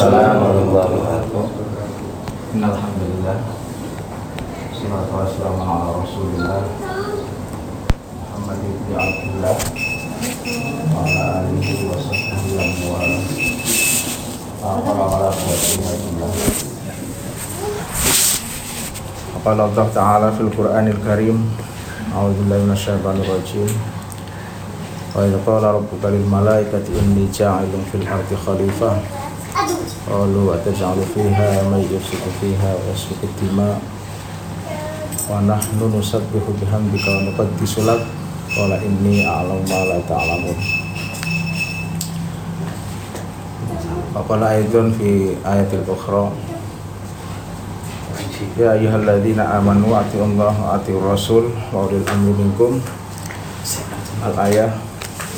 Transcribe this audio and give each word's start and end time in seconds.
السلام 0.00 0.32
ورحمة 0.32 0.64
الله. 0.64 0.88
وبركاته 0.96 1.44
إن 2.56 2.62
الحمد 2.64 3.00
لله 3.04 3.36
والصلاة 4.72 5.10
والسلام 5.12 5.58
على 5.60 5.88
رسول 6.00 6.28
الله 6.40 6.60
محمد 8.16 8.60
بن 8.64 8.90
عبد 8.96 9.22
الله 9.28 9.56
وعلى 10.96 11.22
آله 11.36 11.68
وصحبه 11.92 12.44
ومن 12.48 12.80
والاه 12.88 13.28
لا 14.64 14.72
حول 14.72 15.00
ولا 15.04 15.28
قوة 15.36 16.32
وقال 19.36 19.58
الله 19.60 19.86
تعالى 20.00 20.28
في 20.32 20.42
القرآن 20.48 20.86
الكريم 20.96 21.38
أعوذ 22.16 22.32
بالله 22.40 22.58
من 22.64 22.72
الشيطان 22.72 23.16
الرجيم. 23.20 23.68
وإذ 25.14 25.32
قال 25.44 25.64
ربك 25.76 26.02
للملائكة 26.04 26.86
إني 26.88 27.28
جاعل 27.36 27.68
في 27.92 27.96
الأرض 28.00 28.30
خليفة 28.46 29.19
fiha 32.42 32.74
wa 32.74 32.82
yasfiku 32.90 33.30
dima 33.38 33.78
wa 35.30 35.38
nahnu 35.46 35.86
nusabbihu 35.86 36.50
bihamdika 36.58 37.06
wa 37.14 37.30
nuqaddisu 37.30 37.86
lak. 37.86 38.02
Qala 38.50 38.82
inni 38.82 39.22
a'lamu 39.22 39.62
ma 39.70 39.86
la 39.86 40.02
Wa 44.10 44.50
fi 44.98 45.38
ayatil 45.46 45.86
ukhra 45.86 46.34
Ya 48.58 48.74
ayyuhalladzina 48.74 49.62
amanu 49.62 49.94
atiullaha 49.94 50.58
wa 50.58 50.74
atiur 50.74 51.06
rasul 51.06 51.54
wa 51.70 51.86
ulil 51.86 52.02
amri 52.10 52.34
minkum. 52.34 52.82
Al 54.26 54.34
ayah 54.50 54.74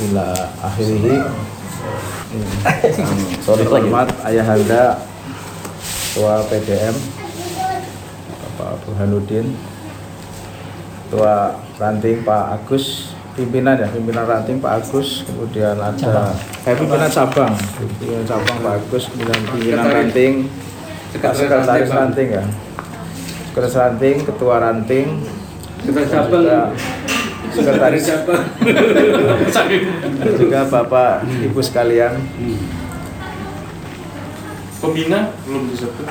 ila 0.08 0.32
akhirih 0.64 1.51
sorry 3.44 3.64
hormat 3.68 4.08
ayah 4.28 4.46
anda 4.56 4.84
tua 6.16 6.44
PDM 6.48 6.96
Bapak 8.56 8.84
Burhanuddin 8.84 9.52
tua 11.12 11.60
ranting 11.76 12.24
Pak 12.24 12.44
Agus 12.56 13.12
pimpinan 13.32 13.80
ya 13.80 13.88
pimpinan 13.88 14.24
ranting 14.28 14.60
Pak 14.60 14.80
Agus 14.80 15.24
kemudian 15.24 15.76
ada 15.76 16.36
eh 16.68 16.74
pimpinan 16.76 17.08
cabang. 17.08 17.52
Pimpinan 17.80 18.24
cabang 18.28 18.56
Pak 18.60 18.72
Agus 18.80 19.08
kemudian 19.08 19.40
pimpinan 19.48 19.88
ranting. 19.88 20.34
Sekretaris 21.12 21.92
ranting 21.92 22.28
ya. 22.28 22.44
Sekretaris 23.50 23.76
ranting 23.76 24.16
ketua 24.24 24.56
ranting. 24.60 25.06
Juga 25.82 26.06
sekretaris. 27.52 28.04
Dan 30.22 30.32
juga 30.40 30.60
Bapak 30.66 31.24
Ibu 31.28 31.60
sekalian. 31.60 32.16
Pembina? 34.82 35.30
Belum 35.46 35.70
disebut. 35.70 36.06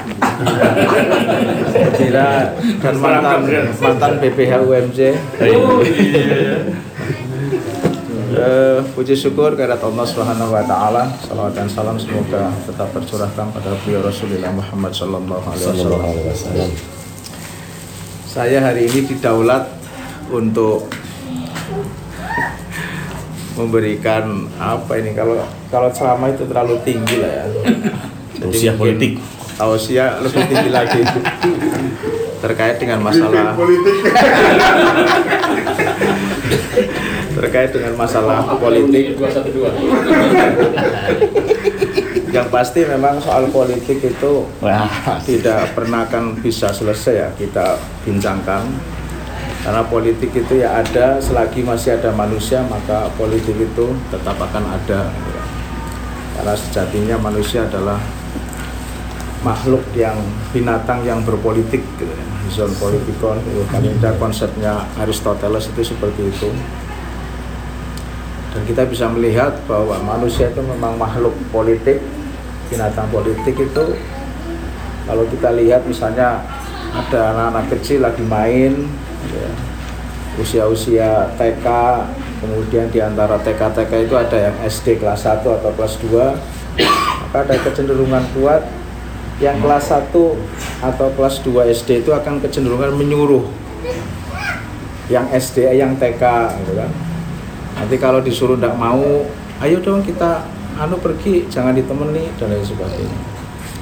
Pembina 1.75 2.55
dan 2.79 2.95
mantan 3.03 3.39
mantan 3.83 4.11
BPH 4.23 4.63
UMJ 4.63 4.99
Oh 5.59 5.83
iya. 5.83 6.71
Eh, 8.31 8.79
puji 8.95 9.11
syukur 9.11 9.59
kehadirat 9.59 9.83
Allah 9.83 10.07
Subhanahu 10.07 10.55
wa 10.55 10.63
taala. 10.63 11.03
Salawat 11.19 11.51
dan 11.51 11.67
salam 11.67 11.99
semoga 11.99 12.47
tetap 12.63 12.87
tercurahkan 12.95 13.51
pada 13.51 13.75
beliau 13.83 14.07
Rasulullah 14.07 14.55
Muhammad 14.55 14.95
sallallahu 14.95 15.45
alaihi 15.51 16.23
wasallam. 16.31 16.71
Saya 18.23 18.63
hari 18.63 18.87
ini 18.87 19.03
didaulat 19.03 19.67
untuk 20.31 20.87
memberikan 23.55 24.47
apa 24.57 24.97
ini 24.97 25.11
kalau 25.11 25.43
kalau 25.67 25.91
ceramah 25.91 26.31
itu 26.31 26.47
terlalu 26.47 26.79
tinggi 26.81 27.15
lah 27.19 27.31
ya. 27.31 27.45
Mungkin 28.41 28.73
politik. 28.79 29.11
Tausiah 29.61 30.17
lebih 30.17 30.41
tinggi 30.49 30.73
lagi 30.73 31.05
terkait 32.41 32.81
dengan 32.81 33.05
masalah 33.05 33.53
terkait 37.37 37.69
dengan 37.69 37.93
masalah 37.93 38.57
politik 38.57 39.21
212. 39.21 39.61
yang 42.31 42.47
pasti 42.47 42.87
memang 42.87 43.19
soal 43.21 43.45
politik 43.53 44.01
itu 44.01 44.33
Wah, 44.63 45.19
tidak 45.27 45.75
pernah 45.77 46.07
akan 46.07 46.39
bisa 46.41 46.73
selesai 46.73 47.13
ya 47.13 47.29
kita 47.37 47.77
bincangkan 48.07 48.65
karena 49.61 49.85
politik 49.85 50.33
itu 50.33 50.65
ya 50.65 50.81
ada 50.81 51.21
selagi 51.21 51.61
masih 51.61 51.93
ada 51.93 52.09
manusia 52.17 52.65
maka 52.65 53.13
politik 53.13 53.53
itu 53.61 53.93
tetap 54.09 54.33
akan 54.33 54.65
ada. 54.73 55.13
Karena 56.33 56.53
sejatinya 56.57 57.21
manusia 57.21 57.69
adalah 57.69 58.01
makhluk 59.45 59.85
yang 59.93 60.17
binatang 60.49 61.05
yang 61.05 61.21
berpolitik 61.21 61.85
gitu 61.97 62.09
ya. 62.09 62.25
zon 62.51 62.73
politikon 62.81 63.37
tidak 63.69 64.17
konsepnya 64.17 64.81
Aristoteles 64.97 65.69
itu 65.69 65.93
seperti 65.93 66.21
itu. 66.25 66.49
Dan 68.51 68.61
kita 68.67 68.83
bisa 68.89 69.07
melihat 69.07 69.55
bahwa 69.69 69.95
manusia 70.03 70.49
itu 70.49 70.59
memang 70.59 70.97
makhluk 70.97 71.31
politik 71.53 72.01
binatang 72.67 73.07
politik 73.13 73.55
itu. 73.55 73.85
Kalau 75.05 75.23
kita 75.29 75.53
lihat 75.53 75.85
misalnya 75.85 76.41
ada 76.91 77.31
anak-anak 77.31 77.65
kecil 77.77 78.03
lagi 78.03 78.25
main 78.27 78.83
ya, 78.83 79.00
usia-usia 80.39 81.27
TK 81.35 81.67
kemudian 82.39 82.87
di 82.89 83.03
antara 83.03 83.35
TK-TK 83.37 83.91
itu 84.07 84.15
ada 84.15 84.37
yang 84.49 84.55
SD 84.63 84.97
kelas 85.03 85.27
1 85.27 85.43
atau 85.43 85.71
kelas 85.75 85.99
2 86.01 86.17
maka 87.31 87.37
ada 87.47 87.55
kecenderungan 87.61 88.23
kuat 88.33 88.63
yang 89.43 89.59
kelas 89.59 89.91
1 89.91 90.13
atau 90.81 91.07
kelas 91.13 91.35
2 91.43 91.69
SD 91.73 92.05
itu 92.05 92.11
akan 92.15 92.41
kecenderungan 92.41 92.95
menyuruh 92.95 93.45
yang 95.11 95.27
SD 95.27 95.67
yang 95.75 95.99
TK 95.99 96.23
gitu 96.63 96.73
kan. 96.79 96.91
Nanti 97.75 97.95
kalau 97.99 98.23
disuruh 98.23 98.55
tidak 98.55 98.79
mau 98.79 99.27
ayo 99.61 99.77
dong 99.83 100.05
kita 100.05 100.47
anu 100.79 100.95
pergi 100.97 101.45
jangan 101.51 101.75
ditemani 101.75 102.31
dan 102.39 102.55
lain 102.55 102.63
sebagainya. 102.63 103.19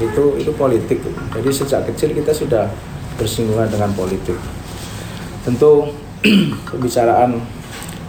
Itu 0.01 0.39
itu 0.41 0.51
politik. 0.57 1.03
Jadi 1.35 1.49
sejak 1.53 1.85
kecil 1.91 2.17
kita 2.17 2.33
sudah 2.33 2.66
bersinggungan 3.19 3.69
dengan 3.69 3.91
politik 3.94 4.39
tentu 5.49 5.89
pembicaraan 6.69 7.41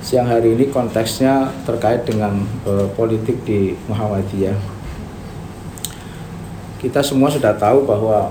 siang 0.04 0.28
hari 0.28 0.52
ini 0.52 0.68
konteksnya 0.68 1.48
terkait 1.64 2.04
dengan 2.04 2.44
eh, 2.68 2.84
politik 2.92 3.40
di 3.48 3.72
Muhammadiyah 3.88 4.60
kita 6.84 7.00
semua 7.00 7.32
sudah 7.32 7.56
tahu 7.56 7.88
bahwa 7.88 8.28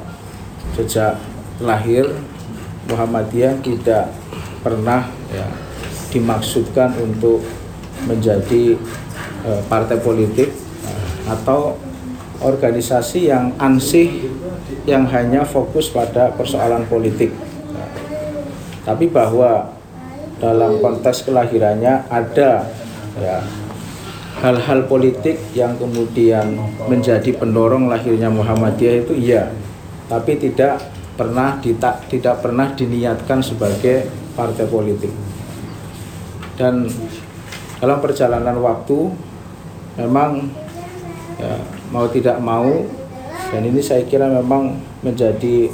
sejak 0.78 1.18
lahir 1.58 2.06
Muhammadiyah 2.90 3.58
tidak 3.66 4.14
pernah 4.62 5.10
ya, 5.34 5.46
dimaksudkan 6.14 6.94
untuk 7.02 7.42
menjadi 8.06 8.78
eh, 9.46 9.62
partai 9.66 9.98
politik 9.98 10.54
atau 11.26 11.78
organisasi 12.42 13.30
yang 13.30 13.54
ansih 13.62 14.34
yang 14.90 15.06
hanya 15.10 15.46
fokus 15.46 15.92
pada 15.94 16.34
persoalan 16.34 16.88
politik. 16.90 17.49
Tapi 18.90 19.06
bahwa 19.06 19.70
dalam 20.42 20.82
konteks 20.82 21.30
kelahirannya 21.30 22.10
ada 22.10 22.66
ya 23.22 23.38
hal-hal 24.42 24.90
politik 24.90 25.38
yang 25.54 25.78
kemudian 25.78 26.58
menjadi 26.90 27.38
pendorong 27.38 27.86
lahirnya 27.86 28.34
Muhammadiyah 28.34 29.06
itu 29.06 29.14
iya, 29.14 29.54
tapi 30.10 30.42
tidak 30.42 30.82
pernah 31.14 31.62
dita, 31.62 32.02
tidak 32.10 32.42
pernah 32.42 32.74
diniatkan 32.74 33.46
sebagai 33.46 34.10
partai 34.34 34.66
politik. 34.66 35.14
Dan 36.58 36.90
dalam 37.78 38.02
perjalanan 38.02 38.58
waktu 38.58 39.12
memang 40.02 40.50
ya, 41.38 41.62
mau 41.94 42.10
tidak 42.10 42.42
mau 42.42 42.90
dan 43.54 43.62
ini 43.70 43.86
saya 43.86 44.02
kira 44.08 44.26
memang 44.34 44.82
menjadi 45.06 45.68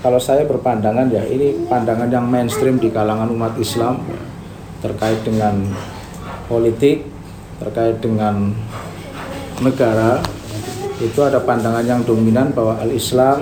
kalau 0.00 0.20
saya 0.20 0.48
berpandangan 0.48 1.12
ya 1.12 1.24
ini 1.28 1.68
pandangan 1.68 2.08
yang 2.08 2.24
mainstream 2.24 2.80
di 2.80 2.88
kalangan 2.88 3.28
umat 3.28 3.56
Islam 3.60 4.00
ya, 4.08 4.20
terkait 4.80 5.20
dengan 5.24 5.60
politik 6.48 7.04
terkait 7.60 8.00
dengan 8.00 8.56
negara 9.60 10.24
itu 11.00 11.20
ada 11.20 11.40
pandangan 11.40 11.84
yang 11.84 12.00
dominan 12.04 12.52
bahwa 12.52 12.80
al-Islam 12.80 13.40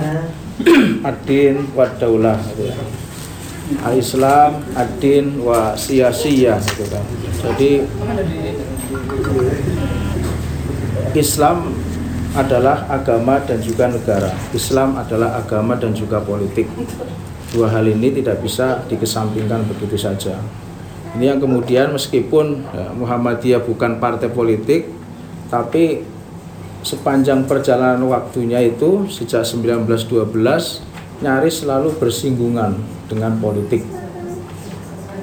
ad-din 1.09 1.71
wa 1.75 1.87
daulah 1.99 2.39
gitu 2.55 2.71
ya. 2.71 2.77
Al-Islam 3.87 4.63
ad-din 4.75 5.39
wa 5.43 5.75
siyasiyah 5.79 6.59
gitu 6.59 6.85
kan. 6.91 7.05
Jadi 7.43 7.87
Islam 11.15 11.78
adalah 12.37 12.85
agama 12.93 13.41
dan 13.41 13.63
juga 13.65 13.89
negara. 13.89 14.29
Islam 14.53 15.01
adalah 15.01 15.41
agama 15.41 15.79
dan 15.79 15.97
juga 15.97 16.21
politik. 16.21 16.69
Dua 17.49 17.73
hal 17.73 17.89
ini 17.89 18.13
tidak 18.13 18.45
bisa 18.45 18.85
dikesampingkan 18.89 19.65
begitu 19.65 19.97
saja. 19.97 20.37
Ini 21.17 21.33
yang 21.33 21.41
kemudian 21.41 21.97
meskipun 21.97 22.69
ya, 22.69 22.93
Muhammadiyah 22.93 23.65
bukan 23.65 23.97
partai 23.97 24.29
politik, 24.29 24.93
tapi 25.49 26.05
sepanjang 26.85 27.49
perjalanan 27.49 28.05
waktunya 28.13 28.61
itu 28.61 29.09
sejak 29.09 29.43
1912 29.49 30.85
nyaris 31.25 31.65
selalu 31.65 31.97
bersinggungan 31.97 32.77
dengan 33.09 33.41
politik. 33.41 33.83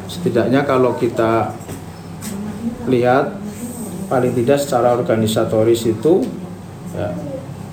Setidaknya 0.09 0.65
kalau 0.65 0.97
kita 0.97 1.53
lihat 2.89 3.37
paling 4.09 4.33
tidak 4.33 4.57
secara 4.61 4.93
organisatoris 4.97 5.85
itu 5.85 6.25
ya, 6.95 7.11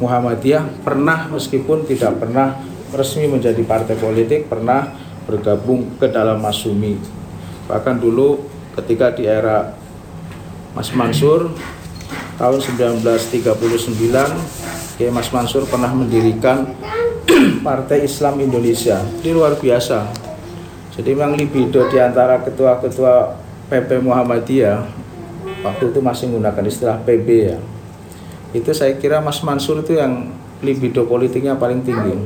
Muhammadiyah 0.02 0.82
pernah 0.82 1.30
meskipun 1.30 1.86
tidak 1.86 2.18
pernah 2.18 2.58
resmi 2.92 3.30
menjadi 3.30 3.62
partai 3.64 3.96
politik 3.96 4.50
pernah 4.50 4.92
bergabung 5.24 5.96
ke 5.96 6.10
dalam 6.10 6.42
Masumi. 6.42 6.98
Bahkan 7.70 8.02
dulu 8.02 8.42
ketika 8.76 9.14
di 9.14 9.24
era 9.24 9.78
Mas 10.74 10.90
Mansur 10.90 11.54
tahun 12.36 12.58
1939 12.58 13.94
Kiai 14.98 15.08
Mas 15.08 15.32
Mansur 15.32 15.64
pernah 15.64 15.88
mendirikan 15.94 16.68
Partai 17.66 18.04
Islam 18.04 18.44
Indonesia. 18.44 19.00
Ini 19.24 19.32
luar 19.32 19.56
biasa. 19.56 20.04
Jadi 20.92 21.16
memang 21.16 21.38
libido 21.38 21.88
di 21.88 21.96
antara 21.96 22.44
ketua-ketua 22.44 23.40
PP 23.72 24.04
Muhammadiyah 24.04 24.84
waktu 25.64 25.88
itu 25.88 26.04
masih 26.04 26.28
menggunakan 26.28 26.64
istilah 26.68 27.00
PB 27.00 27.28
ya 27.32 27.56
itu 28.52 28.70
saya 28.76 28.96
kira 29.00 29.24
Mas 29.24 29.40
Mansur 29.40 29.80
itu 29.80 29.96
yang 29.96 30.28
libido 30.60 31.08
politiknya 31.08 31.56
paling 31.56 31.80
tinggi. 31.82 32.16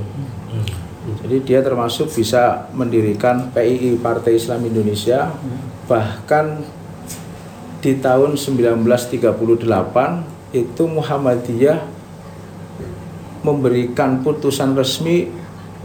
Jadi 1.22 1.36
dia 1.46 1.62
termasuk 1.62 2.10
bisa 2.10 2.66
mendirikan 2.74 3.54
PII 3.54 3.94
Partai 4.02 4.38
Islam 4.38 4.66
Indonesia 4.66 5.30
bahkan 5.86 6.66
di 7.78 7.94
tahun 8.02 8.34
1938 8.34 9.22
itu 10.50 10.82
Muhammadiyah 10.86 11.86
memberikan 13.46 14.26
putusan 14.26 14.74
resmi 14.74 15.30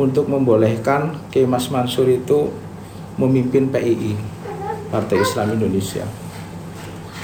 untuk 0.01 0.25
membolehkan 0.25 1.21
Kiai 1.29 1.45
Mas 1.45 1.69
Mansur 1.69 2.09
itu 2.09 2.49
memimpin 3.21 3.69
PII 3.69 4.17
Partai 4.89 5.21
Islam 5.21 5.53
Indonesia 5.53 6.09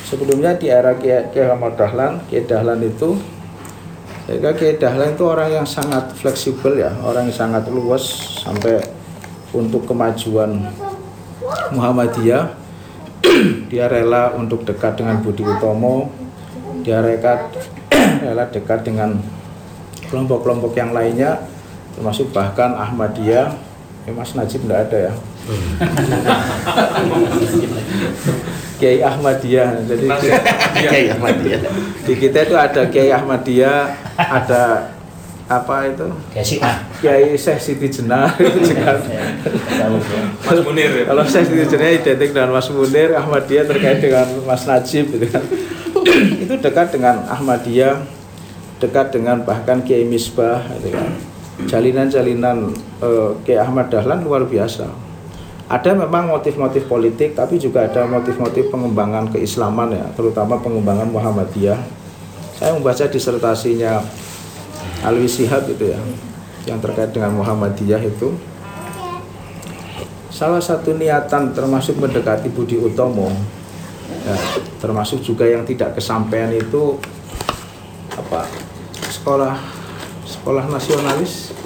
sebelumnya 0.07 0.55
di 0.55 0.71
era 0.71 0.95
Kiai 0.95 1.51
Ahmad 1.51 1.75
Dahlan, 1.75 2.23
Kiai 2.31 2.47
Dahlan 2.47 2.79
itu 2.79 3.19
saya 4.23 4.39
kira 4.39 4.53
Kiai 4.55 4.75
Dahlan 4.79 5.19
itu 5.19 5.23
orang 5.27 5.49
yang 5.51 5.67
sangat 5.67 6.15
fleksibel 6.15 6.79
ya, 6.79 6.95
orang 7.03 7.27
yang 7.27 7.35
sangat 7.35 7.67
luas 7.67 8.03
sampai 8.39 8.79
untuk 9.51 9.83
kemajuan 9.83 10.71
Muhammadiyah 11.75 12.55
dia 13.71 13.91
rela 13.91 14.31
untuk 14.39 14.63
dekat 14.63 14.99
dengan 14.99 15.19
Budi 15.19 15.43
Utomo, 15.43 16.11
dia 16.83 17.03
rela, 17.03 17.51
rela 18.23 18.47
dekat 18.47 18.87
dengan 18.87 19.19
kelompok-kelompok 20.07 20.71
yang 20.79 20.95
lainnya, 20.95 21.43
termasuk 21.97 22.31
bahkan 22.31 22.71
Ahmadiyah. 22.77 23.67
Eh, 24.07 24.15
Mas 24.15 24.31
Najib 24.39 24.63
tidak 24.63 24.87
ada 24.87 25.11
ya. 25.11 25.13
Kiai 28.77 29.01
Ahmadiyah. 29.01 29.83
Jadi 29.89 30.05
Kiai 30.85 31.05
Ahmadiyah. 31.11 31.59
di 32.05 32.13
kita 32.13 32.45
itu 32.45 32.55
ada 32.55 32.81
Kiai 32.87 33.09
Ahmadiyah, 33.09 33.89
ada 34.15 34.93
apa 35.47 35.75
itu? 35.89 36.07
Kiai 37.01 37.33
Syekh 37.39 37.59
Siti 37.59 37.87
Jenar 37.89 38.37
itu 38.37 38.59
juga. 38.67 39.01
Mas 40.45 40.59
Munir 40.61 40.91
ya. 40.91 41.03
Kalau 41.09 41.23
Syekh 41.25 41.45
Siti 41.49 41.65
Jenar 41.65 41.89
identik 41.95 42.29
dengan 42.35 42.53
Mas 42.53 42.69
Munir, 42.69 43.17
Ahmadiyah 43.17 43.65
terkait 43.65 43.99
dengan 44.03 44.27
Mas 44.45 44.63
Najib 44.69 45.09
gitu 45.09 45.25
kan. 45.31 45.43
itu 46.43 46.53
dekat 46.59 46.93
dengan 46.93 47.25
Ahmadiyah, 47.27 47.99
dekat 48.77 49.11
dengan 49.15 49.41
bahkan 49.41 49.81
Kiai 49.81 50.05
Misbah 50.05 50.61
gitu 50.79 50.93
kan. 50.93 51.11
Jalinan-jalinan 51.65 52.77
eh, 53.01 53.29
Kiai 53.41 53.57
Ahmad 53.57 53.89
Dahlan 53.89 54.21
luar 54.21 54.45
biasa 54.45 55.06
ada 55.67 55.91
memang 55.91 56.31
motif-motif 56.31 56.87
politik 56.87 57.35
tapi 57.35 57.59
juga 57.59 57.91
ada 57.91 58.07
motif-motif 58.07 58.71
pengembangan 58.71 59.27
keislaman 59.35 59.91
ya 59.91 60.07
terutama 60.15 60.55
pengembangan 60.63 61.11
Muhammadiyah. 61.11 61.79
Saya 62.55 62.71
membaca 62.73 63.03
disertasinya 63.03 63.99
Alwi 65.03 65.27
Sihab 65.27 65.67
itu 65.67 65.91
ya 65.91 65.99
yang 66.71 66.79
terkait 66.79 67.11
dengan 67.11 67.35
Muhammadiyah 67.35 67.99
itu. 67.99 68.31
Salah 70.31 70.63
satu 70.63 70.95
niatan 70.95 71.51
termasuk 71.51 71.99
mendekati 71.99 72.47
Budi 72.47 72.79
Utomo 72.79 73.27
ya, 74.23 74.37
termasuk 74.79 75.19
juga 75.19 75.49
yang 75.49 75.67
tidak 75.67 75.99
kesampaian 75.99 76.53
itu 76.53 76.95
apa 78.15 78.47
sekolah 79.11 79.57
sekolah 80.23 80.63
nasionalis 80.69 81.56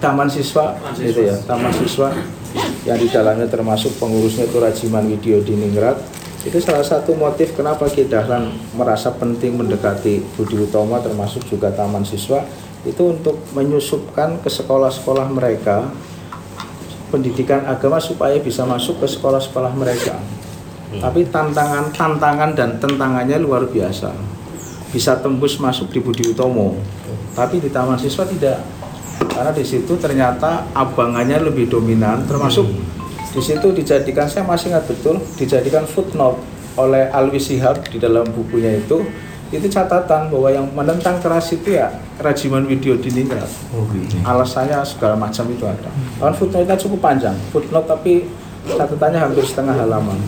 taman 0.00 0.26
siswa 0.26 0.74
itu 0.96 1.28
ya 1.28 1.36
taman 1.44 1.70
siswa 1.76 2.10
yang 2.88 2.96
di 2.96 3.06
dalamnya 3.12 3.46
termasuk 3.46 3.94
pengurusnya 4.00 4.48
itu 4.48 4.56
Rajiman 4.58 5.06
Widyo 5.06 5.44
di 5.44 5.54
Ningrat 5.54 6.00
itu 6.40 6.56
salah 6.56 6.80
satu 6.80 7.12
motif 7.12 7.52
kenapa 7.52 7.84
Ki 7.92 8.08
Dahlan 8.08 8.48
merasa 8.72 9.12
penting 9.12 9.60
mendekati 9.60 10.24
Budi 10.40 10.56
Utomo 10.56 10.96
termasuk 10.96 11.44
juga 11.44 11.68
taman 11.68 12.00
siswa. 12.00 12.40
Itu 12.80 13.12
untuk 13.12 13.44
menyusupkan 13.52 14.40
ke 14.40 14.48
sekolah-sekolah 14.48 15.28
mereka 15.28 15.92
pendidikan 17.12 17.68
agama 17.68 18.00
supaya 18.00 18.40
bisa 18.40 18.64
masuk 18.64 19.04
ke 19.04 19.06
sekolah-sekolah 19.12 19.76
mereka. 19.76 20.16
Tapi 20.96 21.28
tantangan 21.28 21.92
tantangan 21.92 22.56
dan 22.56 22.80
tentangannya 22.80 23.36
luar 23.36 23.68
biasa. 23.68 24.08
Bisa 24.96 25.20
tembus 25.20 25.60
masuk 25.60 25.92
di 25.92 26.00
Budi 26.00 26.32
Utomo. 26.32 26.72
Tapi 27.36 27.60
di 27.60 27.68
taman 27.68 28.00
siswa 28.00 28.24
tidak 28.24 28.64
karena 29.28 29.52
di 29.52 29.64
situ 29.64 29.96
ternyata 30.00 30.68
abangannya 30.72 31.40
lebih 31.44 31.68
dominan 31.68 32.24
termasuk 32.24 32.68
di 33.30 33.40
situ 33.40 33.70
dijadikan 33.70 34.26
saya 34.26 34.42
masih 34.42 34.74
ingat 34.74 34.84
betul 34.90 35.20
dijadikan 35.38 35.86
footnote 35.86 36.40
oleh 36.78 37.10
Alwi 37.12 37.38
Sihab 37.38 37.84
di 37.86 38.00
dalam 38.00 38.26
bukunya 38.32 38.80
itu 38.80 39.04
itu 39.50 39.66
catatan 39.66 40.30
bahwa 40.30 40.48
yang 40.50 40.66
menentang 40.70 41.18
keras 41.18 41.50
itu 41.50 41.74
ya 41.74 41.90
Rajiman 42.22 42.70
Video 42.70 42.94
Diningrat 42.94 43.50
alasannya 44.22 44.78
segala 44.86 45.18
macam 45.18 45.42
itu 45.50 45.66
ada. 45.66 45.90
Kan 46.22 46.34
footnote-nya 46.38 46.78
cukup 46.78 47.02
panjang 47.02 47.34
footnote 47.50 47.90
tapi 47.90 48.30
catatannya 48.70 49.18
hampir 49.18 49.42
setengah 49.42 49.74
halaman. 49.74 50.18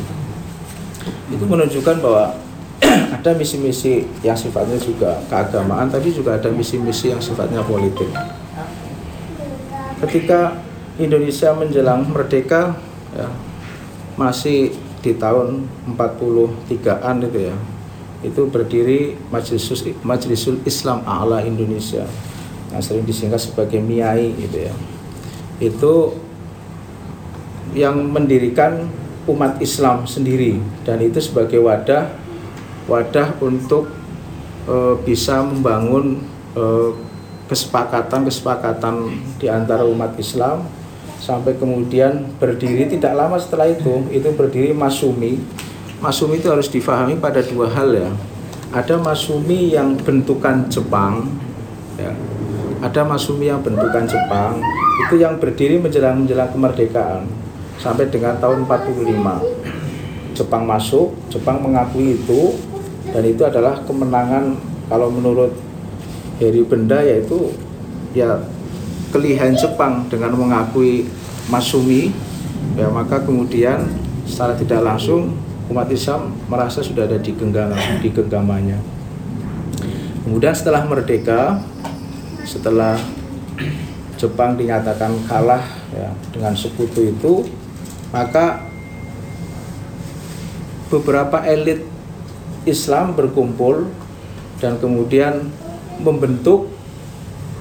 Itu 1.31 1.47
menunjukkan 1.47 2.03
bahwa 2.03 2.35
ada 3.17 3.31
misi-misi 3.39 4.03
yang 4.27 4.35
sifatnya 4.35 4.75
juga 4.83 5.23
keagamaan 5.31 5.87
tapi 5.87 6.11
juga 6.11 6.35
ada 6.35 6.51
misi-misi 6.51 7.15
yang 7.15 7.23
sifatnya 7.23 7.63
politik 7.63 8.11
ketika 10.03 10.59
Indonesia 10.99 11.55
menjelang 11.55 12.05
merdeka 12.11 12.77
ya, 13.15 13.29
masih 14.19 14.75
di 15.03 15.15
tahun 15.19 15.67
43-an 15.99 17.17
itu 17.27 17.39
ya 17.51 17.57
itu 18.23 18.47
berdiri 18.47 19.19
Majlisus 19.35 19.83
Majlisul 20.07 20.63
Islam 20.63 21.03
A'la 21.03 21.43
Indonesia 21.43 22.07
yang 22.71 22.83
sering 22.83 23.05
disingkat 23.05 23.43
sebagai 23.43 23.83
MIAI 23.83 24.31
gitu 24.39 24.59
ya. 24.71 24.75
Itu 25.59 25.95
yang 27.75 27.99
mendirikan 28.15 28.87
umat 29.27 29.59
Islam 29.59 30.07
sendiri 30.07 30.59
dan 30.87 31.03
itu 31.03 31.19
sebagai 31.19 31.63
wadah 31.63 32.11
wadah 32.91 33.39
untuk 33.39 33.91
e, 34.67 34.99
bisa 35.03 35.43
membangun 35.43 36.23
e, 36.55 36.63
kesepakatan-kesepakatan 37.51 38.95
di 39.39 39.47
antara 39.51 39.83
umat 39.87 40.15
Islam 40.19 40.67
sampai 41.23 41.55
kemudian 41.55 42.35
berdiri 42.43 42.91
tidak 42.91 43.15
lama 43.15 43.39
setelah 43.39 43.71
itu 43.71 44.11
itu 44.11 44.29
berdiri 44.35 44.75
Masumi. 44.75 45.39
Masumi 46.03 46.43
itu 46.43 46.51
harus 46.51 46.67
difahami 46.67 47.19
pada 47.19 47.43
dua 47.47 47.71
hal 47.71 47.95
ya. 47.95 48.11
Ada 48.75 48.99
Masumi 48.99 49.71
yang 49.71 49.95
bentukan 50.01 50.67
Jepang 50.67 51.31
ya. 52.01 52.13
ada 52.83 53.03
Masumi 53.07 53.47
yang 53.47 53.61
bentukan 53.63 54.05
Jepang 54.09 54.59
itu 55.09 55.15
yang 55.21 55.39
berdiri 55.39 55.79
menjelang 55.79 56.25
menjelang 56.25 56.51
kemerdekaan 56.51 57.31
sampai 57.79 58.11
dengan 58.11 58.39
tahun 58.39 58.67
45 58.67 60.35
Jepang 60.37 60.65
masuk 60.65 61.13
Jepang 61.29 61.61
mengakui 61.61 62.17
itu 62.17 62.57
dan 63.13 63.23
itu 63.27 63.43
adalah 63.45 63.83
kemenangan 63.85 64.57
kalau 64.89 65.09
menurut 65.13 65.53
Heri 66.41 66.63
Benda 66.65 67.01
yaitu 67.03 67.53
ya 68.17 68.41
kelihan 69.13 69.53
Jepang 69.53 70.07
dengan 70.09 70.37
mengakui 70.37 71.09
Masumi. 71.51 72.15
Ya 72.79 72.89
maka 72.89 73.21
kemudian 73.21 73.85
secara 74.25 74.57
tidak 74.57 74.81
langsung 74.81 75.37
umat 75.69 75.91
Islam 75.93 76.33
merasa 76.47 76.81
sudah 76.81 77.05
ada 77.05 77.19
di 77.19 77.35
genggaman 77.35 78.01
di 78.01 78.09
genggamannya. 78.09 78.79
Kemudian 80.23 80.55
setelah 80.55 80.87
merdeka 80.87 81.61
setelah 82.47 82.97
Jepang 84.17 84.55
dinyatakan 84.55 85.27
kalah 85.27 85.67
ya, 85.91 86.15
dengan 86.31 86.55
sekutu 86.55 87.11
itu 87.11 87.43
maka 88.15 88.63
beberapa 90.93 91.43
elit 91.49 91.83
Islam 92.69 93.17
berkumpul 93.19 93.91
dan 94.63 94.79
kemudian 94.79 95.51
membentuk 96.01 96.73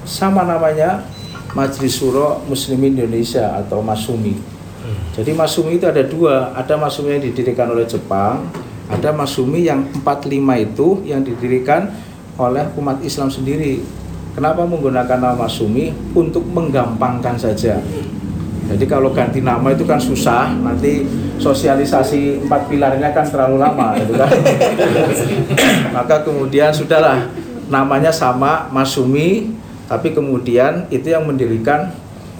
sama 0.06 0.46
namanya 0.46 1.04
Majelis 1.52 2.00
Suro 2.00 2.40
Muslimin 2.48 2.96
Indonesia 2.96 3.52
atau 3.60 3.84
Masumi. 3.84 4.52
Jadi 5.12 5.36
Masumi 5.36 5.76
itu 5.76 5.84
ada 5.84 6.00
dua, 6.00 6.56
ada 6.56 6.74
Masumi 6.80 7.20
yang 7.20 7.24
didirikan 7.28 7.68
oleh 7.68 7.84
Jepang, 7.84 8.48
ada 8.88 9.12
Masumi 9.12 9.68
yang 9.68 9.84
45 10.00 10.64
itu 10.64 10.88
yang 11.04 11.20
didirikan 11.20 11.92
oleh 12.40 12.64
umat 12.80 13.04
Islam 13.04 13.28
sendiri. 13.28 13.84
Kenapa 14.32 14.64
menggunakan 14.64 15.20
nama 15.20 15.36
Masumi? 15.36 15.92
Untuk 16.16 16.48
menggampangkan 16.48 17.36
saja. 17.36 17.76
Jadi 18.72 18.84
kalau 18.88 19.12
ganti 19.12 19.44
nama 19.44 19.68
itu 19.76 19.84
kan 19.84 20.00
susah, 20.00 20.48
nanti 20.56 21.04
sosialisasi 21.36 22.48
empat 22.48 22.72
pilarnya 22.72 23.12
kan 23.12 23.28
terlalu 23.28 23.60
lama, 23.60 23.92
gitu 24.00 24.16
kan. 24.16 24.32
Maka 26.00 26.24
kemudian 26.24 26.72
sudahlah 26.72 27.28
namanya 27.72 28.12
sama 28.12 28.68
Masumi, 28.68 29.56
tapi 29.88 30.12
kemudian 30.12 30.84
itu 30.92 31.08
yang 31.08 31.24
mendirikan 31.24 31.88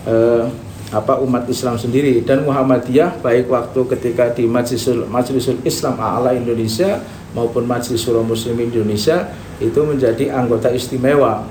eh, 0.04 0.44
apa 0.92 1.16
umat 1.24 1.48
Islam 1.48 1.80
sendiri 1.80 2.20
dan 2.20 2.44
Muhammadiyah 2.44 3.24
baik 3.24 3.48
waktu 3.48 3.80
ketika 3.96 4.28
di 4.36 4.44
Majlisul 4.44 5.08
Majlisul 5.08 5.64
Islam 5.64 5.96
A'la 5.96 6.36
Indonesia 6.36 7.00
maupun 7.32 7.64
Majlis 7.64 8.04
Surah 8.04 8.20
Muslim 8.20 8.60
Indonesia 8.60 9.32
itu 9.56 9.80
menjadi 9.80 10.36
anggota 10.36 10.68
istimewa. 10.68 11.48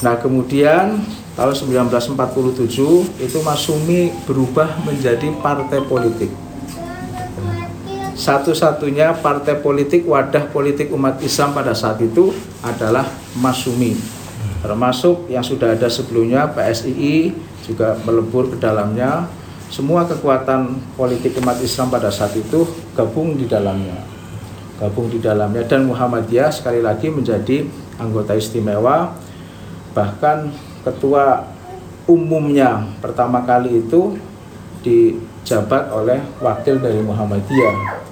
Nah, 0.00 0.16
kemudian 0.16 1.04
tahun 1.36 1.54
1947 1.54 3.20
itu 3.20 3.38
Masumi 3.44 4.16
berubah 4.24 4.80
menjadi 4.80 5.28
partai 5.44 5.84
politik. 5.84 6.32
Satu-satunya 8.22 9.18
partai 9.18 9.58
politik 9.58 10.06
wadah 10.06 10.46
politik 10.54 10.94
umat 10.94 11.18
Islam 11.18 11.58
pada 11.58 11.74
saat 11.74 11.98
itu 11.98 12.30
adalah 12.62 13.02
Masumi. 13.34 13.98
Termasuk 14.62 15.26
yang 15.26 15.42
sudah 15.42 15.74
ada 15.74 15.90
sebelumnya 15.90 16.46
PSII 16.54 17.34
juga 17.66 17.98
melebur 18.06 18.46
ke 18.46 18.62
dalamnya. 18.62 19.26
Semua 19.74 20.06
kekuatan 20.06 20.78
politik 20.94 21.34
umat 21.42 21.58
Islam 21.66 21.90
pada 21.90 22.14
saat 22.14 22.30
itu 22.38 22.62
gabung 22.94 23.34
di 23.34 23.50
dalamnya. 23.50 23.98
Gabung 24.78 25.10
di 25.10 25.18
dalamnya. 25.18 25.66
Dan 25.66 25.90
Muhammadiyah 25.90 26.54
sekali 26.54 26.78
lagi 26.78 27.10
menjadi 27.10 27.66
anggota 27.98 28.38
istimewa. 28.38 29.18
Bahkan 29.98 30.46
ketua 30.86 31.42
umumnya 32.06 32.86
pertama 33.02 33.42
kali 33.42 33.82
itu 33.82 34.14
dijabat 34.86 35.90
oleh 35.90 36.22
wakil 36.38 36.78
dari 36.78 37.02
Muhammadiyah 37.02 38.02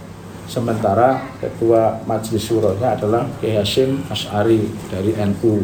sementara 0.51 1.31
ketua 1.39 2.03
majelis 2.11 2.43
suronya 2.43 2.99
adalah 2.99 3.31
Kiai 3.39 3.63
Hashim 3.63 4.03
Ash'ari 4.11 4.67
dari 4.91 5.15
NU 5.15 5.63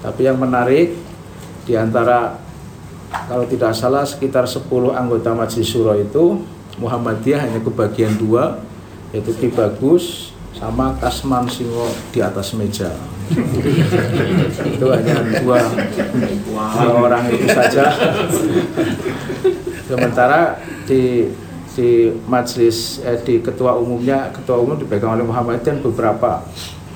tapi 0.00 0.24
yang 0.24 0.40
menarik 0.40 0.96
di 1.68 1.76
antara 1.76 2.40
kalau 3.28 3.44
tidak 3.44 3.76
salah 3.76 4.08
sekitar 4.08 4.48
10 4.48 4.64
anggota 4.96 5.32
Majelis 5.32 5.68
Suro 5.68 5.96
itu 5.96 6.44
Muhammadiyah 6.78 7.44
hanya 7.44 7.60
kebagian 7.60 8.14
dua 8.16 8.62
yaitu 9.10 9.32
Ki 9.36 9.48
Bagus 9.50 10.30
sama 10.54 10.94
Kasman 11.00 11.48
Singo 11.48 11.88
di 12.12 12.20
atas 12.20 12.52
meja. 12.54 12.92
Itu 14.74 14.88
hanya 14.88 15.20
dua, 15.44 15.60
dua 16.48 16.94
orang 16.96 17.28
itu 17.28 17.44
saja. 17.52 17.92
Sementara 19.88 20.56
di 20.88 21.28
di 21.78 22.10
majelis 22.26 22.98
eh, 23.06 23.22
di 23.22 23.38
ketua 23.38 23.78
umumnya 23.78 24.34
ketua 24.34 24.58
umum 24.58 24.74
dipegang 24.74 25.14
oleh 25.14 25.22
Muhammadiyah 25.22 25.62
dan 25.62 25.76
beberapa 25.78 26.42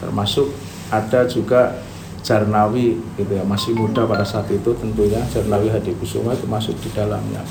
termasuk 0.02 0.50
ada 0.90 1.22
juga 1.30 1.78
Jarnawi 2.26 2.98
gitu 3.14 3.30
ya 3.30 3.46
masih 3.46 3.78
muda 3.78 4.02
pada 4.06 4.26
saat 4.26 4.50
itu 4.50 4.74
tentunya 4.74 5.22
Jarnawi 5.30 5.70
Hadi 5.70 5.94
Kusuma 5.98 6.34
itu 6.34 6.46
masuk 6.50 6.74
di 6.82 6.90
dalamnya. 6.90 7.42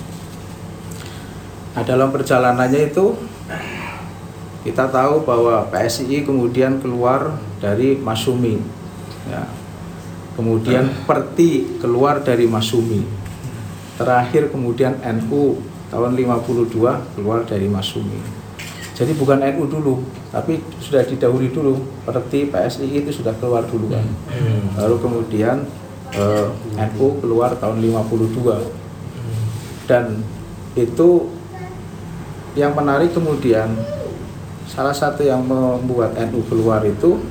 Nah 1.72 1.84
dalam 1.88 2.12
perjalanannya 2.12 2.92
itu 2.92 3.16
kita 4.68 4.92
tahu 4.92 5.24
bahwa 5.24 5.72
PSI 5.72 6.28
kemudian 6.28 6.84
keluar 6.84 7.40
dari 7.64 7.96
Masumi 7.96 8.60
ya. 9.28 9.48
kemudian 10.36 10.88
Perti 11.08 11.80
keluar 11.80 12.20
dari 12.24 12.46
Masumi 12.46 13.04
terakhir 13.96 14.52
kemudian 14.52 15.00
NU 15.04 15.71
tahun 15.92 16.16
52 16.16 17.20
keluar 17.20 17.44
dari 17.44 17.68
Masumi 17.68 18.42
jadi 19.02 19.18
bukan 19.18 19.42
NU 19.42 19.66
dulu, 19.66 20.06
tapi 20.30 20.62
sudah 20.78 21.02
didahului 21.02 21.50
dulu. 21.50 21.82
Seperti 22.06 22.54
PSI 22.54 23.02
itu 23.02 23.10
sudah 23.10 23.34
keluar 23.42 23.66
dulu 23.66 23.90
kan. 23.90 24.06
Hmm. 24.30 24.78
Lalu 24.78 24.96
kemudian 25.02 25.66
eh, 26.14 26.48
NU 26.94 27.18
keluar 27.18 27.58
tahun 27.58 27.82
52. 27.82 29.90
Dan 29.90 30.22
itu 30.78 31.34
yang 32.54 32.78
menarik 32.78 33.10
kemudian 33.16 33.74
salah 34.70 34.94
satu 34.94 35.26
yang 35.26 35.42
membuat 35.50 36.14
NU 36.30 36.46
keluar 36.46 36.86
itu 36.86 37.26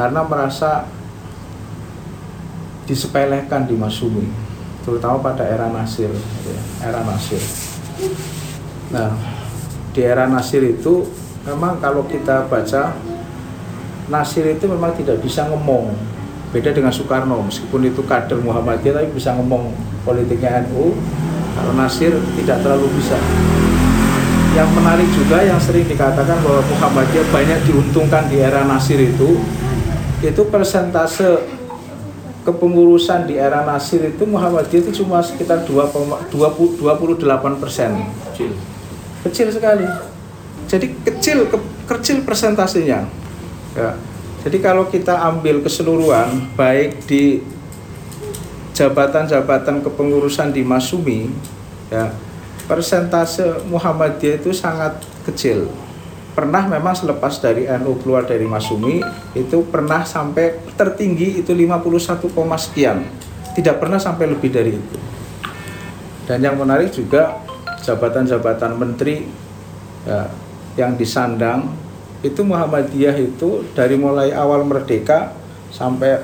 karena 0.00 0.24
merasa 0.24 0.88
disepelekan 2.88 3.68
di 3.68 3.76
Masumi 3.76 4.32
terutama 4.86 5.18
pada 5.18 5.42
era 5.42 5.66
Nasir 5.66 6.14
ya, 6.46 6.58
era 6.86 7.02
Nasir 7.02 7.42
nah 8.92 9.10
di 9.96 10.00
era 10.04 10.28
Nasir 10.28 10.60
itu 10.60 11.08
memang 11.48 11.80
kalau 11.80 12.04
kita 12.04 12.44
baca 12.50 12.92
Nasir 14.06 14.46
itu 14.46 14.70
memang 14.70 14.94
tidak 14.94 15.18
bisa 15.18 15.50
ngomong. 15.50 15.90
Beda 16.54 16.70
dengan 16.70 16.94
Soekarno 16.94 17.42
meskipun 17.42 17.90
itu 17.90 18.06
kader 18.06 18.38
Muhammadiyah 18.38 19.02
tapi 19.02 19.10
bisa 19.10 19.34
ngomong 19.34 19.74
politiknya 20.06 20.62
NU 20.70 20.94
kalau 21.58 21.72
Nasir 21.74 22.14
tidak 22.38 22.62
terlalu 22.62 22.86
bisa. 22.94 23.18
Yang 24.54 24.70
menarik 24.78 25.08
juga 25.10 25.42
yang 25.42 25.58
sering 25.58 25.84
dikatakan 25.90 26.38
bahwa 26.40 26.62
Muhammadiyah 26.70 27.26
banyak 27.34 27.58
diuntungkan 27.66 28.30
di 28.30 28.38
era 28.38 28.62
Nasir 28.62 29.00
itu 29.02 29.42
itu 30.22 30.42
persentase 30.48 31.42
kepengurusan 32.46 33.26
di 33.26 33.34
era 33.34 33.66
Nasir 33.66 34.06
itu 34.06 34.22
Muhammadiyah 34.22 34.86
itu 34.86 35.02
cuma 35.02 35.18
sekitar 35.18 35.66
2, 35.66 36.30
28 36.30 37.58
persen. 37.58 37.90
Kecil. 39.26 39.50
Sekali. 39.50 39.86
Jadi 40.70 40.86
kecil 41.02 41.50
ke, 41.50 41.58
kecil 41.90 42.22
persentasenya 42.22 43.10
ya. 43.74 43.90
Jadi 44.46 44.62
kalau 44.62 44.86
kita 44.86 45.18
ambil 45.26 45.58
keseluruhan 45.58 46.54
baik 46.54 47.02
di 47.10 47.42
jabatan-jabatan 48.76 49.82
kepengurusan 49.82 50.54
di 50.54 50.62
Masumi 50.62 51.32
ya 51.90 52.12
persentase 52.68 53.66
Muhammadiyah 53.72 54.36
itu 54.42 54.50
sangat 54.52 55.00
kecil 55.24 55.70
pernah 56.36 56.68
memang 56.68 56.92
selepas 56.92 57.40
dari 57.40 57.64
NU 57.64 57.96
keluar 58.04 58.28
dari 58.28 58.44
Masumi 58.44 59.00
itu 59.32 59.64
pernah 59.72 60.04
sampai 60.04 60.60
tertinggi 60.76 61.40
itu 61.40 61.56
51, 61.56 62.28
sekian. 62.60 63.08
Tidak 63.56 63.80
pernah 63.80 63.96
sampai 63.96 64.28
lebih 64.28 64.52
dari 64.52 64.76
itu. 64.76 64.96
Dan 66.28 66.44
yang 66.44 66.60
menarik 66.60 66.92
juga 66.92 67.40
jabatan-jabatan 67.80 68.76
menteri 68.76 69.24
ya, 70.04 70.28
yang 70.76 70.92
disandang 71.00 71.72
itu 72.20 72.44
Muhammadiyah 72.44 73.16
itu 73.16 73.64
dari 73.72 73.96
mulai 73.96 74.36
awal 74.36 74.60
merdeka 74.60 75.32
sampai 75.72 76.20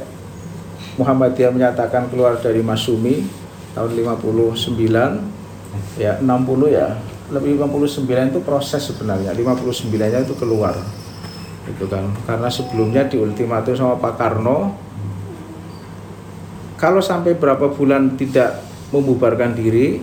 Muhammadiyah 1.00 1.56
menyatakan 1.56 2.12
keluar 2.12 2.36
dari 2.36 2.60
Masumi 2.60 3.24
tahun 3.72 3.96
59 3.96 5.96
ya 5.96 6.20
60 6.20 6.68
ya 6.68 7.00
lebih 7.32 7.56
59 7.56 8.04
itu 8.06 8.40
proses 8.44 8.84
sebenarnya 8.84 9.32
59 9.32 9.88
nya 9.88 10.20
itu 10.20 10.36
keluar 10.36 10.76
itu 11.66 11.84
kan 11.88 12.12
karena 12.28 12.48
sebelumnya 12.52 13.08
di 13.08 13.16
ultimatum 13.16 13.72
sama 13.72 13.94
Pak 13.96 14.14
Karno 14.20 14.58
kalau 16.76 17.00
sampai 17.00 17.38
berapa 17.38 17.72
bulan 17.72 18.18
tidak 18.18 18.60
membubarkan 18.92 19.54
diri 19.54 20.02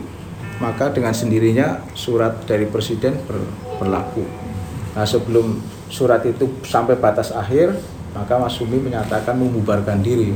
maka 0.59 0.91
dengan 0.91 1.15
sendirinya 1.15 1.79
surat 1.95 2.43
dari 2.43 2.67
presiden 2.67 3.15
ber, 3.23 3.39
berlaku. 3.79 4.27
Nah, 4.93 5.07
sebelum 5.07 5.55
surat 5.87 6.19
itu 6.27 6.59
sampai 6.67 6.99
batas 6.99 7.31
akhir, 7.31 7.79
maka 8.11 8.35
Mas 8.35 8.59
Sumi 8.59 8.77
menyatakan 8.83 9.39
membubarkan 9.39 10.03
diri. 10.03 10.35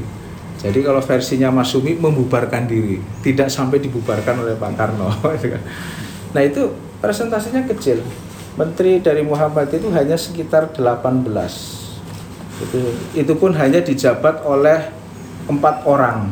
Jadi 0.64 0.80
kalau 0.80 1.04
versinya 1.04 1.52
Mas 1.52 1.76
Sumi 1.76 2.00
membubarkan 2.00 2.64
diri, 2.72 3.04
tidak 3.20 3.52
sampai 3.52 3.84
dibubarkan 3.84 4.48
oleh 4.48 4.56
Pak 4.56 4.74
Karno. 4.80 5.12
Nah 6.34 6.42
itu 6.42 6.74
presentasinya 7.00 7.64
kecil. 7.70 8.02
Menteri 8.54 9.02
dari 9.02 9.26
Muhammad 9.26 9.70
itu 9.74 9.90
hanya 9.90 10.14
sekitar 10.14 10.70
18. 10.74 11.26
Itu, 12.62 12.80
itu 13.18 13.34
pun 13.34 13.50
hanya 13.58 13.82
dijabat 13.82 14.46
oleh 14.46 14.94
empat 15.50 15.90
orang, 15.90 16.30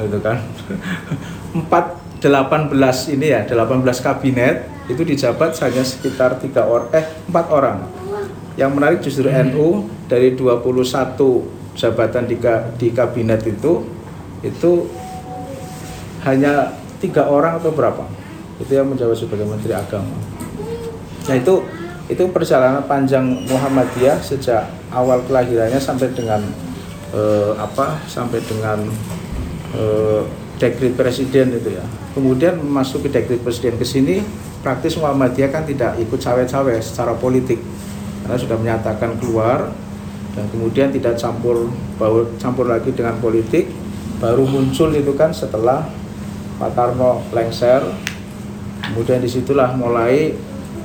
gitu 0.00 0.18
kan. 0.24 0.40
Empat 1.58 2.00
18 2.24 2.72
ini 3.12 3.36
ya 3.36 3.44
18 3.44 3.84
kabinet 4.00 4.64
itu 4.88 5.04
dijabat 5.04 5.52
hanya 5.60 5.84
sekitar 5.84 6.40
tiga 6.40 6.64
orang 6.64 6.88
eh 6.96 7.04
empat 7.28 7.46
orang 7.52 7.84
yang 8.56 8.72
menarik 8.72 9.04
justru 9.04 9.28
NU 9.28 9.84
dari 10.08 10.32
21 10.32 10.64
jabatan 11.76 12.24
di, 12.24 12.40
di 12.80 12.88
kabinet 12.96 13.44
itu 13.44 13.84
itu 14.40 14.88
hanya 16.24 16.72
tiga 16.96 17.28
orang 17.28 17.60
atau 17.60 17.72
berapa 17.76 18.08
itu 18.62 18.72
yang 18.74 18.86
menjabat 18.86 19.18
sebagai 19.18 19.46
menteri 19.46 19.74
agama. 19.74 20.14
Nah 21.26 21.34
itu 21.34 21.64
itu 22.04 22.20
perjalanan 22.28 22.84
panjang 22.84 23.24
Muhammadiyah 23.48 24.20
sejak 24.20 24.68
awal 24.92 25.24
kelahirannya 25.24 25.80
sampai 25.80 26.12
dengan 26.12 26.44
eh, 27.16 27.52
apa 27.56 28.04
sampai 28.04 28.44
dengan 28.44 28.84
eh, 29.72 30.22
dekrit 30.60 30.94
presiden 30.94 31.56
itu 31.56 31.74
ya. 31.74 31.84
Kemudian 32.14 32.60
memasuki 32.60 33.10
dekrit 33.10 33.40
presiden 33.42 33.80
ke 33.80 33.86
sini 33.88 34.22
praktis 34.62 34.94
Muhammadiyah 35.00 35.50
kan 35.50 35.64
tidak 35.66 35.98
ikut 35.98 36.20
cawe-cawe 36.20 36.72
secara 36.78 37.16
politik. 37.16 37.58
Karena 38.24 38.36
sudah 38.40 38.56
menyatakan 38.56 39.20
keluar 39.20 39.68
dan 40.32 40.44
kemudian 40.48 40.88
tidak 40.92 41.20
campur 41.20 41.68
campur 42.38 42.68
lagi 42.68 42.92
dengan 42.92 43.16
politik. 43.18 43.68
Baru 44.22 44.46
muncul 44.46 44.94
itu 44.94 45.12
kan 45.18 45.34
setelah 45.34 45.84
Pak 46.56 46.70
Karno 46.72 47.20
lengser 47.34 47.82
kemudian 48.90 49.20
di 49.22 49.30
situlah 49.30 49.72
mulai 49.76 50.34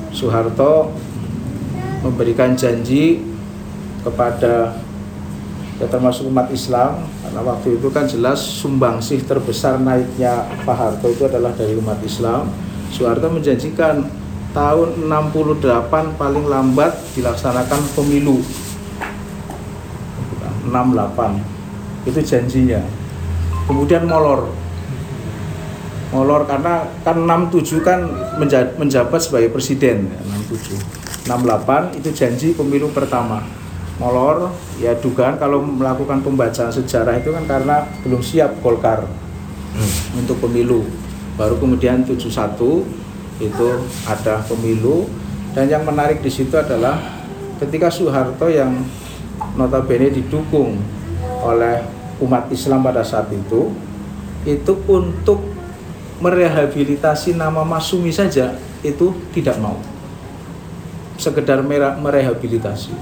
Soeharto 0.10 0.90
memberikan 2.02 2.56
janji 2.56 3.22
kepada 4.02 4.80
ya 5.80 5.88
termasuk 5.88 6.28
umat 6.32 6.52
Islam. 6.52 7.06
Karena 7.24 7.42
waktu 7.46 7.78
itu 7.78 7.88
kan 7.94 8.06
jelas 8.10 8.40
sumbangsih 8.42 9.24
terbesar 9.24 9.78
naiknya 9.80 10.48
Pak 10.66 10.76
Harto 10.76 11.08
itu 11.12 11.28
adalah 11.28 11.54
dari 11.56 11.78
umat 11.78 12.00
Islam. 12.04 12.52
Soeharto 12.90 13.30
menjanjikan 13.30 14.08
tahun 14.50 15.06
68 15.06 16.18
paling 16.18 16.46
lambat 16.50 16.98
dilaksanakan 17.14 17.82
pemilu. 17.94 18.42
68 20.70 22.10
itu 22.10 22.20
janjinya. 22.24 22.82
Kemudian 23.70 24.10
molor 24.10 24.50
molor 26.10 26.50
karena 26.50 26.90
kan 27.06 27.22
67 27.22 27.86
kan 27.86 28.00
menja 28.42 28.74
menjabat 28.78 29.22
sebagai 29.22 29.54
presiden. 29.54 30.10
67 30.50 31.30
68 31.30 32.02
itu 32.02 32.10
janji 32.10 32.48
pemilu 32.58 32.90
pertama. 32.90 33.46
Molor 34.02 34.50
ya 34.80 34.96
dugaan 34.98 35.38
kalau 35.38 35.62
melakukan 35.62 36.24
pembacaan 36.24 36.72
sejarah 36.72 37.20
itu 37.20 37.30
kan 37.36 37.46
karena 37.46 37.86
belum 38.02 38.24
siap 38.24 38.58
Golkar 38.64 39.06
hmm. 39.06 40.24
untuk 40.24 40.42
pemilu. 40.42 40.88
Baru 41.38 41.60
kemudian 41.62 42.02
71 42.08 42.26
itu 43.44 43.68
ada 44.10 44.42
pemilu. 44.50 45.06
Dan 45.54 45.66
yang 45.70 45.84
menarik 45.84 46.22
di 46.22 46.32
situ 46.32 46.54
adalah 46.56 47.02
ketika 47.60 47.92
Soeharto 47.92 48.48
yang 48.48 48.86
notabene 49.58 50.10
didukung 50.14 50.80
oleh 51.44 51.84
umat 52.24 52.48
Islam 52.52 52.84
pada 52.84 53.04
saat 53.04 53.28
itu 53.32 53.72
itu 54.48 54.74
untuk 54.88 55.49
merehabilitasi 56.20 57.36
nama 57.36 57.64
Masumi 57.64 58.12
saja 58.12 58.56
itu 58.84 59.16
tidak 59.36 59.60
mau. 59.60 59.80
Sekedar 61.20 61.60
merehabilitasi. 62.00 62.96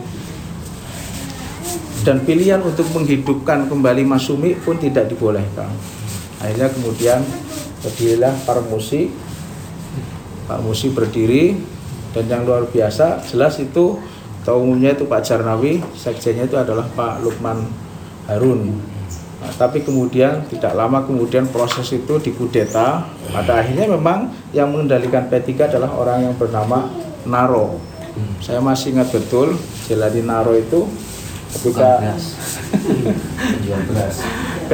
Dan 2.01 2.23
pilihan 2.23 2.63
untuk 2.63 2.87
menghidupkan 2.95 3.67
kembali 3.67 4.07
Masumi 4.07 4.55
pun 4.57 4.79
tidak 4.79 5.11
dibolehkan. 5.11 5.69
Akhirnya 6.39 6.69
kemudian 6.71 7.19
berdirilah 7.83 8.33
para 8.45 8.61
musik 8.63 9.11
Pak 10.47 10.63
Musi 10.63 10.87
berdiri 10.95 11.59
dan 12.15 12.23
yang 12.31 12.47
luar 12.47 12.71
biasa 12.71 13.19
jelas 13.27 13.59
itu 13.59 13.99
ketua 14.47 14.55
umumnya 14.63 14.95
itu 14.95 15.03
Pak 15.03 15.27
Jarnawi, 15.27 15.83
sekjennya 15.91 16.47
itu 16.47 16.55
adalah 16.55 16.87
Pak 16.95 17.19
Lukman 17.19 17.67
Harun. 18.31 18.79
Nah, 19.47 19.55
tapi 19.55 19.79
kemudian 19.79 20.43
tidak 20.51 20.75
lama 20.75 21.07
kemudian 21.07 21.47
proses 21.47 21.87
itu 21.95 22.19
dikudeta. 22.19 23.07
Pada 23.31 23.63
akhirnya 23.63 23.87
memang 23.87 24.27
yang 24.51 24.67
mengendalikan 24.75 25.31
P3 25.31 25.71
adalah 25.71 25.87
orang 25.95 26.27
yang 26.27 26.35
bernama 26.35 26.91
Naro. 27.23 27.79
Saya 28.43 28.59
masih 28.59 28.91
ingat 28.91 29.07
betul 29.07 29.55
Jeladi 29.87 30.19
Naro 30.19 30.51
itu 30.51 30.83
ketika 31.47 32.03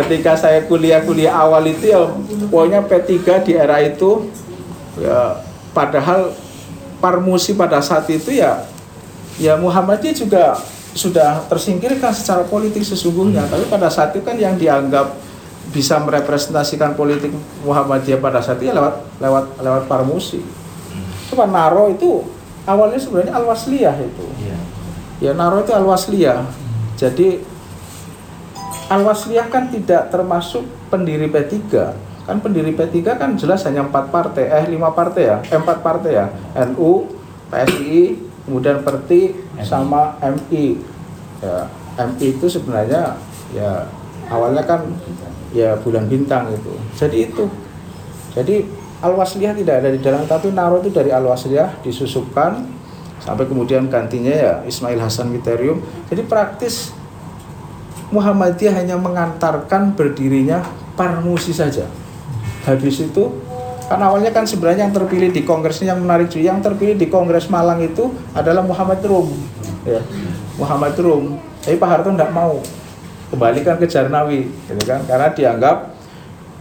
ketika 0.02 0.34
saya 0.34 0.66
kuliah-kuliah 0.66 1.38
awal 1.38 1.70
itu 1.70 1.94
ya 1.94 2.10
pokoknya 2.50 2.82
P3 2.90 3.46
di 3.46 3.54
era 3.54 3.78
itu 3.78 4.26
ya 4.98 5.38
padahal 5.70 6.34
Parmusi 6.98 7.54
pada 7.54 7.78
saat 7.78 8.10
itu 8.10 8.34
ya 8.34 8.66
ya 9.38 9.54
Muhammadiyah 9.54 10.18
juga 10.18 10.58
sudah 10.94 11.50
tersingkirkan 11.50 12.14
secara 12.14 12.46
politik 12.46 12.86
sesungguhnya 12.86 13.46
hmm. 13.46 13.52
tapi 13.52 13.66
pada 13.70 13.90
saat 13.90 14.14
itu 14.14 14.22
kan 14.22 14.38
yang 14.38 14.54
dianggap 14.58 15.18
bisa 15.74 15.98
merepresentasikan 15.98 16.94
politik 16.94 17.34
Muhammadiyah 17.66 18.22
pada 18.22 18.46
saat 18.46 18.62
itu 18.62 18.70
ya 18.70 18.78
lewat 18.78 18.96
lewat 19.18 19.46
lewat 19.58 19.84
Parmusi 19.90 20.42
hmm. 20.42 21.34
Coba 21.34 21.50
Naro 21.50 21.90
itu 21.90 22.30
awalnya 22.70 23.02
sebenarnya 23.02 23.34
Al-Wasliyah 23.42 23.96
itu 24.06 24.26
yeah. 24.46 24.62
ya 25.18 25.32
Naro 25.34 25.66
itu 25.66 25.74
Al-Wasliyah 25.74 26.46
hmm. 26.46 26.94
jadi 26.94 27.42
Al-Wasliyah 28.94 29.50
kan 29.50 29.74
tidak 29.74 30.14
termasuk 30.14 30.62
pendiri 30.94 31.26
P3 31.26 31.58
kan 32.24 32.38
pendiri 32.40 32.72
P3 32.72 33.18
kan 33.18 33.30
jelas 33.34 33.66
hanya 33.66 33.84
empat 33.84 34.14
partai 34.14 34.46
eh 34.48 34.66
lima 34.70 34.94
partai 34.94 35.24
ya 35.26 35.38
eh, 35.42 35.58
empat 35.58 35.82
partai 35.82 36.12
ya 36.14 36.26
NU 36.70 37.10
PSI 37.50 38.16
kemudian 38.48 38.84
Perti 38.84 39.43
sama 39.62 40.18
MI 40.18 40.82
ya 41.44 41.70
MI 42.00 42.26
itu 42.34 42.50
sebenarnya 42.50 43.14
ya 43.54 43.86
awalnya 44.32 44.66
kan 44.66 44.82
ya 45.54 45.78
bulan 45.78 46.10
bintang 46.10 46.50
itu. 46.50 46.74
Jadi 46.98 47.30
itu 47.30 47.46
jadi 48.34 48.66
Al-Wasliyah 49.04 49.54
tidak 49.54 49.76
ada 49.84 49.90
di 49.94 50.00
dalam 50.02 50.26
tapi 50.26 50.50
Naro 50.50 50.82
itu 50.82 50.90
dari 50.90 51.14
Al-Wasliyah 51.14 51.86
disusupkan 51.86 52.66
sampai 53.22 53.46
kemudian 53.46 53.92
gantinya 53.92 54.34
ya 54.34 54.54
Ismail 54.66 54.98
Hasan 54.98 55.30
Witerium. 55.30 55.84
Jadi 56.10 56.26
praktis 56.26 56.96
Muhammadiyah 58.10 58.74
hanya 58.78 58.98
mengantarkan 58.98 59.94
berdirinya 59.94 60.66
Parmusi 60.94 61.50
saja. 61.50 61.90
Habis 62.64 63.02
itu 63.02 63.34
kan 63.94 64.02
awalnya 64.02 64.34
kan 64.34 64.42
sebenarnya 64.50 64.90
yang 64.90 64.96
terpilih 64.98 65.30
di 65.30 65.46
kongres 65.46 65.86
ini 65.86 65.94
yang 65.94 66.02
menarik 66.02 66.34
juga. 66.34 66.50
Yang 66.50 66.60
terpilih 66.66 66.96
di 66.98 67.08
kongres 67.14 67.46
Malang 67.54 67.78
itu 67.86 68.10
adalah 68.34 68.66
Muhammad 68.66 69.06
Rum. 69.06 69.30
Ya 69.86 70.02
Muhammad 70.58 70.98
Rum. 70.98 71.38
Tapi 71.62 71.78
Pak 71.78 71.90
Harto 71.90 72.10
tidak 72.10 72.34
mau 72.34 72.58
kembalikan 73.30 73.78
ke 73.78 73.86
Jarnawi 73.86 74.50
gitu 74.50 74.82
kan? 74.90 75.06
Karena 75.06 75.30
dianggap 75.30 75.94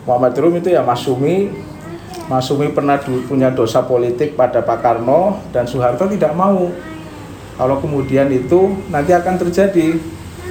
Muhammad 0.04 0.36
Rum 0.36 0.60
itu 0.60 0.68
ya 0.68 0.84
Masumi. 0.84 1.48
Masumi 2.28 2.68
pernah 2.70 3.00
punya 3.00 3.48
dosa 3.48 3.80
politik 3.82 4.36
pada 4.36 4.60
Pak 4.60 4.78
Karno 4.84 5.40
dan 5.56 5.64
Soeharto 5.64 6.04
tidak 6.12 6.36
mau. 6.36 6.68
Kalau 7.56 7.76
kemudian 7.80 8.28
itu 8.28 8.76
nanti 8.92 9.16
akan 9.16 9.40
terjadi. 9.40 9.96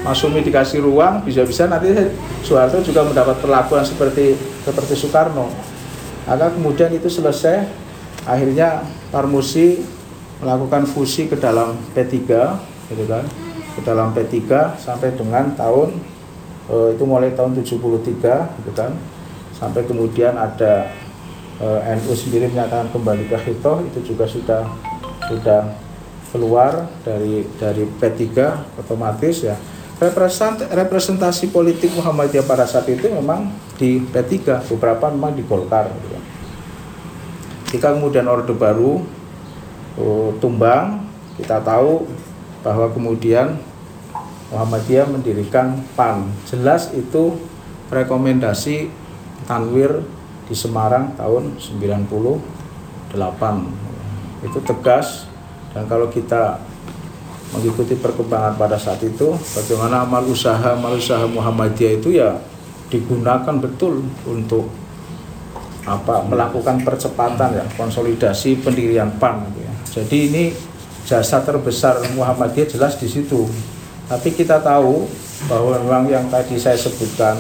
Masumi 0.02 0.42
dikasih 0.42 0.82
ruang 0.82 1.22
bisa-bisa 1.22 1.70
nanti 1.70 1.94
Soeharto 2.42 2.82
juga 2.82 3.06
mendapat 3.06 3.38
perlakuan 3.38 3.86
seperti 3.86 4.34
seperti 4.66 4.98
Soekarno 4.98 5.71
maka 6.32 6.48
kemudian 6.56 6.96
itu 6.96 7.12
selesai 7.12 7.68
akhirnya 8.24 8.88
Parmusi 9.12 9.84
melakukan 10.40 10.88
fusi 10.88 11.28
ke 11.28 11.36
dalam 11.36 11.76
P3 11.92 12.16
gitu 12.88 13.04
kan? 13.04 13.28
Ke 13.76 13.84
dalam 13.84 14.16
P3 14.16 14.40
sampai 14.80 15.12
dengan 15.12 15.52
tahun 15.60 16.00
e, 16.72 16.96
itu 16.96 17.04
mulai 17.04 17.36
tahun 17.36 17.60
73 17.60 18.64
gitu 18.64 18.72
kan? 18.72 18.96
Sampai 19.52 19.84
kemudian 19.84 20.40
ada 20.40 20.88
e, 21.60 21.68
NU 22.00 22.16
sendiri 22.16 22.48
menyatakan 22.48 22.88
kembali 22.96 23.28
ke 23.28 23.36
Hitoh 23.36 23.84
itu 23.92 24.16
juga 24.16 24.24
sudah 24.24 24.64
sudah 25.28 25.68
keluar 26.32 26.88
dari 27.04 27.44
dari 27.60 27.84
P3 28.00 28.24
otomatis 28.80 29.44
ya. 29.44 29.60
Representasi 30.00 31.52
politik 31.52 31.92
Muhammadiyah 31.94 32.48
pada 32.48 32.64
saat 32.66 32.88
itu 32.88 33.12
memang 33.12 33.52
di 33.76 34.02
P3 34.02 34.64
beberapa 34.72 35.12
memang 35.14 35.36
di 35.36 35.44
Golkar 35.46 35.92
gitu. 35.92 36.21
Jika 37.72 37.96
kemudian 37.96 38.28
Orde 38.28 38.52
Baru 38.52 39.00
uh, 39.96 40.30
tumbang 40.44 41.08
kita 41.40 41.64
tahu 41.64 42.04
bahwa 42.62 42.92
kemudian 42.92 43.58
Muhammadiyah 44.52 45.08
mendirikan 45.08 45.80
PAN 45.96 46.28
jelas 46.44 46.92
itu 46.92 47.40
rekomendasi 47.88 48.92
Tanwir 49.48 50.04
di 50.52 50.56
Semarang 50.56 51.16
tahun 51.16 51.56
98 51.56 53.16
itu 54.44 54.60
tegas 54.68 55.32
dan 55.72 55.88
kalau 55.88 56.12
kita 56.12 56.60
mengikuti 57.56 57.96
perkembangan 57.96 58.60
pada 58.60 58.76
saat 58.76 59.00
itu 59.04 59.32
bagaimana 59.56 60.04
amal 60.04 60.24
usaha 60.28 60.76
amal 60.76 61.00
usaha 61.00 61.24
Muhammadiyah 61.24 61.94
itu 62.00 62.20
ya 62.20 62.36
digunakan 62.92 63.56
betul 63.60 64.04
untuk 64.28 64.68
apa 65.82 66.22
melakukan 66.30 66.86
percepatan 66.86 67.58
ya 67.58 67.66
konsolidasi 67.74 68.62
pendirian 68.62 69.10
PAN 69.18 69.50
gitu 69.50 69.60
ya. 69.66 69.74
Jadi 70.02 70.18
ini 70.30 70.44
jasa 71.10 71.42
terbesar 71.42 72.00
Muhammadiyah 72.14 72.70
jelas 72.70 72.96
di 73.02 73.10
situ. 73.10 73.50
Tapi 74.06 74.30
kita 74.36 74.62
tahu 74.62 75.08
bahwa 75.50 75.80
memang 75.82 76.06
yang 76.12 76.26
tadi 76.30 76.60
saya 76.60 76.78
sebutkan 76.78 77.40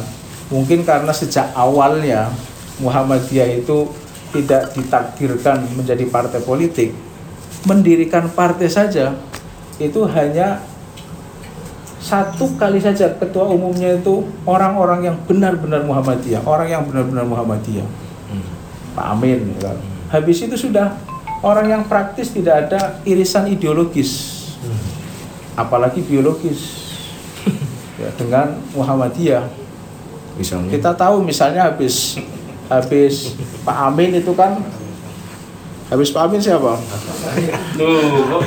mungkin 0.49 0.81
karena 0.81 1.13
sejak 1.13 1.53
awalnya 1.53 2.33
Muhammadiyah 2.81 3.61
itu 3.61 3.87
tidak 4.31 4.73
ditakdirkan 4.73 5.67
menjadi 5.75 6.07
partai 6.07 6.41
politik, 6.41 6.95
mendirikan 7.67 8.31
partai 8.31 8.71
saja 8.71 9.13
itu 9.77 10.01
hanya 10.07 10.63
satu 12.01 12.57
kali 12.57 12.81
saja 12.81 13.13
ketua 13.13 13.45
umumnya 13.45 13.93
itu 13.93 14.25
orang-orang 14.49 15.05
yang 15.05 15.17
benar-benar 15.29 15.85
Muhammadiyah, 15.85 16.41
orang 16.43 16.67
yang 16.67 16.83
benar-benar 16.89 17.23
Muhammadiyah. 17.29 17.85
Pak 18.91 19.05
Amin 19.17 19.55
kan. 19.59 19.77
Habis 20.11 20.43
itu 20.43 20.55
sudah 20.59 20.99
orang 21.41 21.71
yang 21.71 21.83
praktis 21.87 22.35
tidak 22.35 22.67
ada 22.67 22.99
irisan 23.07 23.47
ideologis. 23.47 24.39
Apalagi 25.55 26.01
biologis. 26.03 26.61
Ya, 28.01 28.09
dengan 28.17 28.57
Muhammadiyah. 28.73 29.45
Misalnya. 30.33 30.73
Kita 30.73 30.97
tahu 30.97 31.21
misalnya 31.21 31.69
habis 31.69 32.17
habis 32.65 33.37
Pak 33.61 33.77
Amin 33.77 34.17
itu 34.17 34.33
kan 34.33 34.57
habis 35.91 36.09
Pak 36.09 36.23
Amin 36.25 36.41
siapa? 36.41 36.81
Tuh. 37.77 38.41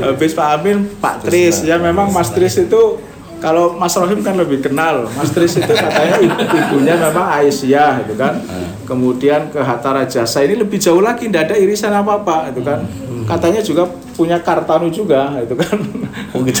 Habis 0.00 0.32
Pak 0.32 0.48
Amin, 0.58 0.88
Pak 0.96 1.28
Tris 1.28 1.60
ya 1.60 1.76
memang 1.76 2.08
Mas 2.08 2.32
Tris 2.32 2.56
itu 2.56 2.98
kalau 3.42 3.74
Mas 3.74 3.98
Rohim 3.98 4.22
kan 4.22 4.38
lebih 4.38 4.62
kenal. 4.62 5.10
Mas 5.18 5.34
Tris 5.34 5.58
itu 5.58 5.66
katanya 5.66 6.22
ibu, 6.22 6.38
ibunya 6.38 6.94
memang 6.94 7.26
Aisyah 7.42 8.06
gitu 8.06 8.14
kan. 8.14 8.38
Kemudian 8.86 9.50
ke 9.50 9.58
Hatta 9.58 9.90
Rajasa 9.90 10.46
ini 10.46 10.62
lebih 10.62 10.78
jauh 10.78 11.02
lagi 11.02 11.26
tidak 11.26 11.50
ada 11.50 11.56
irisan 11.58 11.90
apa-apa 11.90 12.54
itu 12.54 12.62
kan. 12.62 12.86
Katanya 13.26 13.58
juga 13.58 13.90
punya 14.14 14.38
Kartanu 14.38 14.86
juga 14.94 15.34
itu 15.42 15.58
kan. 15.58 15.74
Oh 16.36 16.44
gitu. 16.44 16.60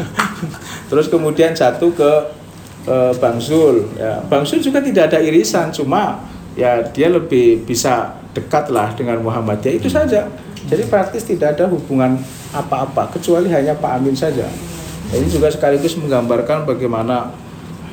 Terus 0.90 1.06
kemudian 1.08 1.52
jatuh 1.52 1.92
ke 1.92 2.10
eh, 2.88 3.12
Bang 3.20 3.36
Zul. 3.36 3.84
Ya, 3.96 4.20
Bang 4.26 4.48
Zul 4.48 4.64
juga 4.64 4.80
tidak 4.80 5.12
ada 5.12 5.20
irisan, 5.20 5.68
cuma 5.72 6.24
ya 6.56 6.80
dia 6.88 7.08
lebih 7.12 7.68
bisa 7.68 8.16
dekat 8.32 8.72
lah 8.72 8.96
dengan 8.96 9.20
Muhammadiyah 9.20 9.76
itu 9.76 9.88
saja. 9.92 10.28
Jadi 10.68 10.88
praktis 10.88 11.28
tidak 11.28 11.56
ada 11.56 11.68
hubungan 11.68 12.16
apa-apa 12.52 13.12
kecuali 13.12 13.52
hanya 13.52 13.76
Pak 13.76 13.92
Amin 14.00 14.16
saja. 14.16 14.48
Nah, 15.12 15.20
Ini 15.20 15.28
juga 15.28 15.52
sekaligus 15.52 15.92
menggambarkan 16.00 16.64
bagaimana 16.64 17.36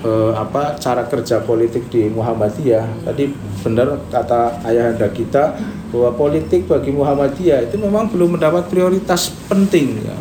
eh, 0.08 0.32
apa 0.32 0.79
cara 0.79 1.03
kerja 1.03 1.43
politik 1.43 1.91
di 1.91 2.08
Muhammadiyah. 2.08 3.03
Tadi 3.03 3.36
benar 3.60 3.99
kata 4.08 4.63
ayahanda 4.63 5.12
kita 5.12 5.60
bahwa 5.91 6.15
politik 6.15 6.71
bagi 6.71 6.95
Muhammadiyah 6.95 7.67
itu 7.67 7.75
memang 7.75 8.08
belum 8.08 8.39
mendapat 8.39 8.71
prioritas 8.71 9.36
penting. 9.51 9.99
Ya. 9.99 10.15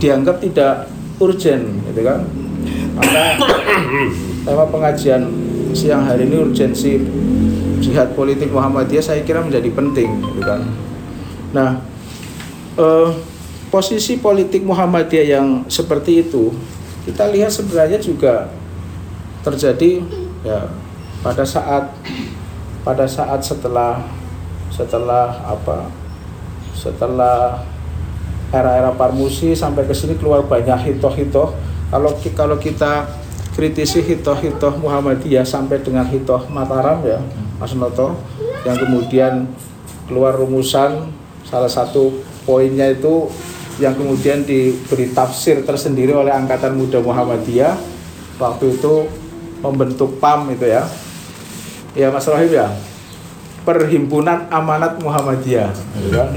Dianggap 0.00 0.40
tidak 0.40 0.88
urgent, 1.20 1.84
gitu 1.92 2.00
kan? 2.00 2.24
Maka 2.96 3.36
tema 4.48 4.64
pengajian 4.72 5.28
siang 5.76 6.08
hari 6.08 6.24
ini 6.24 6.48
urgensi 6.48 6.96
jihad 7.84 8.16
politik 8.16 8.48
Muhammadiyah 8.48 9.04
saya 9.04 9.20
kira 9.20 9.44
menjadi 9.44 9.68
penting, 9.68 10.08
gitu 10.32 10.40
kan? 10.40 10.64
Nah, 11.52 11.70
eh, 12.80 13.08
posisi 13.68 14.20
politik 14.20 14.64
Muhammadiyah 14.64 15.38
yang 15.38 15.46
seperti 15.68 16.24
itu 16.24 16.52
kita 17.08 17.28
lihat 17.32 17.48
sebenarnya 17.52 17.96
juga 18.00 18.52
terjadi 19.40 20.04
ya 20.44 20.68
pada 21.24 21.44
saat 21.44 21.88
pada 22.84 23.04
saat 23.08 23.40
setelah 23.40 24.04
setelah 24.68 25.40
apa 25.44 25.88
setelah 26.76 27.64
era-era 28.54 28.94
Parmusi 28.94 29.52
sampai 29.52 29.84
ke 29.84 29.92
sini 29.92 30.16
keluar 30.16 30.46
banyak 30.46 30.78
hitoh-hitoh. 30.88 31.52
Kalau 31.88 32.10
kalau 32.36 32.56
kita 32.56 33.08
kritisi 33.56 34.04
hitoh-hitoh 34.04 34.78
Muhammadiyah 34.78 35.42
sampai 35.42 35.82
dengan 35.82 36.06
hitoh 36.06 36.46
Mataram 36.52 37.02
ya 37.02 37.18
Mas 37.58 37.74
Noto 37.74 38.14
yang 38.62 38.76
kemudian 38.78 39.50
keluar 40.06 40.36
rumusan 40.38 41.10
salah 41.42 41.68
satu 41.68 42.22
poinnya 42.46 42.92
itu 42.92 43.26
yang 43.78 43.94
kemudian 43.94 44.42
diberi 44.42 45.14
tafsir 45.14 45.62
tersendiri 45.62 46.10
oleh 46.10 46.34
Angkatan 46.34 46.74
Muda 46.74 46.98
Muhammadiyah 46.98 47.78
waktu 48.38 48.78
itu 48.78 49.06
membentuk 49.62 50.18
PAM 50.18 50.50
itu 50.54 50.66
ya 50.66 50.86
ya 51.94 52.10
Mas 52.10 52.26
Rohim 52.26 52.50
ya 52.50 52.70
Perhimpunan 53.66 54.48
Amanat 54.48 54.96
Muhammadiyah 55.02 55.70
gitu 55.98 56.08
kan. 56.14 56.30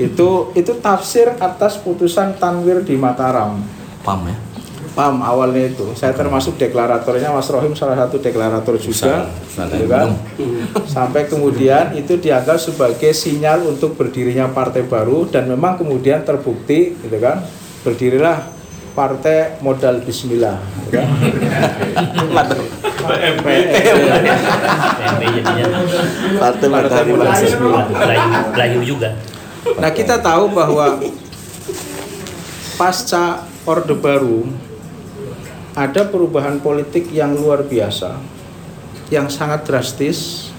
itu 0.00 0.28
itu 0.56 0.72
tafsir 0.80 1.32
atas 1.40 1.80
putusan 1.80 2.36
Tanwir 2.40 2.84
di 2.84 2.96
Mataram 2.96 3.60
Pam 4.02 4.26
ya. 4.26 4.51
PAM 4.92 5.18
awalnya 5.18 5.66
itu 5.66 5.88
saya 5.92 6.12
termasuk 6.12 6.56
deklaratornya 6.56 7.32
Mas 7.32 7.48
Rohim 7.48 7.72
salah 7.72 7.96
satu 7.96 8.20
deklarator 8.20 8.76
juga 8.76 9.24
Usah- 9.24 9.28
usah 9.42 9.64
gitu 9.66 9.88
kan 9.88 10.12
minum. 10.36 10.68
sampai 10.84 11.24
kemudian 11.24 11.92
itu 11.92 12.16
dianggap 12.16 12.56
sebagai 12.56 13.10
sinyal 13.10 13.64
untuk 13.66 13.96
berdirinya 13.96 14.48
partai 14.48 14.84
baru 14.84 15.24
dan 15.24 15.48
memang 15.48 15.76
kemudian 15.76 16.20
terbukti 16.20 16.92
gitu 16.94 17.16
kan 17.16 17.40
berdirilah 17.80 18.44
partai 18.92 19.56
modal 19.58 20.04
Bismillah 20.04 20.60
gitu 20.84 20.88
kan. 20.92 21.08
Partai 26.38 26.68
Modal. 26.68 27.02
Bismillah. 27.32 27.84
Melayu 28.52 28.80
juga. 28.84 29.16
Nah 29.78 29.90
kita 29.90 30.18
tahu 30.18 30.50
bahwa 30.50 31.00
pasca 32.74 33.46
Orde 33.62 33.94
Baru 33.94 34.50
ada 35.72 36.04
perubahan 36.04 36.60
politik 36.60 37.08
yang 37.12 37.32
luar 37.32 37.64
biasa, 37.64 38.20
yang 39.08 39.32
sangat 39.32 39.64
drastis, 39.64 40.50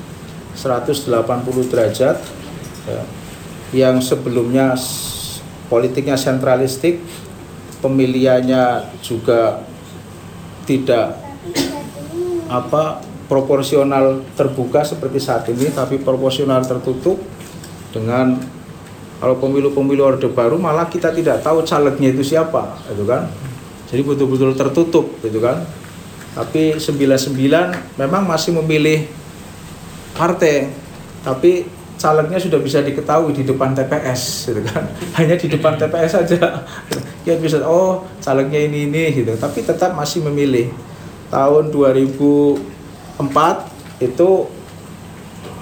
180 0.57 1.69
derajat, 1.69 2.17
ya, 2.89 3.01
yang 3.73 4.01
sebelumnya 4.01 4.73
politiknya 5.69 6.17
sentralistik, 6.17 7.01
pemilihannya 7.81 8.93
juga 9.01 9.61
tidak 10.65 11.17
apa 12.49 13.01
proporsional 13.25 14.21
terbuka 14.37 14.85
seperti 14.85 15.17
saat 15.17 15.49
ini, 15.49 15.73
tapi 15.73 16.01
proporsional 16.01 16.61
tertutup 16.65 17.17
dengan 17.93 18.37
kalau 19.17 19.39
pemilu-pemilu 19.39 20.03
orde 20.03 20.27
baru 20.27 20.59
malah 20.59 20.89
kita 20.89 21.13
tidak 21.15 21.41
tahu 21.41 21.63
calegnya 21.63 22.11
itu 22.11 22.21
siapa, 22.21 22.81
gitu 22.91 23.07
kan? 23.07 23.29
Jadi 23.93 24.01
betul-betul 24.01 24.57
tertutup, 24.57 25.05
gitu 25.21 25.37
kan? 25.37 25.61
Tapi 26.33 26.81
99 26.81 27.37
memang 28.01 28.25
masih 28.25 28.57
memilih 28.57 29.05
partai, 30.17 30.73
tapi 31.21 31.69
calegnya 32.01 32.41
sudah 32.41 32.57
bisa 32.57 32.81
diketahui 32.81 33.37
di 33.37 33.45
depan 33.45 33.77
TPS, 33.77 34.49
gitu 34.49 34.65
kan? 34.65 34.89
Hanya 35.21 35.37
di 35.37 35.45
depan 35.45 35.77
TPS 35.77 36.17
saja, 36.17 36.65
ya 37.21 37.33
bisa 37.43 37.61
oh 37.61 38.01
calegnya 38.17 38.65
ini 38.65 38.89
ini, 38.89 39.13
gitu. 39.13 39.37
Tapi 39.37 39.61
tetap 39.61 39.93
masih 39.93 40.25
memilih. 40.25 40.73
Tahun 41.29 41.69
2004 41.69 43.21
itu 44.01 44.29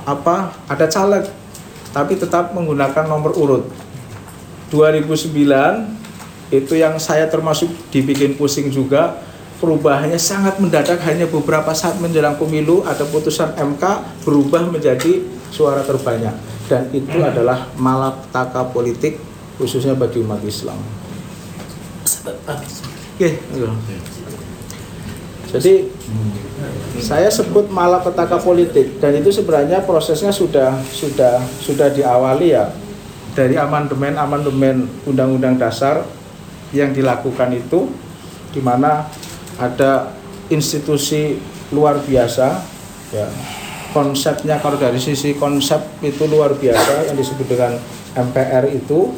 apa? 0.08 0.56
Ada 0.72 0.88
caleg 0.88 1.42
tapi 1.92 2.16
tetap 2.16 2.56
menggunakan 2.56 3.04
nomor 3.08 3.36
urut. 3.36 3.68
2009 4.72 6.01
itu 6.52 6.76
yang 6.76 7.00
saya 7.00 7.32
termasuk 7.32 7.72
dibikin 7.90 8.36
pusing 8.36 8.68
juga. 8.68 9.24
Perubahannya 9.64 10.18
sangat 10.18 10.58
mendadak 10.58 11.00
hanya 11.06 11.30
beberapa 11.30 11.70
saat 11.72 12.02
menjelang 12.02 12.34
pemilu 12.34 12.82
ada 12.82 13.06
putusan 13.06 13.54
MK 13.56 13.84
berubah 14.26 14.68
menjadi 14.68 15.22
suara 15.54 15.86
terbanyak. 15.86 16.34
Dan 16.66 16.90
itu 16.92 17.22
adalah 17.22 17.70
malapetaka 17.78 18.68
politik 18.74 19.22
khususnya 19.62 19.94
bagi 19.94 20.20
umat 20.26 20.42
Islam. 20.42 20.82
Oke. 23.16 23.38
Jadi 25.52 25.94
saya 26.98 27.30
sebut 27.30 27.70
malapetaka 27.70 28.42
politik. 28.42 28.98
Dan 28.98 29.22
itu 29.22 29.30
sebenarnya 29.30 29.86
prosesnya 29.86 30.34
sudah 30.34 30.74
sudah 30.90 31.38
sudah 31.62 31.94
diawali 31.94 32.58
ya. 32.58 32.74
Dari 33.38 33.56
amandemen-amandemen 33.62 35.06
undang-undang 35.06 35.56
dasar 35.62 36.02
yang 36.72 36.96
dilakukan 36.96 37.52
itu 37.56 37.92
di 38.52 38.60
mana 38.64 39.08
ada 39.60 40.12
institusi 40.52 41.40
luar 41.72 42.04
biasa 42.04 42.48
ya. 43.16 43.28
Konsepnya 43.92 44.56
kalau 44.64 44.80
dari 44.80 45.00
sisi 45.04 45.36
konsep 45.36 45.84
itu 46.00 46.24
luar 46.24 46.56
biasa 46.56 47.12
yang 47.12 47.16
disebut 47.20 47.44
dengan 47.44 47.76
MPR 48.16 48.72
itu 48.72 49.12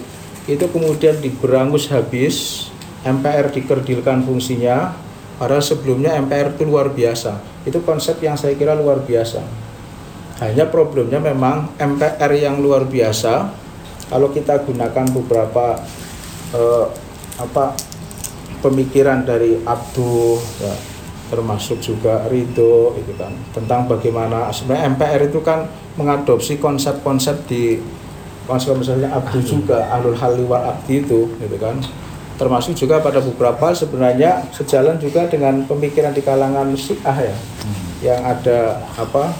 itu 0.50 0.66
kemudian 0.74 1.22
diberangus 1.22 1.94
habis 1.94 2.68
MPR 3.06 3.54
dikerdilkan 3.54 4.26
fungsinya 4.26 4.98
padahal 5.38 5.62
sebelumnya 5.62 6.18
MPR 6.18 6.58
itu 6.58 6.66
luar 6.66 6.90
biasa. 6.90 7.38
Itu 7.70 7.86
konsep 7.86 8.18
yang 8.26 8.34
saya 8.34 8.58
kira 8.58 8.74
luar 8.74 9.06
biasa. 9.06 9.46
Hanya 10.42 10.66
problemnya 10.74 11.22
memang 11.22 11.78
MPR 11.78 12.32
yang 12.34 12.58
luar 12.58 12.90
biasa 12.90 13.54
kalau 14.10 14.34
kita 14.34 14.66
gunakan 14.66 15.06
beberapa 15.14 15.78
eh, 16.58 16.86
apa 17.42 17.74
pemikiran 18.62 19.26
dari 19.26 19.60
Abdul 19.66 20.40
ya, 20.62 20.74
termasuk 21.34 21.82
juga 21.82 22.30
Ridho 22.30 22.94
itu 23.00 23.14
kan 23.18 23.34
tentang 23.52 23.90
bagaimana 23.90 24.54
sebenarnya 24.54 24.94
MPR 24.94 25.22
itu 25.34 25.40
kan 25.42 25.66
mengadopsi 25.98 26.62
konsep-konsep 26.62 27.50
di 27.50 27.82
konsep-konsepnya 28.46 29.10
Abdul 29.12 29.42
juga 29.42 29.88
alul 29.90 30.16
hali 30.16 30.44
wal 30.46 30.64
abdi 30.64 31.02
itu 31.02 31.32
gitu 31.40 31.58
kan. 31.60 31.80
Termasuk 32.34 32.74
juga 32.74 32.98
pada 32.98 33.22
beberapa 33.22 33.72
sebenarnya 33.78 34.50
sejalan 34.50 34.98
juga 34.98 35.30
dengan 35.30 35.64
pemikiran 35.70 36.12
di 36.12 36.22
kalangan 36.26 36.74
Syiah 36.74 37.30
ya 37.30 37.36
yang 38.04 38.20
ada 38.20 38.84
apa 39.00 39.32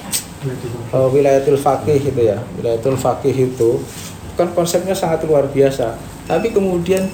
eh, 0.94 1.08
wilayatul 1.12 1.60
faqih 1.60 2.00
itu 2.00 2.22
ya 2.22 2.40
wilayatul 2.56 2.96
faqih 2.96 3.34
itu 3.34 3.82
kan 4.40 4.50
konsepnya 4.54 4.98
sangat 4.98 5.26
luar 5.26 5.46
biasa. 5.50 5.94
Tapi 6.24 6.56
kemudian 6.56 7.12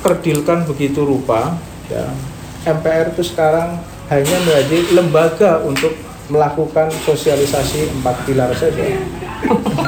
dikerdilkan 0.00 0.64
begitu 0.64 1.04
rupa 1.04 1.60
ya. 1.92 2.08
MPR 2.64 3.12
itu 3.12 3.20
sekarang 3.20 3.76
hanya 4.08 4.36
menjadi 4.48 4.96
lembaga 4.96 5.60
untuk 5.60 5.92
melakukan 6.32 6.88
sosialisasi 7.04 8.00
empat 8.00 8.16
pilar 8.24 8.48
saja. 8.56 8.96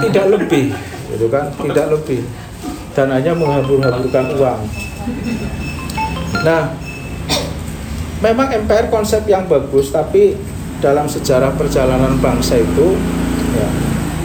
Tidak 0.04 0.26
lebih 0.28 0.76
gitu 1.16 1.32
kan? 1.32 1.48
Tidak 1.56 1.86
lebih. 1.88 2.20
Dan 2.92 3.08
hanya 3.08 3.32
menghambur-hamburkan 3.32 4.36
uang. 4.36 4.60
Nah 6.44 6.76
memang 8.20 8.52
MPR 8.52 8.92
konsep 8.92 9.24
yang 9.24 9.48
bagus 9.48 9.88
tapi 9.88 10.36
dalam 10.84 11.08
sejarah 11.08 11.56
perjalanan 11.56 12.20
bangsa 12.20 12.60
itu 12.60 13.00
ya, 13.56 13.68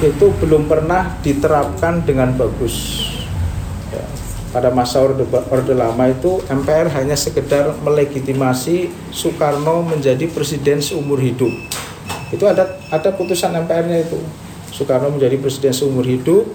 itu 0.04 0.36
belum 0.44 0.68
pernah 0.68 1.16
diterapkan 1.24 2.04
dengan 2.04 2.36
bagus 2.36 3.08
pada 4.52 4.72
masa 4.72 5.04
orde, 5.04 5.28
orde 5.28 5.74
lama 5.76 6.08
itu 6.08 6.40
MPR 6.48 6.88
hanya 6.96 7.20
sekedar 7.20 7.76
melegitimasi 7.84 8.90
Soekarno 9.12 9.84
menjadi 9.84 10.28
presiden 10.32 10.80
seumur 10.80 11.20
hidup 11.20 11.52
itu 12.32 12.44
ada 12.44 12.76
ada 12.92 13.10
putusan 13.16 13.56
MPR-nya 13.56 14.04
itu 14.08 14.20
Soekarno 14.72 15.12
menjadi 15.12 15.40
presiden 15.40 15.72
seumur 15.76 16.04
hidup 16.04 16.48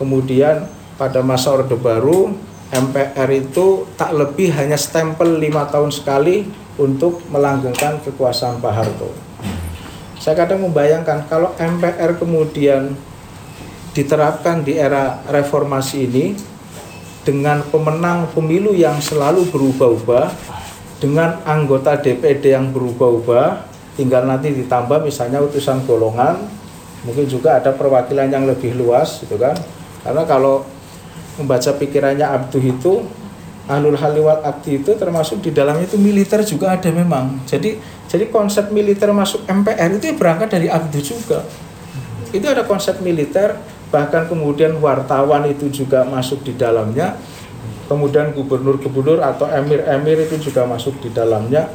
kemudian 0.00 0.68
pada 0.96 1.20
masa 1.24 1.52
orde 1.56 1.76
baru 1.76 2.32
MPR 2.70 3.28
itu 3.34 3.88
tak 3.98 4.14
lebih 4.14 4.54
hanya 4.54 4.78
stempel 4.78 5.42
lima 5.42 5.66
tahun 5.66 5.90
sekali 5.90 6.46
untuk 6.78 7.18
melanggengkan 7.26 7.98
kekuasaan 7.98 8.62
Pak 8.62 8.72
Harto. 8.72 9.10
Saya 10.22 10.38
kadang 10.38 10.62
membayangkan 10.62 11.26
kalau 11.26 11.50
MPR 11.58 12.14
kemudian 12.14 12.94
diterapkan 13.90 14.62
di 14.62 14.78
era 14.78 15.18
reformasi 15.26 16.06
ini 16.06 16.24
dengan 17.26 17.60
pemenang 17.68 18.30
pemilu 18.32 18.72
yang 18.72 18.96
selalu 18.98 19.48
berubah-ubah, 19.52 20.32
dengan 21.00 21.40
anggota 21.44 21.96
DPD 21.96 22.56
yang 22.56 22.72
berubah-ubah, 22.72 23.68
tinggal 23.96 24.24
nanti 24.24 24.52
ditambah 24.52 25.04
misalnya 25.04 25.40
utusan 25.40 25.84
golongan, 25.84 26.40
mungkin 27.04 27.24
juga 27.28 27.60
ada 27.60 27.72
perwakilan 27.72 28.28
yang 28.28 28.44
lebih 28.44 28.76
luas, 28.76 29.20
gitu 29.20 29.36
kan? 29.40 29.56
Karena 30.04 30.24
kalau 30.24 30.64
membaca 31.36 31.72
pikirannya 31.76 32.24
Abduh 32.24 32.64
itu 32.64 33.04
Ahlul 33.70 33.94
Haliwat 33.94 34.42
Abdi 34.42 34.82
itu 34.82 34.98
termasuk 34.98 35.38
di 35.46 35.54
dalamnya 35.54 35.86
itu 35.86 35.94
militer 35.94 36.42
juga 36.42 36.74
ada 36.74 36.90
memang. 36.90 37.38
Jadi 37.46 37.78
jadi 38.10 38.26
konsep 38.26 38.74
militer 38.74 39.06
masuk 39.14 39.46
MPR 39.46 39.94
itu 39.94 40.10
berangkat 40.18 40.50
dari 40.50 40.66
Abduh 40.66 40.98
juga. 40.98 41.46
Itu 42.34 42.50
ada 42.50 42.66
konsep 42.66 42.98
militer, 42.98 43.54
bahkan 43.90 44.30
kemudian 44.30 44.78
wartawan 44.78 45.46
itu 45.50 45.68
juga 45.68 46.06
masuk 46.06 46.46
di 46.46 46.54
dalamnya. 46.54 47.18
Kemudian 47.90 48.30
gubernur-gubernur 48.30 49.18
atau 49.18 49.50
emir-emir 49.50 50.30
itu 50.30 50.38
juga 50.50 50.62
masuk 50.62 51.02
di 51.02 51.10
dalamnya. 51.10 51.66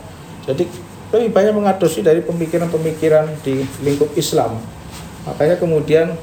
Jadi 0.48 0.64
lebih 1.12 1.32
banyak 1.36 1.54
mengadopsi 1.54 2.00
dari 2.00 2.24
pemikiran-pemikiran 2.24 3.44
di 3.44 3.68
lingkup 3.84 4.16
Islam. 4.16 4.56
Makanya 5.28 5.60
kemudian 5.60 6.16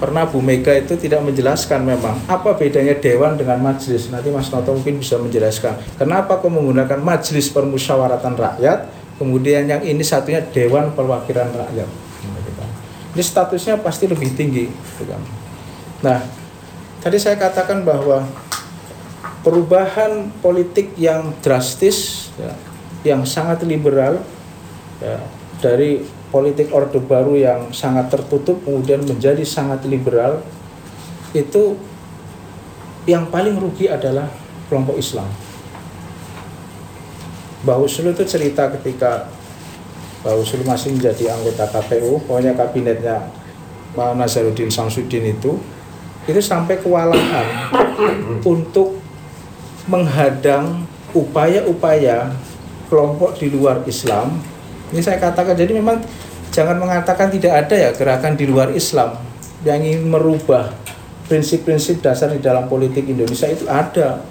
pernah 0.00 0.24
Bu 0.24 0.40
Mega 0.40 0.72
itu 0.72 0.94
tidak 0.96 1.20
menjelaskan 1.20 1.84
memang 1.84 2.16
apa 2.30 2.56
bedanya 2.56 2.96
dewan 2.96 3.36
dengan 3.36 3.60
majelis. 3.60 4.08
Nanti 4.08 4.32
Mas 4.32 4.48
Noto 4.48 4.72
mungkin 4.72 5.04
bisa 5.04 5.20
menjelaskan. 5.20 6.00
Kenapa 6.00 6.40
kok 6.40 6.48
menggunakan 6.48 6.96
majelis 7.02 7.52
permusyawaratan 7.52 8.34
rakyat, 8.40 8.88
kemudian 9.20 9.68
yang 9.68 9.84
ini 9.84 10.00
satunya 10.00 10.40
dewan 10.40 10.96
perwakilan 10.96 11.52
rakyat. 11.52 12.07
Ini 13.18 13.26
statusnya 13.26 13.82
pasti 13.82 14.06
lebih 14.06 14.30
tinggi. 14.38 14.70
gitu 14.70 15.02
kan. 15.10 15.18
Nah, 16.06 16.22
tadi 17.02 17.18
saya 17.18 17.34
katakan 17.34 17.82
bahwa 17.82 18.22
perubahan 19.42 20.30
politik 20.38 20.94
yang 20.94 21.34
drastis, 21.42 22.30
ya, 22.38 22.54
yang 23.02 23.26
sangat 23.26 23.66
liberal, 23.66 24.22
ya, 25.02 25.18
dari 25.58 26.06
politik 26.30 26.70
Orde 26.70 27.02
Baru 27.02 27.34
yang 27.34 27.74
sangat 27.74 28.06
tertutup 28.14 28.62
kemudian 28.62 29.02
menjadi 29.02 29.42
sangat 29.42 29.82
liberal 29.90 30.38
itu 31.34 31.74
yang 33.08 33.26
paling 33.34 33.58
rugi 33.58 33.90
adalah 33.90 34.30
kelompok 34.70 34.94
Islam. 34.94 35.26
Bahwa 37.66 37.90
itu 37.90 38.22
cerita 38.22 38.70
ketika 38.78 39.26
Bahwa 40.28 40.44
Usul 40.44 40.60
masih 40.60 40.92
menjadi 40.92 41.32
anggota 41.32 41.64
KPU, 41.72 42.20
pokoknya 42.28 42.52
kabinetnya 42.52 43.32
Pak 43.96 44.12
Nazaruddin 44.12 44.68
Samsudin 44.68 45.32
itu 45.32 45.56
itu 46.28 46.40
sampai 46.44 46.76
kewalahan 46.84 47.72
untuk 48.44 49.00
menghadang 49.88 50.84
upaya-upaya 51.16 52.36
kelompok 52.92 53.40
di 53.40 53.48
luar 53.48 53.80
Islam 53.88 54.36
ini 54.88 55.04
saya 55.04 55.20
katakan, 55.20 55.52
jadi 55.52 55.76
memang 55.76 56.00
jangan 56.48 56.80
mengatakan 56.80 57.28
tidak 57.28 57.68
ada 57.68 57.76
ya 57.76 57.90
gerakan 57.92 58.40
di 58.40 58.48
luar 58.48 58.72
Islam 58.72 59.20
yang 59.60 59.84
ingin 59.84 60.08
merubah 60.08 60.72
prinsip-prinsip 61.28 62.00
dasar 62.00 62.32
di 62.32 62.40
dalam 62.40 62.72
politik 62.72 63.04
Indonesia 63.04 63.44
itu 63.52 63.68
ada. 63.68 64.24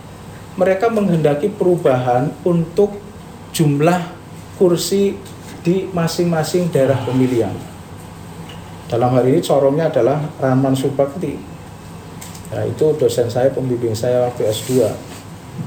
Mereka 0.58 0.90
menghendaki 0.90 1.54
perubahan 1.54 2.34
untuk 2.42 2.98
jumlah 3.54 4.02
kursi 4.58 5.14
di 5.64 5.88
masing-masing 5.92 6.70
daerah 6.74 6.98
pemilihan. 7.06 7.54
Dalam 8.88 9.12
hal 9.14 9.24
ini 9.28 9.44
corongnya 9.44 9.92
adalah 9.92 10.24
Rahman 10.40 10.76
Subakti. 10.76 11.36
Nah, 12.48 12.64
itu 12.64 12.96
dosen 12.96 13.28
saya, 13.28 13.52
pembimbing 13.52 13.92
saya 13.92 14.24
waktu 14.32 14.48
S2. 14.48 14.88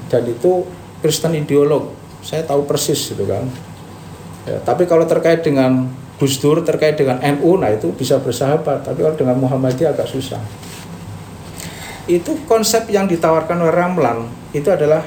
Dan 0.09 0.23
itu 0.25 0.65
Kristen 1.05 1.37
ideolog. 1.37 1.93
Saya 2.25 2.45
tahu 2.45 2.65
persis 2.69 3.13
gitu 3.13 3.25
kan 3.25 3.45
Ya, 4.49 4.57
tapi 4.65 4.89
kalau 4.89 5.05
terkait 5.05 5.45
dengan 5.45 5.93
Gus 6.17 6.41
Dur, 6.41 6.65
terkait 6.65 6.97
dengan 6.97 7.21
NU, 7.21 7.61
nah 7.61 7.69
itu 7.73 7.93
bisa 7.93 8.21
bersahabat. 8.21 8.85
Tapi 8.85 9.05
kalau 9.05 9.17
dengan 9.17 9.37
Muhammadiyah 9.41 9.93
agak 9.93 10.09
susah. 10.09 10.41
Itu 12.09 12.41
konsep 12.49 12.89
yang 12.89 13.07
ditawarkan 13.07 13.61
oleh 13.61 13.73
Ramlan 13.73 14.19
itu 14.51 14.67
adalah 14.73 15.05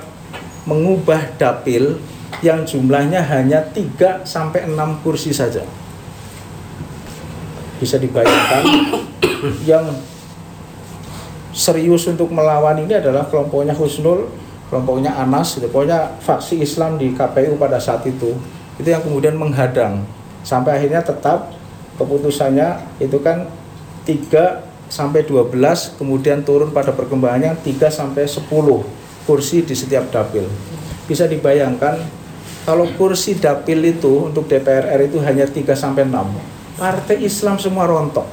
mengubah 0.63 1.35
dapil 1.35 1.99
yang 2.43 2.67
jumlahnya 2.67 3.23
hanya 3.23 3.63
3 3.71 4.27
sampai 4.27 4.67
6 4.67 4.75
kursi 5.01 5.31
saja. 5.31 5.63
Bisa 7.79 7.95
dibayangkan 7.95 8.63
yang 9.71 9.87
serius 11.55 12.03
untuk 12.11 12.29
melawan 12.35 12.75
ini 12.83 12.99
adalah 12.99 13.23
kelompoknya 13.31 13.71
Husnul, 13.71 14.27
kelompoknya 14.67 15.15
Anas, 15.15 15.55
gitu. 15.55 15.71
pokoknya 15.71 16.19
faksi 16.19 16.59
Islam 16.59 16.99
di 16.99 17.15
KPU 17.15 17.55
pada 17.55 17.79
saat 17.79 18.03
itu 18.03 18.35
itu 18.81 18.89
yang 18.89 19.05
kemudian 19.05 19.37
menghadang 19.37 20.01
sampai 20.41 20.81
akhirnya 20.81 21.05
tetap 21.05 21.53
keputusannya 22.01 22.97
itu 22.97 23.21
kan 23.21 23.45
3 24.03 24.89
sampai 24.89 25.23
12 25.23 25.53
kemudian 26.01 26.41
turun 26.41 26.73
pada 26.73 26.89
perkembangannya 26.89 27.53
3 27.61 27.93
sampai 27.93 28.25
10 28.25 28.49
kursi 29.23 29.63
di 29.63 29.77
setiap 29.77 30.09
dapil. 30.09 30.49
Bisa 31.05 31.29
dibayangkan 31.29 32.22
kalau 32.63 32.87
kursi 32.95 33.35
dapil 33.35 33.83
itu 33.83 34.31
untuk 34.31 34.47
DPR 34.47 34.95
RI 34.95 35.11
itu 35.11 35.19
hanya 35.19 35.43
3 35.43 35.75
sampai 35.75 36.07
6. 36.07 36.79
Partai 36.79 37.19
Islam 37.23 37.59
semua 37.59 37.85
rontok. 37.87 38.27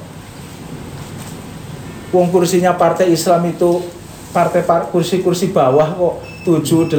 Wong 2.11 2.27
kursinya 2.31 2.75
partai 2.75 3.11
Islam 3.11 3.47
itu 3.47 3.83
partai 4.31 4.63
kursi-kursi 4.91 5.51
bawah 5.51 5.87
kok 5.91 6.15
7, 6.47 6.87
8 6.87 6.97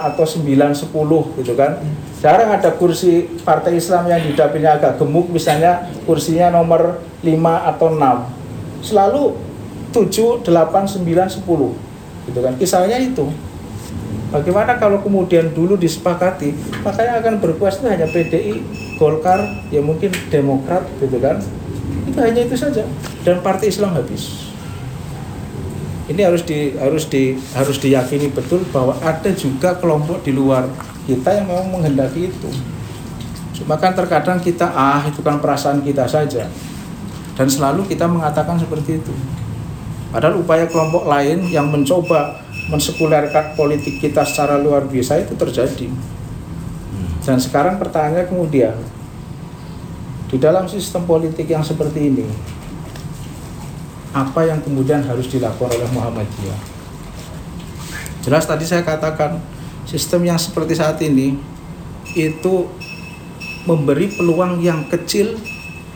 atau 0.00 0.24
9, 0.24 0.44
10 0.44 1.40
gitu 1.40 1.52
kan 1.56 1.80
jarang 2.20 2.56
ada 2.56 2.72
kursi 2.72 3.28
partai 3.44 3.76
Islam 3.76 4.08
yang 4.08 4.20
di 4.20 4.32
dapilnya 4.32 4.80
agak 4.80 5.00
gemuk 5.00 5.28
misalnya 5.28 5.88
kursinya 6.08 6.52
nomor 6.52 7.00
5 7.20 7.28
atau 7.74 7.88
6 7.92 8.84
selalu 8.84 9.22
7, 9.92 10.44
8, 10.44 11.04
9, 11.04 11.04
10 11.04 12.28
gitu 12.28 12.38
kan 12.40 12.52
kisahnya 12.56 12.96
itu 13.00 13.28
bagaimana 14.34 14.74
kalau 14.82 14.98
kemudian 14.98 15.54
dulu 15.54 15.78
disepakati 15.78 16.50
makanya 16.82 17.22
akan 17.22 17.38
berkuasa 17.38 17.86
hanya 17.86 18.10
PDI 18.10 18.58
Golkar 18.98 19.38
ya 19.70 19.78
mungkin 19.78 20.10
Demokrat 20.34 20.82
gitu 20.98 21.22
kan 21.22 21.38
itu 22.10 22.18
hanya 22.18 22.42
itu 22.42 22.58
saja 22.58 22.82
dan 23.22 23.38
partai 23.38 23.70
Islam 23.70 23.94
habis 23.94 24.50
ini 26.04 26.20
harus 26.20 26.42
di 26.44 26.76
harus 26.76 27.08
di 27.08 27.38
harus 27.56 27.80
diyakini 27.80 28.28
betul 28.28 28.60
bahwa 28.68 28.98
ada 29.00 29.30
juga 29.32 29.72
kelompok 29.80 30.20
di 30.20 30.36
luar 30.36 30.68
kita 31.04 31.36
yang 31.36 31.46
memang 31.48 31.68
menghendaki 31.68 32.32
itu. 32.32 32.50
Cuma 33.54 33.76
kan 33.76 33.92
terkadang 33.92 34.40
kita 34.40 34.68
ah 34.72 35.04
itu 35.04 35.20
kan 35.20 35.38
perasaan 35.38 35.84
kita 35.84 36.08
saja. 36.08 36.48
Dan 37.34 37.46
selalu 37.48 37.88
kita 37.88 38.08
mengatakan 38.08 38.56
seperti 38.56 39.00
itu. 39.00 39.14
Padahal 40.14 40.38
upaya 40.38 40.70
kelompok 40.70 41.10
lain 41.10 41.50
yang 41.50 41.74
mencoba 41.74 42.38
mensekulerkan 42.70 43.58
politik 43.58 43.98
kita 43.98 44.22
secara 44.22 44.62
luar 44.62 44.86
biasa 44.86 45.26
itu 45.26 45.34
terjadi. 45.34 45.90
Dan 47.26 47.42
sekarang 47.42 47.82
pertanyaannya 47.82 48.30
kemudian 48.30 48.78
di 50.30 50.38
dalam 50.38 50.70
sistem 50.70 51.02
politik 51.02 51.50
yang 51.50 51.66
seperti 51.66 52.14
ini 52.14 52.30
apa 54.14 54.46
yang 54.46 54.62
kemudian 54.62 55.02
harus 55.02 55.26
dilakukan 55.26 55.74
oleh 55.74 55.90
Muhammadiyah? 55.90 56.60
Jelas 58.22 58.46
tadi 58.46 58.62
saya 58.62 58.86
katakan 58.86 59.42
sistem 59.82 60.30
yang 60.30 60.38
seperti 60.38 60.78
saat 60.78 61.02
ini 61.02 61.34
itu 62.14 62.70
memberi 63.66 64.14
peluang 64.14 64.62
yang 64.62 64.86
kecil 64.86 65.34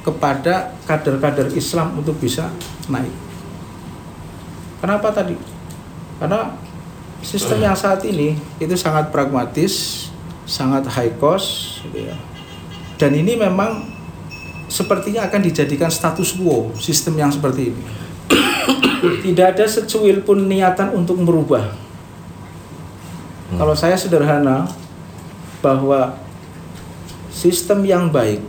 kepada 0.02 0.74
kader-kader 0.90 1.54
Islam 1.54 1.94
untuk 2.02 2.18
bisa 2.18 2.50
naik. 2.90 3.27
Kenapa 4.78 5.10
tadi? 5.10 5.34
Karena 6.18 6.54
sistem 7.22 7.62
yang 7.62 7.74
saat 7.74 8.02
ini 8.06 8.38
itu 8.62 8.74
sangat 8.78 9.10
pragmatis, 9.10 10.06
sangat 10.46 10.86
high 10.86 11.14
cost, 11.18 11.82
gitu 11.86 12.10
ya. 12.10 12.16
dan 12.98 13.10
ini 13.14 13.34
memang 13.34 13.86
sepertinya 14.70 15.26
akan 15.26 15.40
dijadikan 15.42 15.90
status 15.90 16.36
quo 16.36 16.70
sistem 16.78 17.18
yang 17.18 17.30
seperti 17.32 17.74
ini. 17.74 17.82
Tidak 19.24 19.46
ada 19.56 19.66
secuil 19.66 20.22
pun 20.22 20.46
niatan 20.46 20.94
untuk 20.94 21.18
merubah. 21.18 21.74
Kalau 23.48 23.72
saya 23.72 23.96
sederhana 23.96 24.68
bahwa 25.64 26.14
sistem 27.32 27.82
yang 27.82 28.12
baik 28.12 28.44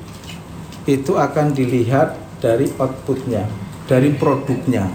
itu 0.84 1.16
akan 1.16 1.56
dilihat 1.56 2.20
dari 2.44 2.68
outputnya, 2.76 3.48
dari 3.88 4.12
produknya. 4.12 4.92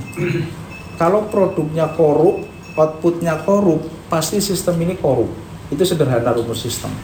Kalau 0.94 1.26
produknya 1.26 1.90
korup, 1.94 2.46
outputnya 2.78 3.42
korup, 3.42 3.82
pasti 4.06 4.38
sistem 4.38 4.78
ini 4.82 4.94
korup. 4.98 5.30
Itu 5.70 5.82
sederhana 5.82 6.30
rumus 6.30 6.62
sistem. 6.62 6.94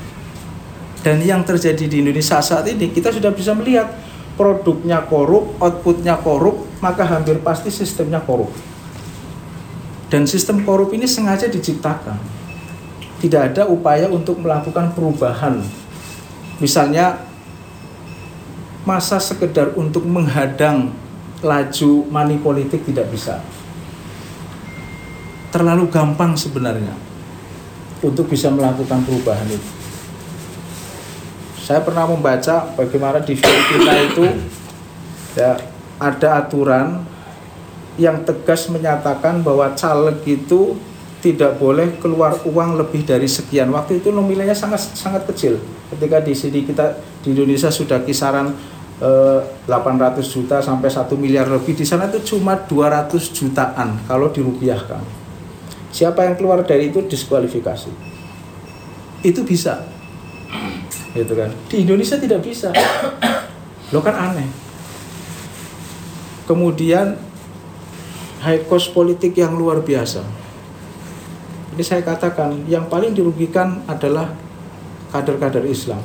Dan 1.00 1.24
yang 1.24 1.42
terjadi 1.42 1.88
di 1.88 2.05
Indonesia 2.05 2.38
saat 2.44 2.68
ini, 2.68 2.92
kita 2.92 3.09
sudah 3.11 3.33
bisa 3.33 3.57
melihat 3.57 3.88
produknya 4.37 5.00
korup, 5.09 5.57
outputnya 5.59 6.20
korup, 6.20 6.68
maka 6.85 7.09
hampir 7.09 7.40
pasti 7.40 7.72
sistemnya 7.72 8.20
korup. 8.20 8.53
Dan 10.11 10.26
sistem 10.26 10.66
korup 10.66 10.92
ini 10.92 11.07
sengaja 11.07 11.46
diciptakan. 11.46 12.18
Tidak 13.20 13.40
ada 13.53 13.62
upaya 13.68 14.09
untuk 14.09 14.40
melakukan 14.42 14.92
perubahan. 14.96 15.61
Misalnya 16.59 17.20
masa 18.85 19.20
sekedar 19.20 19.76
untuk 19.76 20.05
menghadang 20.09 20.92
laju 21.40 21.90
money 22.09 22.37
politik 22.40 22.85
tidak 22.85 23.09
bisa. 23.12 23.40
Terlalu 25.50 25.90
gampang 25.90 26.38
sebenarnya 26.38 26.94
untuk 28.00 28.30
bisa 28.30 28.48
melakukan 28.48 29.02
perubahan 29.04 29.46
itu. 29.50 29.70
Saya 31.60 31.84
pernah 31.84 32.08
membaca 32.08 32.66
bagaimana 32.74 33.22
di 33.22 33.38
Filipina 33.38 33.94
itu 34.02 34.24
ya 35.38 35.54
ada 36.00 36.42
aturan 36.42 37.04
yang 38.00 38.24
tegas 38.24 38.72
menyatakan 38.72 39.44
bahwa 39.44 39.70
caleg 39.76 40.18
itu 40.24 40.74
tidak 41.20 41.60
boleh 41.60 42.00
keluar 42.00 42.32
uang 42.48 42.80
lebih 42.80 43.04
dari 43.04 43.28
sekian. 43.28 43.68
Waktu 43.70 44.00
itu 44.00 44.08
nilainya 44.08 44.56
sangat 44.56 44.80
sangat 44.96 45.28
kecil. 45.28 45.60
Ketika 45.92 46.24
di 46.24 46.32
sini 46.32 46.64
kita 46.64 46.96
di 47.20 47.36
Indonesia 47.36 47.68
sudah 47.68 48.00
kisaran 48.00 48.56
eh, 49.04 49.40
800 49.68 50.24
juta 50.24 50.64
sampai 50.64 50.88
1 50.88 51.12
miliar 51.20 51.44
lebih, 51.52 51.76
di 51.76 51.84
sana 51.84 52.08
itu 52.08 52.34
cuma 52.34 52.56
200 52.56 53.12
jutaan 53.36 54.00
kalau 54.08 54.32
dirupiahkan. 54.32 55.19
Siapa 55.90 56.26
yang 56.26 56.38
keluar 56.38 56.62
dari 56.62 56.90
itu 56.90 57.03
diskualifikasi. 57.03 57.90
Itu 59.26 59.42
bisa. 59.42 59.85
Gitu 61.11 61.35
kan. 61.35 61.50
Di 61.66 61.83
Indonesia 61.83 62.16
tidak 62.16 62.40
bisa. 62.46 62.70
Lo 63.90 63.98
kan 64.00 64.14
aneh. 64.14 64.46
Kemudian 66.46 67.18
high 68.42 68.64
cost 68.66 68.94
politik 68.94 69.35
yang 69.37 69.55
luar 69.55 69.83
biasa. 69.83 70.22
Ini 71.74 71.83
saya 71.87 72.03
katakan 72.03 72.66
yang 72.66 72.90
paling 72.90 73.14
dirugikan 73.14 73.83
adalah 73.87 74.35
kader-kader 75.14 75.66
Islam. 75.66 76.03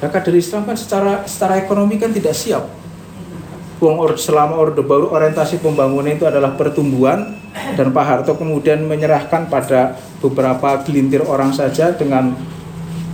Nah, 0.00 0.10
kader 0.12 0.36
Islam 0.36 0.68
kan 0.68 0.76
secara 0.76 1.24
secara 1.24 1.60
ekonomi 1.64 1.96
kan 1.96 2.12
tidak 2.12 2.36
siap. 2.36 2.83
Or, 3.92 4.16
selama 4.16 4.56
orde 4.56 4.80
baru 4.80 5.12
orientasi 5.12 5.60
pembangunan 5.60 6.08
itu 6.08 6.24
adalah 6.24 6.56
pertumbuhan 6.56 7.36
dan 7.74 7.94
Pak 7.94 8.04
Harto 8.04 8.32
kemudian 8.34 8.82
menyerahkan 8.88 9.46
pada 9.46 9.94
beberapa 10.18 10.82
gelintir 10.82 11.22
orang 11.22 11.54
saja 11.54 11.94
dengan 11.94 12.34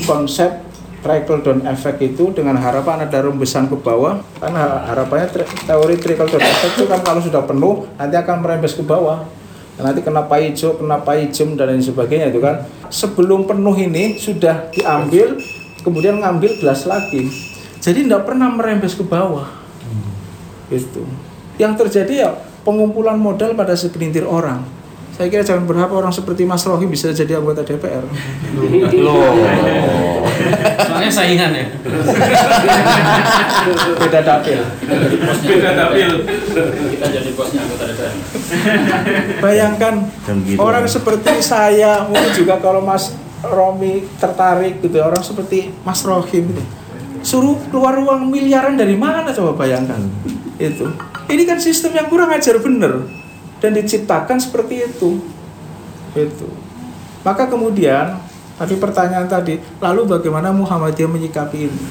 konsep 0.06 0.64
trickle 1.00 1.40
down 1.40 1.64
effect 1.68 2.00
itu 2.00 2.33
dengan 2.33 2.56
harapan 2.56 3.04
ada 3.04 3.18
rembesan 3.24 3.68
ke 3.68 3.76
bawah. 3.76 4.20
Karena 4.40 4.85
harapannya 4.88 5.28
teori 5.64 5.96
trickle 6.00 6.28
down 6.28 6.44
effect 6.44 6.72
itu 6.76 6.85
kan 6.88 7.00
kalau 7.04 7.20
sudah 7.20 7.42
penuh 7.44 7.88
nanti 7.96 8.16
akan 8.16 8.37
merembes 8.40 8.72
ke 8.76 8.85
bawah. 8.85 9.28
Nanti 9.80 10.04
kena 10.04 10.28
hijau, 10.28 10.76
kena 10.76 11.00
jem 11.33 11.56
dan 11.56 11.72
lain 11.72 11.80
sebagainya 11.80 12.28
itu 12.28 12.40
kan. 12.44 12.68
Sebelum 12.92 13.48
penuh 13.48 13.72
ini 13.80 14.20
sudah 14.20 14.68
diambil 14.76 15.40
kemudian 15.80 16.20
ngambil 16.20 16.61
gelas 16.61 16.85
lagi. 16.85 17.33
Jadi 17.80 18.04
tidak 18.04 18.28
pernah 18.28 18.52
merembes 18.52 18.92
ke 18.92 19.00
bawah 19.00 19.60
itu 20.70 21.02
yang 21.59 21.76
terjadi 21.76 22.14
ya 22.14 22.30
pengumpulan 22.64 23.18
modal 23.18 23.52
pada 23.52 23.76
segelintir 23.76 24.24
orang 24.24 24.62
saya 25.20 25.28
kira 25.28 25.44
jangan 25.44 25.68
berharap 25.68 25.92
orang 25.92 26.09
seperti 26.09 26.48
Mas 26.48 26.64
Rohim 26.64 26.88
bisa 26.88 27.12
jadi 27.12 27.37
anggota 27.37 27.61
DPR. 27.61 28.00
Loh. 29.04 29.37
Soalnya 30.88 31.12
saingan 31.12 31.52
ya. 31.52 31.68
Beda 34.00 34.20
dapil. 34.24 34.64
Beda 35.44 35.70
dapil. 35.76 36.24
Kita 36.96 37.06
jadi 37.12 37.30
bosnya 37.37 37.61
anggota 37.68 37.85
DPR. 37.92 38.16
Bayangkan 39.44 40.09
gitu. 40.48 40.56
orang 40.56 40.88
seperti 40.88 41.44
saya, 41.44 42.09
mungkin 42.09 42.33
juga 42.33 42.56
kalau 42.56 42.80
Mas 42.80 43.12
Romi 43.44 44.09
tertarik 44.16 44.80
gitu, 44.80 45.04
orang 45.04 45.20
seperti 45.20 45.68
Mas 45.85 46.00
Rohim 46.00 46.48
gitu. 46.48 46.79
Suruh 47.20 47.56
keluar 47.68 48.00
uang 48.00 48.33
miliaran 48.33 48.76
dari 48.80 48.96
mana 48.96 49.28
coba 49.30 49.64
bayangkan. 49.64 50.00
Itu. 50.56 50.88
Ini 51.30 51.42
kan 51.46 51.61
sistem 51.61 51.96
yang 51.96 52.09
kurang 52.09 52.33
ajar 52.33 52.59
bener 52.59 53.06
dan 53.61 53.77
diciptakan 53.77 54.40
seperti 54.40 54.88
itu. 54.88 55.21
Itu. 56.16 56.48
Maka 57.21 57.46
kemudian 57.46 58.16
tadi 58.56 58.75
pertanyaan 58.81 59.29
tadi, 59.29 59.60
lalu 59.79 60.08
bagaimana 60.08 60.50
Muhammadiyah 60.50 61.10
menyikapi 61.12 61.68
ini? 61.68 61.83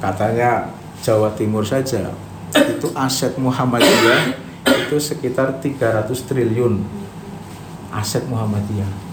Katanya 0.00 0.68
Jawa 1.00 1.32
Timur 1.32 1.64
saja 1.64 2.12
itu 2.54 2.88
aset 2.92 3.36
Muhammadiyah 3.40 4.36
itu 4.64 4.96
sekitar 5.00 5.60
300 5.60 6.08
triliun 6.28 6.80
aset 7.92 8.24
Muhammadiyah. 8.28 9.03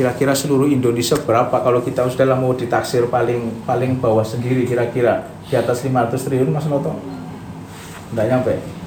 Kira-kira 0.00 0.32
seluruh 0.32 0.64
Indonesia 0.64 1.12
berapa 1.20 1.52
kalau 1.60 1.84
kita 1.84 2.08
sudah 2.08 2.32
mau 2.32 2.56
ditaksir 2.56 3.04
paling 3.12 3.68
paling 3.68 4.00
bawah 4.00 4.24
sendiri 4.24 4.64
kira-kira 4.64 5.28
di 5.44 5.52
atas 5.60 5.84
500 5.84 6.16
triliun 6.16 6.48
Mas 6.48 6.64
Noto? 6.64 6.96
Enggak 8.08 8.26
nyampe 8.32 8.80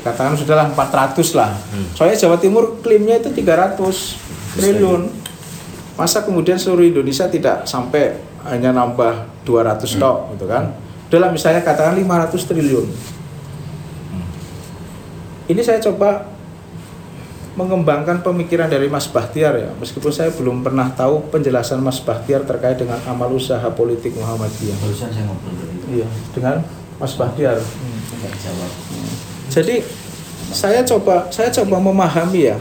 dikatakan 0.00 0.32
sudahlah 0.38 0.72
400 0.72 1.38
lah. 1.38 1.50
Hmm. 1.52 1.86
Soalnya 1.92 2.16
Jawa 2.16 2.36
Timur 2.38 2.78
klaimnya 2.80 3.18
itu 3.18 3.30
300 3.30 3.78
triliun. 4.58 5.02
Masa 5.98 6.24
kemudian 6.24 6.56
seluruh 6.56 6.86
Indonesia 6.86 7.28
tidak 7.28 7.68
sampai 7.68 8.16
hanya 8.48 8.72
nambah 8.72 9.44
200 9.44 9.76
hmm. 9.84 10.00
tok 10.00 10.16
gitu 10.34 10.46
kan. 10.48 10.72
Dalam 11.12 11.34
misalnya 11.34 11.60
katakan 11.60 11.98
500 11.98 12.48
triliun. 12.48 12.86
Hmm. 14.10 14.26
Ini 15.50 15.60
saya 15.60 15.82
coba 15.82 16.39
mengembangkan 17.60 18.24
pemikiran 18.24 18.72
dari 18.72 18.88
Mas 18.88 19.04
Bahtiar 19.06 19.54
ya, 19.60 19.70
meskipun 19.76 20.08
saya 20.08 20.32
belum 20.32 20.64
pernah 20.64 20.88
tahu 20.92 21.28
penjelasan 21.28 21.84
Mas 21.84 22.00
Bahtiar 22.00 22.48
terkait 22.48 22.80
dengan 22.80 22.96
amal 23.04 23.28
usaha 23.30 23.64
politik 23.72 24.16
Muhammadiyah. 24.16 24.76
Barusan 24.80 25.12
saya 25.12 25.28
ngobrol 25.28 25.68
Iya, 25.90 26.06
dengan 26.32 26.64
Mas 26.96 27.12
Bahtiar. 27.18 27.58
Hmm. 27.60 28.00
Jadi 29.50 29.82
saya 30.50 30.82
coba 30.82 31.30
saya 31.30 31.48
coba 31.62 31.78
memahami 31.78 32.50
ya 32.50 32.58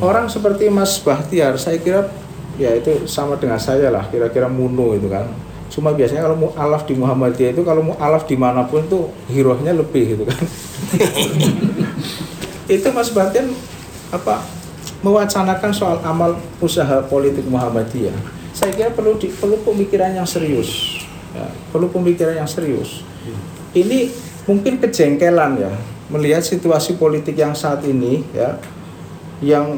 orang 0.00 0.26
seperti 0.32 0.72
Mas 0.72 0.96
Bahtiar 0.96 1.60
saya 1.60 1.76
kira 1.76 2.08
ya 2.56 2.72
itu 2.74 3.04
sama 3.04 3.36
dengan 3.36 3.60
saya 3.60 3.92
lah 3.92 4.08
kira-kira 4.08 4.48
muno 4.48 4.96
itu 4.96 5.06
kan 5.06 5.28
cuma 5.68 5.92
biasanya 5.92 6.24
kalau 6.24 6.48
mu'alaf 6.48 6.88
di 6.88 6.94
Muhammadiyah 6.96 7.52
itu 7.52 7.62
kalau 7.62 7.84
mu'alaf 7.92 8.24
di 8.24 8.34
mana 8.40 8.64
pun 8.64 8.82
tuh 8.88 9.12
hirohnya 9.28 9.76
lebih 9.76 10.16
gitu 10.16 10.24
kan 10.24 10.40
itu 12.74 12.88
Mas 12.90 13.12
Batin 13.12 13.52
apa 14.08 14.44
mewacanakan 15.04 15.70
soal 15.70 15.96
amal 16.02 16.34
usaha 16.58 17.04
politik 17.06 17.46
Muhammadiyah. 17.46 18.14
Saya 18.56 18.74
kira 18.74 18.90
perlu 18.90 19.14
di, 19.20 19.30
perlu 19.30 19.62
pemikiran 19.62 20.10
yang 20.18 20.26
serius, 20.26 20.98
ya, 21.36 21.46
perlu 21.70 21.86
pemikiran 21.92 22.34
yang 22.34 22.48
serius. 22.50 23.06
Ini 23.76 24.10
mungkin 24.48 24.80
kejengkelan 24.80 25.60
ya 25.60 25.72
melihat 26.08 26.40
situasi 26.40 26.96
politik 26.96 27.36
yang 27.36 27.52
saat 27.52 27.84
ini 27.84 28.24
ya 28.32 28.56
yang 29.44 29.76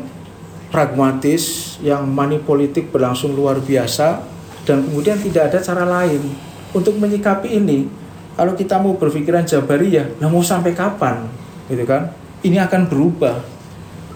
pragmatis, 0.71 1.77
yang 1.83 2.07
money 2.07 2.39
politik 2.39 2.95
berlangsung 2.95 3.35
luar 3.35 3.59
biasa 3.59 4.23
dan 4.63 4.87
kemudian 4.87 5.19
tidak 5.19 5.51
ada 5.51 5.59
cara 5.61 5.85
lain 5.85 6.23
untuk 6.71 6.97
menyikapi 6.97 7.59
ini. 7.59 7.91
Kalau 8.39 8.57
kita 8.57 8.81
mau 8.81 8.97
berpikiran 8.97 9.45
jabariyah, 9.45 10.17
nah 10.23 10.31
mau 10.31 10.41
sampai 10.41 10.73
kapan? 10.73 11.29
Gitu 11.69 11.85
kan? 11.85 12.15
Ini 12.41 12.63
akan 12.65 12.89
berubah. 12.89 13.37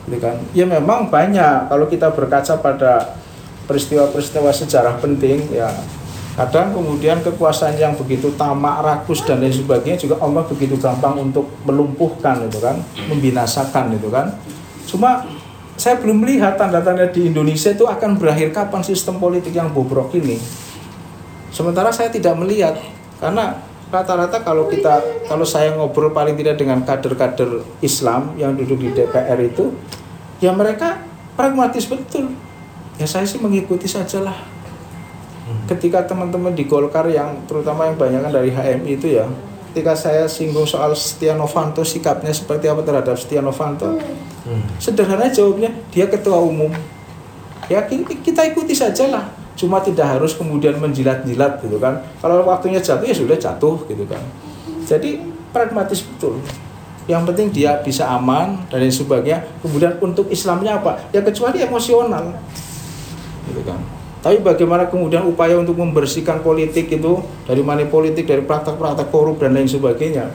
Gitu 0.05 0.19
kan? 0.21 0.37
Ya 0.53 0.69
memang 0.69 1.09
banyak 1.09 1.73
kalau 1.73 1.87
kita 1.89 2.13
berkaca 2.13 2.61
pada 2.61 3.17
peristiwa-peristiwa 3.65 4.53
sejarah 4.53 5.01
penting 5.01 5.49
ya 5.49 5.73
kadang 6.35 6.75
kemudian 6.75 7.23
kekuasaan 7.23 7.79
yang 7.79 7.95
begitu 7.95 8.35
tamak, 8.35 8.83
rakus 8.83 9.23
dan 9.23 9.39
lain 9.39 9.55
sebagainya 9.55 10.03
juga 10.03 10.19
Allah 10.19 10.43
begitu 10.43 10.75
gampang 10.75 11.15
untuk 11.31 11.47
melumpuhkan 11.63 12.51
itu 12.51 12.59
kan, 12.59 12.75
membinasakan 13.07 13.95
itu 13.95 14.11
kan. 14.11 14.35
Cuma 14.83 15.23
saya 15.79 15.99
belum 16.03 16.27
melihat 16.27 16.59
tanda-tanda 16.59 17.07
di 17.11 17.31
Indonesia 17.31 17.71
itu 17.71 17.87
akan 17.87 18.19
berakhir 18.19 18.51
kapan 18.51 18.83
sistem 18.83 19.23
politik 19.23 19.55
yang 19.55 19.71
bobrok 19.71 20.11
ini. 20.19 20.39
Sementara 21.55 21.95
saya 21.95 22.11
tidak 22.11 22.35
melihat 22.35 22.83
karena 23.23 23.63
rata-rata 23.95 24.43
kalau 24.43 24.67
kita 24.67 24.99
kalau 25.31 25.47
saya 25.47 25.71
ngobrol 25.79 26.11
paling 26.11 26.35
tidak 26.35 26.59
dengan 26.59 26.83
kader-kader 26.83 27.63
Islam 27.79 28.35
yang 28.35 28.59
duduk 28.59 28.83
di 28.83 28.91
DPR 28.91 29.39
itu 29.39 29.71
ya 30.43 30.51
mereka 30.51 30.99
pragmatis 31.39 31.87
betul. 31.87 32.35
Ya 32.95 33.11
saya 33.11 33.27
sih 33.27 33.43
mengikuti 33.43 33.91
sajalah 33.91 34.55
ketika 35.69 36.05
teman-teman 36.05 36.53
di 36.53 36.65
Golkar 36.65 37.09
yang 37.09 37.45
terutama 37.45 37.89
yang 37.89 37.97
banyak 37.97 38.21
dari 38.33 38.51
HMI 38.53 38.91
itu 38.97 39.07
ya 39.17 39.29
ketika 39.73 39.97
saya 39.97 40.25
singgung 40.31 40.65
soal 40.65 40.95
Setia 40.97 41.37
Novanto 41.37 41.85
sikapnya 41.85 42.33
seperti 42.33 42.69
apa 42.69 42.81
terhadap 42.85 43.17
Setia 43.17 43.45
Novanto 43.45 43.97
hmm. 43.97 44.81
sederhana 44.81 45.29
jawabnya 45.29 45.73
dia 45.93 46.09
ketua 46.09 46.41
umum 46.41 46.73
ya 47.69 47.85
kita 47.85 48.45
ikuti 48.45 48.73
saja 48.77 49.09
lah 49.09 49.25
cuma 49.55 49.79
tidak 49.79 50.19
harus 50.19 50.35
kemudian 50.35 50.77
menjilat-jilat 50.79 51.63
gitu 51.63 51.79
kan. 51.79 52.03
Kalau 52.19 52.43
waktunya 52.47 52.83
jatuh 52.83 53.07
ya 53.07 53.15
sudah 53.15 53.39
jatuh 53.39 53.87
gitu 53.87 54.05
kan. 54.07 54.21
Jadi 54.85 55.23
pragmatis 55.55 56.03
betul. 56.03 56.43
Yang 57.05 57.23
penting 57.33 57.49
dia 57.53 57.79
bisa 57.85 58.09
aman 58.09 58.65
dan 58.73 58.81
lain 58.83 58.93
sebagainya. 58.93 59.45
Kemudian 59.61 60.01
untuk 60.01 60.27
Islamnya 60.33 60.81
apa? 60.81 60.99
Ya 61.13 61.21
kecuali 61.23 61.61
emosional. 61.63 62.35
Gitu 63.47 63.63
kan. 63.63 63.79
Tapi 64.25 64.41
bagaimana 64.41 64.89
kemudian 64.89 65.21
upaya 65.29 65.53
untuk 65.61 65.77
membersihkan 65.77 66.41
politik 66.41 66.89
itu 66.89 67.21
dari 67.45 67.61
money 67.61 67.85
politik, 67.85 68.25
dari 68.25 68.41
praktek-praktek 68.41 69.13
korup 69.13 69.37
dan 69.37 69.53
lain 69.53 69.69
sebagainya. 69.69 70.33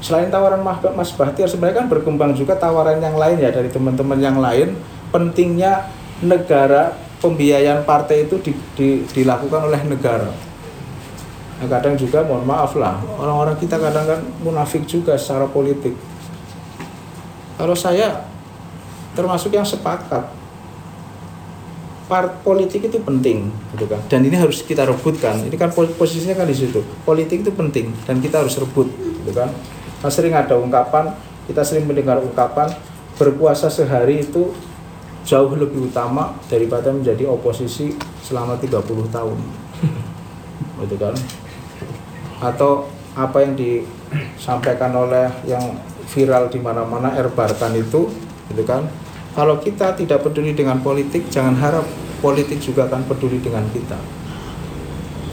Selain 0.00 0.32
tawaran 0.32 0.64
Mas 0.64 1.12
Bahtiar 1.12 1.46
sebenarnya 1.46 1.84
kan 1.84 1.86
berkembang 1.92 2.32
juga 2.32 2.56
tawaran 2.56 2.98
yang 2.98 3.14
lain 3.14 3.36
ya 3.38 3.52
dari 3.52 3.68
teman-teman 3.68 4.16
yang 4.16 4.40
lain. 4.40 4.74
Pentingnya 5.12 5.92
negara 6.24 6.96
pembiayaan 7.22 7.86
partai 7.86 8.26
itu 8.26 8.42
di, 8.42 8.52
di, 8.74 8.88
dilakukan 9.06 9.70
oleh 9.70 9.78
negara. 9.86 10.28
Nah, 11.62 11.66
kadang 11.70 11.94
juga 11.94 12.26
mohon 12.26 12.42
maaf 12.42 12.74
lah 12.74 12.98
orang-orang 13.22 13.54
kita 13.54 13.78
kadang 13.78 14.02
kan 14.02 14.20
munafik 14.42 14.82
juga 14.90 15.14
secara 15.14 15.46
politik. 15.46 15.94
Kalau 17.54 17.78
saya 17.78 18.26
termasuk 19.14 19.54
yang 19.54 19.62
sepakat 19.62 20.42
part 22.12 22.44
politik 22.44 22.92
itu 22.92 22.98
penting 23.00 23.48
gitu 23.72 23.88
kan 23.88 24.00
dan 24.12 24.20
ini 24.20 24.36
harus 24.36 24.60
kita 24.60 24.84
rebutkan 24.84 25.48
ini 25.48 25.56
kan 25.56 25.72
posisinya 25.72 26.36
kan 26.36 26.44
di 26.44 26.56
situ 26.56 26.84
politik 27.08 27.40
itu 27.40 27.52
penting 27.54 27.88
dan 28.04 28.20
kita 28.20 28.44
harus 28.44 28.52
rebut 28.60 28.84
gitu 28.92 29.32
kan 29.32 29.48
nah, 30.04 30.10
sering 30.12 30.36
ada 30.36 30.60
ungkapan 30.60 31.16
kita 31.48 31.64
sering 31.64 31.88
mendengar 31.88 32.20
ungkapan 32.20 32.68
berpuasa 33.16 33.72
sehari 33.72 34.28
itu 34.28 34.52
jauh 35.22 35.52
lebih 35.54 35.90
utama 35.90 36.34
daripada 36.50 36.90
menjadi 36.90 37.30
oposisi 37.30 37.94
selama 38.22 38.58
30 38.58 38.82
tahun 39.10 39.38
gitu 40.82 40.96
kan 40.98 41.14
atau 42.42 42.90
apa 43.14 43.38
yang 43.44 43.54
disampaikan 43.54 44.90
oleh 44.98 45.30
yang 45.46 45.78
viral 46.10 46.50
di 46.50 46.58
mana-mana 46.58 47.14
Erbarkan 47.14 47.78
itu 47.78 48.10
gitu 48.50 48.62
kan 48.66 48.82
kalau 49.32 49.56
kita 49.64 49.96
tidak 49.96 50.20
peduli 50.20 50.52
dengan 50.52 50.76
politik, 50.84 51.32
jangan 51.32 51.56
harap 51.56 51.88
politik 52.20 52.60
juga 52.60 52.84
akan 52.84 53.08
peduli 53.08 53.40
dengan 53.40 53.64
kita. 53.72 53.96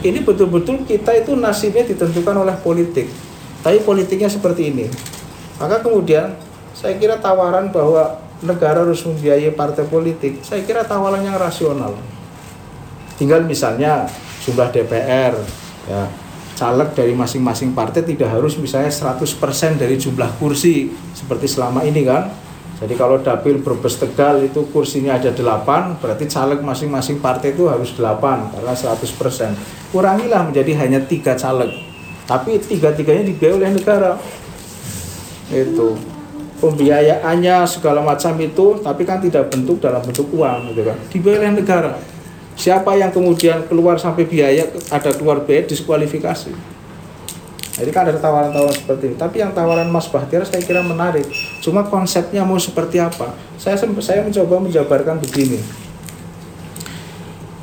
Ini 0.00 0.24
betul-betul 0.24 0.88
kita 0.88 1.12
itu 1.20 1.36
nasibnya 1.36 1.84
ditentukan 1.84 2.32
oleh 2.32 2.56
politik. 2.64 3.12
Tapi 3.60 3.84
politiknya 3.84 4.32
seperti 4.32 4.72
ini. 4.72 4.88
Maka 5.60 5.84
kemudian 5.84 6.32
saya 6.72 6.96
kira 6.96 7.20
tawaran 7.20 7.68
bahwa 7.68 8.24
negara 8.40 8.84
harus 8.84 9.04
membiayai 9.04 9.52
partai 9.52 9.84
politik, 9.86 10.40
saya 10.40 10.64
kira 10.64 10.84
tawaran 10.84 11.24
yang 11.24 11.36
rasional. 11.36 11.96
Tinggal 13.20 13.44
misalnya 13.44 14.08
jumlah 14.44 14.72
DPR, 14.72 15.36
ya, 15.86 16.02
caleg 16.56 16.92
dari 16.96 17.12
masing-masing 17.12 17.76
partai 17.76 18.04
tidak 18.04 18.32
harus 18.32 18.56
misalnya 18.56 18.88
100% 18.88 19.76
dari 19.76 20.00
jumlah 20.00 20.40
kursi 20.40 20.92
seperti 21.12 21.48
selama 21.48 21.84
ini 21.84 22.04
kan 22.04 22.32
jadi 22.80 22.96
kalau 22.96 23.20
dapil 23.20 23.60
Brebes 23.60 24.00
Tegal 24.00 24.40
itu 24.40 24.64
kursinya 24.72 25.20
ada 25.20 25.28
8, 25.28 26.00
berarti 26.00 26.24
caleg 26.24 26.64
masing-masing 26.64 27.20
partai 27.20 27.52
itu 27.52 27.68
harus 27.68 27.92
8 27.92 28.56
karena 28.56 28.72
100%. 28.72 29.92
Kurangilah 29.92 30.48
menjadi 30.48 30.72
hanya 30.80 31.04
tiga 31.04 31.36
caleg. 31.36 31.76
Tapi 32.24 32.56
tiga-tiganya 32.56 33.28
dibiayai 33.28 33.56
oleh 33.60 33.70
negara. 33.76 34.16
Itu 35.52 36.00
pembiayaannya 36.60 37.64
segala 37.64 38.04
macam 38.04 38.36
itu 38.38 38.78
tapi 38.84 39.02
kan 39.08 39.18
tidak 39.18 39.48
bentuk 39.48 39.80
dalam 39.80 40.04
bentuk 40.04 40.28
uang 40.30 40.70
gitu 40.70 40.84
kan. 40.84 40.96
Dibiayai 41.08 41.40
oleh 41.40 41.52
negara. 41.56 41.92
Siapa 42.54 42.92
yang 43.00 43.08
kemudian 43.08 43.64
keluar 43.66 43.96
sampai 43.96 44.28
biaya 44.28 44.68
ada 44.92 45.10
keluar 45.16 45.40
biaya 45.42 45.64
diskualifikasi. 45.64 46.52
Jadi 47.80 47.90
kan 47.96 48.04
ada 48.04 48.20
tawaran-tawaran 48.20 48.76
seperti 48.76 49.04
itu. 49.08 49.16
Tapi 49.16 49.40
yang 49.40 49.56
tawaran 49.56 49.88
Mas 49.88 50.04
Bahtiar 50.04 50.44
saya 50.44 50.60
kira 50.60 50.84
menarik. 50.84 51.24
Cuma 51.64 51.80
konsepnya 51.88 52.44
mau 52.44 52.60
seperti 52.60 53.00
apa? 53.00 53.32
Saya 53.56 53.80
saya 53.80 54.20
mencoba 54.20 54.60
menjabarkan 54.60 55.16
begini. 55.16 55.64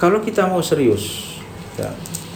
Kalau 0.02 0.22
kita 0.22 0.50
mau 0.50 0.62
serius, 0.62 1.38
ya, 1.78 1.90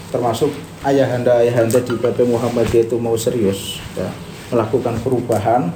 termasuk 0.09 0.49
ayahanda 0.81 1.41
ayahanda 1.41 1.77
di 1.81 1.93
PP 1.93 2.25
Muhammadiyah 2.25 2.89
itu 2.89 2.97
mau 2.97 3.13
serius, 3.13 3.77
ya, 3.93 4.09
melakukan 4.49 4.97
perubahan, 5.05 5.69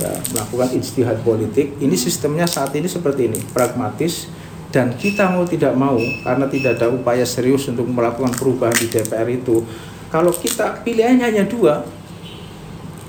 ya, 0.00 0.12
melakukan 0.32 0.68
ijtihad 0.76 1.20
politik. 1.22 1.76
Ini 1.78 1.96
sistemnya 1.96 2.48
saat 2.48 2.72
ini 2.76 2.88
seperti 2.88 3.28
ini, 3.28 3.40
pragmatis 3.52 4.28
dan 4.74 4.92
kita 4.98 5.30
mau 5.30 5.46
tidak 5.46 5.72
mau 5.72 5.96
karena 5.96 6.46
tidak 6.50 6.76
ada 6.76 6.92
upaya 6.92 7.24
serius 7.24 7.70
untuk 7.70 7.86
melakukan 7.88 8.34
perubahan 8.34 8.76
di 8.76 8.90
DPR 8.90 9.28
itu 9.30 9.64
kalau 10.10 10.30
kita 10.30 10.86
pilihannya 10.86 11.26
hanya 11.26 11.44
dua, 11.44 11.82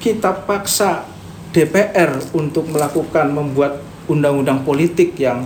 kita 0.02 0.34
paksa 0.46 1.06
DPR 1.54 2.20
untuk 2.34 2.66
melakukan 2.68 3.30
membuat 3.30 3.80
undang-undang 4.10 4.66
politik 4.66 5.14
yang 5.16 5.46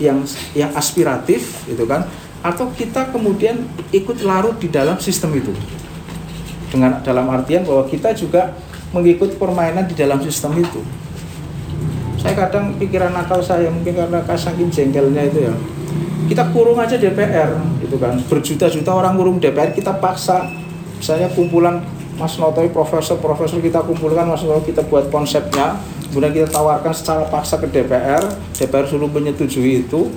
yang 0.00 0.24
yang 0.56 0.72
aspiratif 0.76 1.66
gitu 1.68 1.84
kan 1.84 2.08
atau 2.40 2.72
kita 2.72 3.12
kemudian 3.12 3.68
ikut 3.92 4.24
larut 4.24 4.56
di 4.56 4.72
dalam 4.72 4.96
sistem 4.96 5.36
itu 5.36 5.52
dengan 6.72 7.04
dalam 7.04 7.28
artian 7.28 7.68
bahwa 7.68 7.84
kita 7.84 8.16
juga 8.16 8.56
mengikut 8.90 9.38
permainan 9.38 9.86
di 9.86 9.94
dalam 9.94 10.18
sistem 10.22 10.58
itu. 10.58 10.82
Saya 12.20 12.36
kadang 12.36 12.76
pikiran 12.76 13.16
nakal 13.16 13.40
saya 13.40 13.72
mungkin 13.72 13.96
karena 13.96 14.20
saking 14.36 14.68
jengkelnya 14.68 15.24
itu 15.30 15.48
ya. 15.48 15.54
Kita 16.28 16.52
kurung 16.52 16.76
aja 16.76 17.00
DPR 17.00 17.56
gitu 17.80 17.96
kan. 17.96 18.20
Berjuta-juta 18.28 18.90
orang 18.92 19.16
kurung 19.16 19.40
DPR 19.40 19.72
kita 19.72 19.96
paksa. 19.98 20.46
Misalnya 21.00 21.32
kumpulan 21.32 21.80
Mas 22.20 22.36
Noto 22.36 22.60
profesor-profesor 22.68 23.64
kita 23.64 23.80
kumpulkan 23.80 24.28
Mas 24.28 24.44
Noto 24.44 24.60
kita 24.60 24.84
buat 24.84 25.08
konsepnya. 25.08 25.80
Kemudian 26.12 26.34
kita 26.36 26.48
tawarkan 26.52 26.92
secara 26.92 27.24
paksa 27.30 27.56
ke 27.56 27.70
DPR 27.70 28.20
DPR 28.58 28.84
suruh 28.84 29.08
menyetujui 29.08 29.88
itu. 29.88 30.12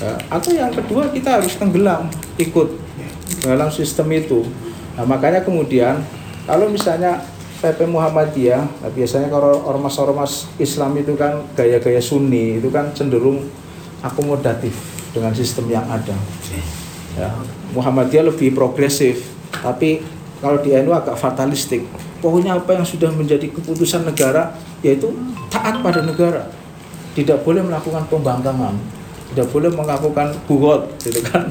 Ya. 0.00 0.16
atau 0.32 0.48
yang 0.56 0.72
kedua 0.72 1.12
kita 1.12 1.36
harus 1.36 1.60
tenggelam 1.60 2.08
ikut 2.40 2.72
dalam 3.44 3.68
sistem 3.68 4.08
itu. 4.16 4.48
Nah 4.96 5.04
makanya 5.04 5.44
kemudian 5.44 6.00
kalau 6.48 6.72
misalnya 6.72 7.20
PP 7.60 7.86
Muhammadiyah 7.86 8.64
nah 8.80 8.90
biasanya 8.90 9.28
kalau 9.28 9.60
ormas-ormas 9.68 10.48
Islam 10.56 10.96
itu 10.96 11.12
kan 11.14 11.44
gaya-gaya 11.54 12.00
Sunni 12.00 12.58
itu 12.58 12.72
kan 12.72 12.90
cenderung 12.96 13.46
akomodatif 14.00 14.72
dengan 15.12 15.36
sistem 15.36 15.68
yang 15.68 15.84
ada. 15.86 16.16
Ya, 17.18 17.28
Muhammadiyah 17.76 18.32
lebih 18.32 18.56
progresif 18.56 19.28
tapi 19.60 20.00
kalau 20.40 20.56
di 20.64 20.72
NU 20.72 20.96
agak 20.96 21.20
fatalistik. 21.20 21.84
Pokoknya 22.20 22.56
apa 22.56 22.76
yang 22.76 22.84
sudah 22.84 23.08
menjadi 23.12 23.48
keputusan 23.48 24.04
negara 24.04 24.56
yaitu 24.80 25.12
taat 25.52 25.80
pada 25.84 26.00
negara. 26.00 26.48
Tidak 27.12 27.44
boleh 27.44 27.60
melakukan 27.64 28.08
pembangkangan 28.08 29.00
tidak 29.30 29.46
boleh 29.54 29.70
melakukan 29.70 30.34
buhot 30.50 30.90
gitu 31.06 31.22
kan. 31.22 31.46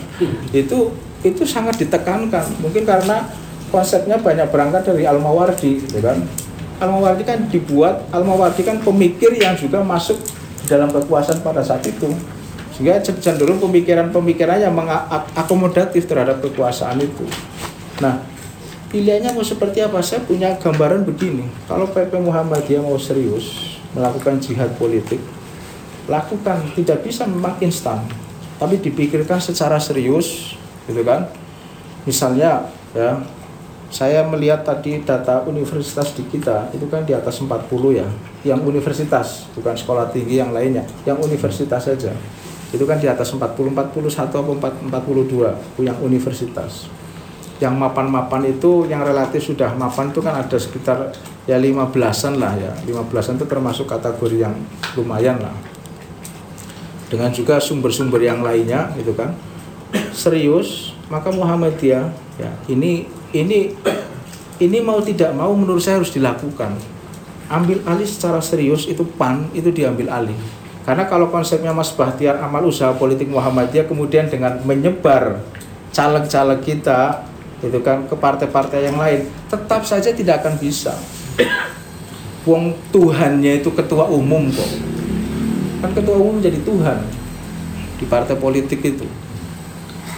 Itu 0.52 0.92
itu 1.24 1.44
sangat 1.48 1.80
ditekankan. 1.80 2.60
Mungkin 2.60 2.84
karena 2.84 3.28
konsepnya 3.70 4.20
banyak 4.20 4.50
berangkat 4.50 4.90
dari 4.90 5.06
Al 5.06 5.22
Mawardi 5.22 5.86
gitu 5.86 6.02
kan? 6.04 6.20
Al 6.82 6.90
Mawardi 6.92 7.24
kan 7.24 7.48
dibuat 7.48 8.10
Al 8.12 8.26
Mawardi 8.26 8.62
kan 8.66 8.82
pemikir 8.82 9.34
yang 9.38 9.56
juga 9.56 9.80
masuk 9.86 10.20
dalam 10.68 10.90
kekuasaan 10.92 11.42
pada 11.42 11.64
saat 11.64 11.86
itu. 11.88 12.12
Sehingga 12.76 13.02
cenderung 13.04 13.60
pemikiran-pemikiran 13.60 14.64
yang 14.64 14.72
mengakomodatif 14.72 16.08
terhadap 16.08 16.40
kekuasaan 16.40 17.00
itu. 17.04 17.26
Nah 18.00 18.24
pilihannya 18.90 19.36
mau 19.36 19.46
seperti 19.46 19.86
apa? 19.86 20.02
Saya 20.02 20.26
punya 20.26 20.58
gambaran 20.58 21.06
begini. 21.06 21.46
Kalau 21.70 21.88
PP 21.90 22.18
Muhammadiyah 22.20 22.82
mau 22.82 22.98
serius 22.98 23.78
melakukan 23.94 24.42
jihad 24.42 24.74
politik 24.80 25.20
lakukan. 26.10 26.74
Tidak 26.74 27.06
bisa 27.06 27.30
memang 27.30 27.56
instan. 27.62 28.02
Tapi 28.58 28.82
dipikirkan 28.82 29.40
secara 29.40 29.80
serius 29.80 30.58
gitu 30.90 31.06
kan? 31.06 31.30
Misalnya 32.04 32.66
ya 32.92 33.22
saya 33.90 34.22
melihat 34.22 34.62
tadi 34.62 35.02
data 35.02 35.42
universitas 35.50 36.14
di 36.14 36.22
kita 36.30 36.70
itu 36.78 36.86
kan 36.86 37.02
di 37.10 37.18
atas 37.18 37.42
40 37.42 37.66
ya. 37.98 38.06
Yang 38.46 38.62
universitas 38.70 39.50
bukan 39.58 39.74
sekolah 39.74 40.14
tinggi 40.14 40.38
yang 40.38 40.54
lainnya 40.54 40.86
yang 41.10 41.18
universitas 41.18 41.90
saja. 41.90 42.14
Itu 42.70 42.86
kan 42.86 43.02
di 43.02 43.10
atas 43.10 43.34
40 43.34 43.50
41 43.50 44.14
atau 44.14 44.42
42 44.46 45.82
yang 45.82 45.98
universitas. 46.06 46.86
Yang 47.58 47.76
mapan-mapan 47.76 48.54
itu 48.54 48.86
yang 48.88 49.02
relatif 49.02 49.52
sudah 49.52 49.74
mapan 49.74 50.14
itu 50.14 50.22
kan 50.22 50.38
ada 50.38 50.56
sekitar 50.56 51.10
ya 51.50 51.58
15-an 51.58 52.38
lah 52.38 52.54
ya. 52.62 52.72
15-an 52.86 53.42
itu 53.42 53.48
termasuk 53.50 53.90
kategori 53.90 54.38
yang 54.38 54.54
lumayan 54.94 55.42
lah. 55.42 55.52
Dengan 57.10 57.34
juga 57.34 57.58
sumber-sumber 57.58 58.22
yang 58.22 58.46
lainnya 58.46 58.94
gitu 59.02 59.18
kan. 59.18 59.34
Serius 60.14 60.94
maka 61.10 61.34
Muhammadiyah 61.34 62.29
ya. 62.40 62.52
Ini 62.72 63.06
ini 63.36 63.60
ini 64.60 64.78
mau 64.80 65.04
tidak 65.04 65.36
mau 65.36 65.52
menurut 65.52 65.84
saya 65.84 66.00
harus 66.00 66.16
dilakukan. 66.16 66.74
Ambil 67.50 67.82
alih 67.84 68.06
secara 68.06 68.40
serius 68.40 68.88
itu 68.88 69.04
pan 69.04 69.52
itu 69.52 69.70
diambil 69.70 70.10
alih. 70.10 70.40
Karena 70.88 71.06
kalau 71.06 71.30
konsepnya 71.30 71.76
Mas 71.76 71.92
Bahtiar 71.94 72.40
amal 72.42 72.66
usaha 72.66 72.96
politik 72.96 73.30
Muhammadiyah 73.30 73.86
kemudian 73.86 74.26
dengan 74.32 74.58
menyebar 74.64 75.44
caleg-caleg 75.94 76.66
kita 76.66 77.30
itu 77.60 77.76
kan 77.84 78.08
ke 78.08 78.16
partai-partai 78.16 78.88
yang 78.88 78.96
lain 78.96 79.28
tetap 79.52 79.84
saja 79.84 80.16
tidak 80.16 80.42
akan 80.42 80.56
bisa. 80.56 80.96
Wong 82.48 82.74
Tuhannya 82.90 83.60
itu 83.60 83.70
ketua 83.76 84.08
umum 84.08 84.48
kok. 84.50 84.72
Kan 85.84 85.92
ketua 85.92 86.16
umum 86.18 86.40
jadi 86.40 86.58
Tuhan 86.64 87.04
di 88.00 88.06
partai 88.08 88.40
politik 88.40 88.80
itu. 88.80 89.06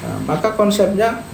Nah, 0.05 0.17
maka 0.29 0.53
konsepnya 0.53 1.25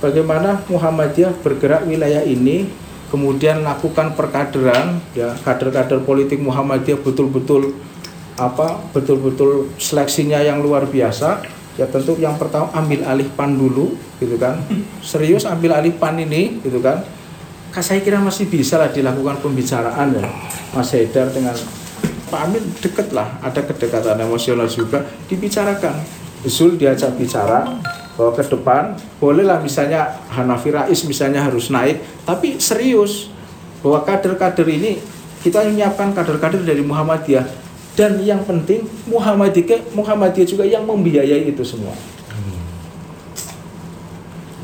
bagaimana 0.00 0.62
Muhammadiyah 0.68 1.32
bergerak 1.40 1.88
wilayah 1.88 2.22
ini 2.22 2.68
kemudian 3.08 3.62
lakukan 3.62 4.12
perkaderan 4.18 4.98
ya 5.14 5.32
kader-kader 5.46 6.02
politik 6.02 6.42
Muhammadiyah 6.42 7.00
betul-betul 7.00 7.76
apa 8.36 8.84
betul-betul 8.92 9.72
seleksinya 9.80 10.44
yang 10.44 10.60
luar 10.60 10.84
biasa 10.84 11.40
ya 11.76 11.84
tentu 11.88 12.16
yang 12.16 12.36
pertama 12.40 12.72
ambil 12.72 13.04
alih 13.04 13.28
pan 13.36 13.52
dulu 13.52 13.96
gitu 14.20 14.36
kan. 14.40 14.60
Serius 15.04 15.44
ambil 15.44 15.76
alih 15.76 15.92
pan 15.96 16.16
ini 16.16 16.60
gitu 16.64 16.80
kan. 16.80 17.04
Saya 17.76 18.00
kira 18.00 18.16
masih 18.16 18.48
bisa 18.48 18.80
lah 18.80 18.88
dilakukan 18.88 19.36
pembicaraan 19.44 20.16
ya. 20.16 20.24
Mas 20.72 20.96
Haidar 20.96 21.28
dengan 21.28 21.52
Pak 22.26 22.40
Amin 22.48 22.64
deket 22.80 23.12
lah, 23.12 23.36
ada 23.44 23.60
kedekatan 23.60 24.16
emosional 24.18 24.64
juga. 24.64 25.04
Dibicarakan. 25.28 26.00
Zul 26.48 26.80
diajak 26.80 27.20
bicara 27.20 27.68
bahwa 28.16 28.32
ke 28.32 28.42
depan 28.48 28.82
bolehlah 29.20 29.60
misalnya 29.60 30.16
Hanafi 30.32 30.72
Rais 30.72 31.00
misalnya 31.04 31.44
harus 31.44 31.68
naik, 31.68 32.00
tapi 32.24 32.56
serius 32.56 33.28
bahwa 33.84 34.02
kader-kader 34.02 34.66
ini 34.66 34.98
kita 35.44 35.62
menyiapkan 35.62 36.16
kader-kader 36.16 36.64
dari 36.64 36.80
Muhammadiyah 36.82 37.46
dan 37.96 38.20
yang 38.24 38.44
penting 38.44 38.88
Muhammadiyah 39.08 39.92
Muhammadiyah 39.96 40.48
juga 40.48 40.64
yang 40.64 40.84
membiayai 40.88 41.48
itu 41.48 41.62
semua. 41.62 41.96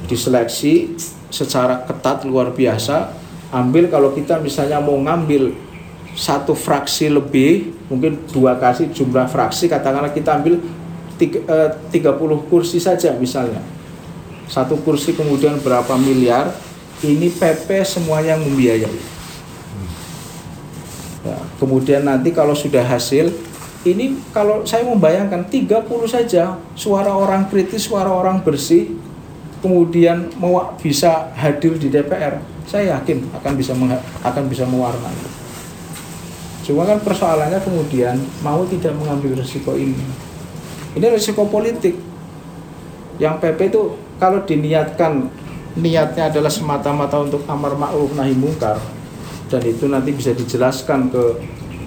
Diseleksi 0.09 0.93
secara 1.33 1.89
ketat 1.89 2.29
luar 2.29 2.53
biasa. 2.53 3.17
Ambil 3.53 3.89
kalau 3.93 4.17
kita 4.17 4.41
misalnya 4.41 4.81
mau 4.81 4.97
ngambil 4.97 5.53
satu 6.13 6.53
fraksi 6.53 7.09
lebih 7.09 7.73
mungkin 7.89 8.21
dua 8.29 8.57
kasih 8.61 8.93
jumlah 8.93 9.29
fraksi 9.29 9.69
katakanlah 9.69 10.13
kita 10.13 10.41
ambil 10.41 10.61
30 11.29 12.51
kursi 12.51 12.79
saja 12.83 13.15
misalnya. 13.15 13.63
Satu 14.49 14.79
kursi 14.81 15.15
kemudian 15.15 15.61
berapa 15.61 15.95
miliar 16.01 16.51
ini 17.03 17.31
PP 17.31 17.83
semua 17.87 18.23
yang 18.23 18.43
membiayai. 18.43 19.01
Ya, 21.23 21.39
kemudian 21.63 22.03
nanti 22.03 22.35
kalau 22.35 22.55
sudah 22.55 22.83
hasil 22.83 23.31
ini 23.87 24.19
kalau 24.35 24.67
saya 24.67 24.83
membayangkan 24.83 25.47
30 25.47 25.87
saja 26.11 26.59
suara 26.75 27.15
orang 27.15 27.47
kritis 27.47 27.87
suara 27.87 28.11
orang 28.11 28.43
bersih 28.43 28.95
kemudian 29.63 30.35
mau 30.39 30.75
bisa 30.83 31.31
hadir 31.39 31.79
di 31.79 31.87
DPR 31.87 32.43
saya 32.67 32.99
yakin 32.99 33.27
akan 33.37 33.53
bisa 33.59 33.73
akan 34.23 34.45
bisa 34.47 34.65
mewarnai. 34.67 35.19
Cuma 36.63 36.87
kan 36.87 37.03
persoalannya 37.03 37.59
kemudian 37.59 38.15
mau 38.41 38.63
tidak 38.71 38.95
mengambil 38.95 39.35
risiko 39.35 39.75
ini. 39.75 39.99
Ini 40.93 41.07
risiko 41.09 41.49
politik. 41.49 41.97
Yang 43.17 43.35
PP 43.41 43.59
itu 43.73 43.83
kalau 44.21 44.45
diniatkan 44.45 45.29
niatnya 45.79 46.29
adalah 46.29 46.53
semata-mata 46.53 47.17
untuk 47.23 47.45
amar 47.49 47.73
ma'ruf 47.77 48.13
nahi 48.13 48.37
mungkar 48.37 48.77
dan 49.53 49.63
itu 49.69 49.85
nanti 49.89 50.17
bisa 50.17 50.33
dijelaskan 50.33 51.13
ke 51.13 51.25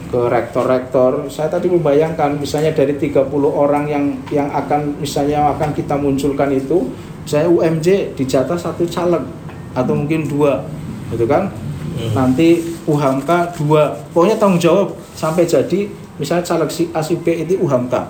ke 0.06 0.20
rektor-rektor. 0.30 1.26
Saya 1.34 1.49
tadi 1.49 1.66
membayangkan 1.66 2.38
misalnya 2.38 2.72
dari 2.78 2.93
30 2.95 3.26
orang 3.49 3.89
yang 3.89 4.06
yang 4.30 4.53
akan 4.53 5.01
misalnya 5.01 5.49
akan 5.58 5.74
kita 5.74 5.97
munculkan 5.97 6.53
itu, 6.53 6.93
saya 7.26 7.49
UMJ 7.49 8.14
dijatah 8.14 8.56
satu 8.56 8.86
caleg 8.86 9.26
atau 9.74 9.93
mungkin 9.97 10.30
dua, 10.30 10.62
gitu 11.10 11.26
kan? 11.26 11.49
Hmm. 11.97 12.12
Nanti 12.14 12.64
UHAMKA 12.86 13.58
dua, 13.58 13.97
pokoknya 14.14 14.38
tanggung 14.38 14.62
jawab 14.62 14.93
sampai 15.18 15.49
jadi 15.49 15.89
misalnya 16.22 16.45
caleg 16.45 16.70
si 16.70 16.88
A 16.93 17.01
si 17.01 17.18
B 17.18 17.34
itu 17.34 17.58
UHAMKA, 17.60 18.01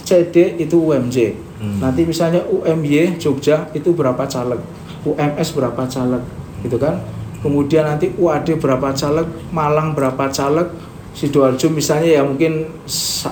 CD 0.00 0.56
itu 0.56 0.80
UMJ. 0.80 1.36
Hmm. 1.60 1.78
Nanti 1.78 2.08
misalnya 2.08 2.42
UMY 2.48 3.20
Jogja 3.20 3.68
itu 3.76 3.92
berapa 3.92 4.24
caleg, 4.26 4.58
UMS 5.04 5.48
berapa 5.52 5.82
caleg, 5.86 6.22
gitu 6.64 6.80
kan? 6.80 6.98
Kemudian 7.42 7.86
nanti 7.86 8.14
UAD 8.16 8.58
berapa 8.58 8.94
caleg, 8.94 9.26
Malang 9.50 9.92
berapa 9.92 10.30
caleg, 10.30 10.72
Sidoarjo 11.12 11.68
misalnya 11.68 12.08
ya 12.08 12.22
mungkin 12.24 12.72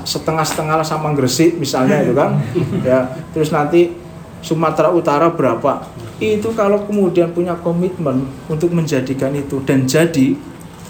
setengah-setengah 0.04 0.84
sama 0.84 1.16
Gresik 1.16 1.56
misalnya 1.56 2.04
itu 2.04 2.12
kan. 2.12 2.36
ya, 2.88 3.08
terus 3.32 3.48
nanti 3.48 3.96
Sumatera 4.40 4.88
Utara 4.92 5.28
berapa 5.32 5.84
itu 6.20 6.52
kalau 6.52 6.84
kemudian 6.84 7.32
punya 7.32 7.56
komitmen 7.56 8.28
untuk 8.44 8.68
menjadikan 8.76 9.32
itu 9.32 9.60
dan 9.64 9.88
jadi 9.88 10.36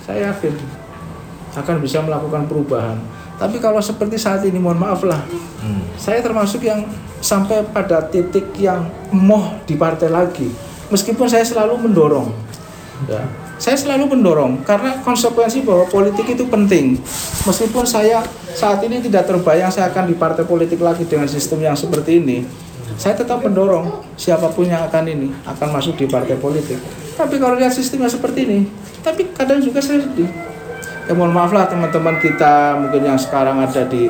saya 0.03 0.35
yakin 0.35 0.55
akan 1.55 1.77
bisa 1.79 2.03
melakukan 2.03 2.51
perubahan 2.51 2.99
tapi 3.41 3.57
kalau 3.57 3.81
seperti 3.81 4.21
saat 4.21 4.45
ini 4.45 4.61
mohon 4.61 4.77
maaf 4.77 5.01
lah 5.01 5.25
hmm. 5.65 5.97
saya 5.97 6.21
termasuk 6.21 6.61
yang 6.61 6.85
sampai 7.25 7.65
pada 7.73 8.05
titik 8.05 8.53
yang 8.61 8.85
moh 9.09 9.57
di 9.65 9.81
partai 9.81 10.13
lagi 10.13 10.53
meskipun 10.93 11.25
saya 11.25 11.43
selalu 11.43 11.89
mendorong 11.89 12.29
ya 13.09 13.25
saya 13.61 13.77
selalu 13.77 14.17
mendorong 14.17 14.65
karena 14.65 15.01
konsekuensi 15.05 15.65
bahwa 15.65 15.89
politik 15.89 16.37
itu 16.37 16.45
penting 16.49 17.01
meskipun 17.49 17.89
saya 17.89 18.21
saat 18.53 18.81
ini 18.85 19.01
tidak 19.01 19.29
terbayang 19.29 19.73
saya 19.73 19.89
akan 19.89 20.09
di 20.09 20.17
partai 20.17 20.45
politik 20.45 20.81
lagi 20.81 21.09
dengan 21.09 21.29
sistem 21.29 21.65
yang 21.65 21.77
seperti 21.77 22.21
ini 22.21 22.45
saya 23.01 23.17
tetap 23.17 23.41
mendorong 23.41 24.05
siapa 24.13 24.53
pun 24.53 24.69
yang 24.69 24.85
akan 24.85 25.05
ini 25.09 25.29
akan 25.49 25.69
masuk 25.73 25.97
di 25.97 26.05
partai 26.05 26.37
politik. 26.37 26.77
Tapi 27.17 27.41
kalau 27.41 27.57
lihat 27.57 27.73
sistemnya 27.73 28.13
seperti 28.13 28.45
ini, 28.45 28.61
tapi 29.05 29.29
kadang 29.33 29.61
juga 29.61 29.81
saya 29.81 30.05
sedih. 30.05 30.29
Ya 31.11 31.19
mohon 31.19 31.35
maaf 31.35 31.51
lah 31.51 31.67
teman-teman 31.67 32.23
kita 32.23 32.79
mungkin 32.79 33.03
yang 33.03 33.19
sekarang 33.19 33.59
ada 33.59 33.83
di 33.83 34.07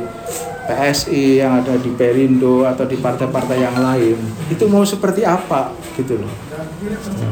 PSI, 0.68 1.40
yang 1.40 1.64
ada 1.64 1.72
di 1.80 1.88
Perindo 1.96 2.68
atau 2.68 2.84
di 2.84 3.00
partai-partai 3.00 3.56
yang 3.56 3.72
lain, 3.80 4.20
itu 4.52 4.68
mau 4.68 4.84
seperti 4.84 5.24
apa 5.24 5.72
gitu 5.96 6.20
loh. 6.20 6.28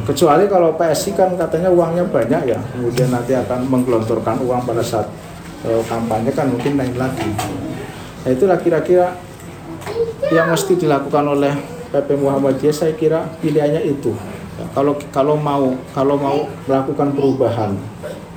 Kecuali 0.08 0.48
kalau 0.48 0.72
PSI 0.72 1.12
kan 1.12 1.36
katanya 1.36 1.68
uangnya 1.68 2.08
banyak 2.08 2.48
ya, 2.48 2.56
kemudian 2.72 3.12
nanti 3.12 3.36
akan 3.36 3.68
menggelontorkan 3.68 4.40
uang 4.40 4.64
pada 4.64 4.80
saat 4.80 5.04
uh, 5.68 5.84
kampanye 5.84 6.32
kan 6.32 6.48
mungkin 6.48 6.80
lain 6.80 6.96
lagi. 6.96 7.28
Nah 8.24 8.30
itulah 8.32 8.56
kira-kira 8.56 9.20
yang 10.32 10.48
mesti 10.48 10.80
dilakukan 10.80 11.28
oleh 11.28 11.52
PP 11.92 12.16
Muhammadiyah 12.16 12.72
saya 12.72 12.96
kira 12.96 13.28
pilihannya 13.44 13.84
itu 13.84 14.16
kalau 14.72 14.96
kalau 15.14 15.36
mau 15.38 15.76
kalau 15.94 16.16
mau 16.18 16.38
melakukan 16.66 17.14
perubahan, 17.14 17.76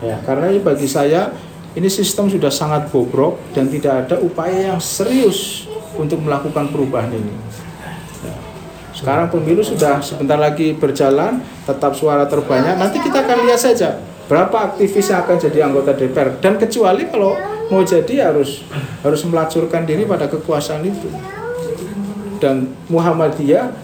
ya 0.01 0.17
karena 0.25 0.51
ini 0.51 0.59
bagi 0.61 0.89
saya 0.89 1.31
ini 1.77 1.87
sistem 1.87 2.27
sudah 2.27 2.51
sangat 2.51 2.91
bobrok 2.91 3.39
dan 3.55 3.71
tidak 3.71 4.05
ada 4.05 4.19
upaya 4.19 4.75
yang 4.75 4.81
serius 4.83 5.69
untuk 5.95 6.19
melakukan 6.19 6.67
perubahan 6.67 7.15
ini. 7.15 7.31
Ya. 8.27 8.35
Sekarang 8.91 9.31
pemilu 9.31 9.63
sudah 9.63 10.03
sebentar 10.03 10.35
lagi 10.35 10.75
berjalan, 10.75 11.39
tetap 11.63 11.95
suara 11.95 12.27
terbanyak. 12.27 12.75
Nanti 12.75 12.99
kita 12.99 13.23
akan 13.23 13.37
lihat 13.47 13.61
saja 13.63 14.03
berapa 14.31 14.71
aktivis 14.71 15.11
yang 15.11 15.27
akan 15.27 15.35
jadi 15.35 15.59
anggota 15.67 15.91
DPR 15.91 16.39
dan 16.39 16.55
kecuali 16.55 17.03
kalau 17.11 17.35
mau 17.67 17.83
jadi 17.83 18.31
harus 18.31 18.63
harus 19.03 19.27
melacurkan 19.27 19.83
diri 19.83 20.07
pada 20.07 20.31
kekuasaan 20.31 20.87
itu 20.87 21.11
dan 22.39 22.71
Muhammadiyah 22.87 23.75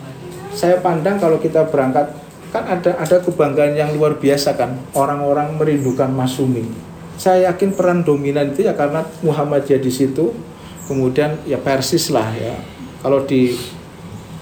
saya 0.55 0.79
pandang 0.79 1.19
kalau 1.19 1.35
kita 1.35 1.67
berangkat 1.67 2.15
kan 2.51 2.63
ada 2.67 2.95
ada 2.97 3.17
kebanggaan 3.19 3.75
yang 3.75 3.91
luar 3.95 4.15
biasa 4.17 4.55
kan 4.55 4.79
orang-orang 4.95 5.55
merindukan 5.59 6.07
Masumi 6.07 6.87
saya 7.17 7.49
yakin 7.49 7.73
peran 7.73 8.05
dominan 8.05 8.53
itu 8.53 8.61
ya 8.61 8.77
karena 8.77 9.01
Muhammadiyah 9.25 9.81
di 9.81 9.89
situ 9.89 10.37
kemudian 10.85 11.41
ya 11.49 11.57
Persis 11.57 12.13
lah 12.13 12.29
ya. 12.37 12.53
Kalau 13.01 13.25
di 13.25 13.57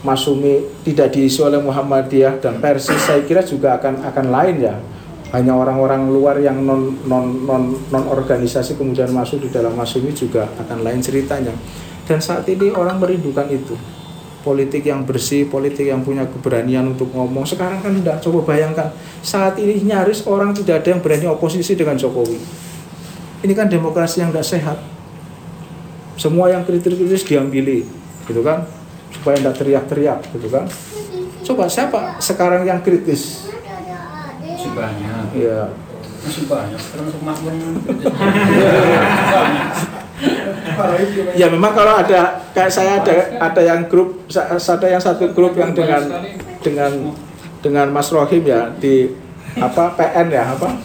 Masumi 0.04 0.62
tidak 0.84 1.16
diisi 1.16 1.40
oleh 1.40 1.58
Muhammadiyah 1.64 2.44
dan 2.44 2.60
Persis 2.60 3.00
saya 3.00 3.24
kira 3.24 3.42
juga 3.42 3.80
akan 3.80 4.04
akan 4.12 4.26
lain 4.28 4.56
ya. 4.60 4.76
Hanya 5.32 5.56
orang-orang 5.56 6.12
luar 6.12 6.38
yang 6.44 6.62
non 6.68 7.00
non 7.08 7.48
non 7.48 7.64
non 7.90 8.06
organisasi 8.12 8.76
kemudian 8.76 9.10
masuk 9.10 9.48
di 9.48 9.50
dalam 9.50 9.72
Masumi 9.74 10.12
juga 10.12 10.46
akan 10.60 10.84
lain 10.84 11.00
ceritanya. 11.00 11.56
Dan 12.06 12.20
saat 12.22 12.46
ini 12.52 12.70
orang 12.76 13.02
merindukan 13.02 13.50
itu 13.50 13.74
politik 14.46 14.86
yang 14.86 15.02
bersih, 15.02 15.50
politik 15.50 15.90
yang 15.90 16.06
punya 16.06 16.22
keberanian 16.30 16.94
untuk 16.94 17.10
ngomong. 17.10 17.42
Sekarang 17.42 17.82
kan 17.82 17.90
tidak, 17.98 18.22
coba 18.22 18.54
bayangkan 18.54 18.94
saat 19.26 19.58
ini 19.58 19.82
nyaris 19.82 20.30
orang 20.30 20.54
tidak 20.54 20.86
ada 20.86 20.94
yang 20.94 21.02
berani 21.02 21.26
oposisi 21.26 21.74
dengan 21.74 21.98
Jokowi. 21.98 22.38
Ini 23.42 23.54
kan 23.58 23.66
demokrasi 23.66 24.22
yang 24.22 24.30
tidak 24.30 24.46
sehat. 24.46 24.78
Semua 26.22 26.54
yang 26.54 26.62
kritis-kritis 26.62 27.26
diambili, 27.26 27.90
gitu 28.30 28.46
kan? 28.46 28.70
Supaya 29.10 29.42
tidak 29.42 29.58
teriak-teriak, 29.58 30.20
gitu 30.38 30.48
kan? 30.54 30.70
Coba 31.42 31.66
siapa 31.66 32.22
sekarang 32.22 32.70
yang 32.70 32.86
kritis? 32.86 33.50
Masih 34.40 34.72
banyak. 34.78 35.26
Ya, 35.34 35.74
Masih 36.22 36.46
banyak. 36.54 36.82
Termasuk 36.94 37.22
makmur. 37.26 37.54
Ya 41.36 41.48
memang 41.48 41.72
kalau 41.72 41.94
ada 41.96 42.40
kayak 42.52 42.72
saya 42.72 43.00
ada 43.00 43.14
ada 43.38 43.62
yang 43.62 43.86
grup 43.86 44.24
ada 44.32 44.88
yang 44.88 45.02
satu 45.02 45.32
grup 45.32 45.56
yang 45.56 45.72
dengan 45.72 46.04
dengan 46.60 46.92
dengan 47.60 47.88
Mas 47.90 48.10
Rohim 48.10 48.42
ya 48.42 48.72
di 48.74 49.12
apa 49.56 49.92
PN 49.94 50.28
ya 50.30 50.44
apa 50.50 50.76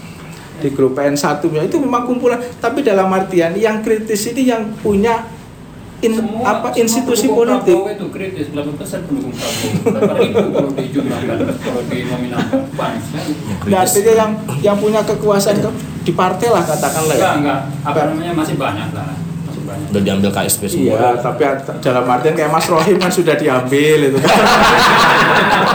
di 0.60 0.68
grup 0.70 0.92
PN 0.92 1.14
satu 1.14 1.48
ya. 1.50 1.62
Itu 1.62 1.78
memang 1.78 2.04
kumpulan 2.04 2.40
tapi 2.58 2.80
dalam 2.80 3.08
artian 3.08 3.54
yang 3.54 3.80
kritis 3.80 4.28
ini 4.28 4.46
yang 4.46 4.74
punya 4.76 5.24
in, 6.00 6.16
Semua- 6.16 6.44
apa 6.48 6.68
semua 6.68 6.80
institusi 6.80 7.26
politik. 7.28 7.76
Prabowo 7.76 7.92
itu 7.92 8.06
kritis 8.08 8.46
berapa 8.48 8.72
persen 8.72 9.00
pendukung 9.04 9.32
Prabowo. 9.32 9.68
Berapa 9.84 10.12
ribu 10.16 10.46
kalau 10.50 10.70
dijumlahkan 10.72 11.38
kalau 11.60 11.82
dinominalkan 11.86 12.60
banyak 12.72 13.04
Nah, 13.68 13.78
artinya 13.78 14.12
yang 14.16 14.30
yang 14.60 14.76
punya 14.76 15.00
kekuasaan 15.02 15.60
ke- 15.60 15.76
di 16.10 16.18
partai 16.18 16.48
lah 16.50 16.66
katakanlah 16.66 17.14
ya 17.14 17.22
enggak 17.22 17.34
enggak 17.38 17.60
apa 17.86 17.98
namanya 18.10 18.32
masih 18.34 18.56
banyak 18.58 18.88
lah 18.90 19.14
masih 19.46 19.62
banyak 19.62 19.86
Udah 19.94 20.02
diambil 20.02 20.30
KSP 20.34 20.62
semua. 20.66 20.98
Iya, 20.98 21.08
tapi 21.22 21.42
dalam 21.78 22.04
artian 22.10 22.34
kayak 22.34 22.50
Mas 22.50 22.66
Rohim 22.66 22.98
kan 22.98 23.10
sudah 23.14 23.38
diambil 23.38 23.98
itu 24.10 24.18
kan. 24.18 24.34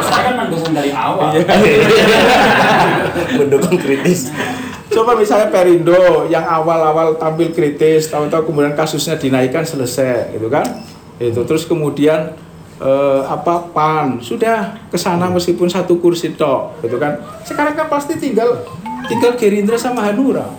saya 0.04 0.22
kan 0.28 0.36
mendukung 0.44 0.72
dari 0.76 0.92
awal 0.92 1.32
Iya. 1.32 1.44
Mendukung 3.40 3.80
kritis. 3.80 4.36
Coba 4.92 5.16
misalnya 5.16 5.48
Perindo 5.52 6.28
yang 6.28 6.44
awal-awal 6.44 7.16
tampil 7.16 7.56
kritis, 7.56 8.12
tahu-tahu 8.12 8.52
kemudian 8.52 8.76
kasusnya 8.76 9.16
dinaikkan 9.16 9.64
selesai, 9.64 10.36
gitu 10.36 10.52
kan? 10.52 10.64
Itu 11.16 11.48
terus 11.48 11.64
kemudian 11.64 12.36
eh, 12.80 13.22
apa 13.24 13.72
PAN 13.72 14.20
sudah 14.20 14.84
ke 14.92 15.00
sana 15.00 15.32
meskipun 15.32 15.72
satu 15.72 16.00
kursi 16.00 16.36
tok, 16.36 16.84
gitu 16.84 17.00
kan? 17.00 17.20
Sekarang 17.48 17.76
kan 17.76 17.88
pasti 17.88 18.20
tinggal 18.20 18.64
tinggal 19.08 19.34
Gerindra 19.40 19.78
sama 19.78 20.06
Hanura, 20.06 20.50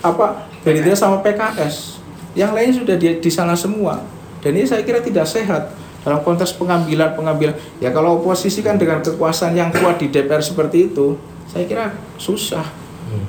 apa 0.00 0.48
Gerindra 0.64 0.96
sama 0.96 1.20
PKS, 1.24 2.00
yang 2.36 2.54
lain 2.54 2.70
sudah 2.72 2.96
di, 2.96 3.18
di 3.18 3.30
sana 3.30 3.56
semua. 3.56 4.00
Dan 4.40 4.56
ini 4.56 4.64
saya 4.64 4.80
kira 4.86 5.04
tidak 5.04 5.28
sehat 5.28 5.76
dalam 6.00 6.24
konteks 6.24 6.56
pengambilan 6.56 7.12
pengambilan. 7.12 7.54
Ya 7.82 7.92
kalau 7.92 8.20
oposisi 8.20 8.64
kan 8.64 8.80
dengan 8.80 9.04
kekuasaan 9.04 9.52
yang 9.52 9.68
kuat 9.68 10.00
di 10.00 10.08
DPR 10.08 10.40
seperti 10.40 10.88
itu, 10.92 11.20
saya 11.50 11.68
kira 11.68 11.92
susah 12.16 12.64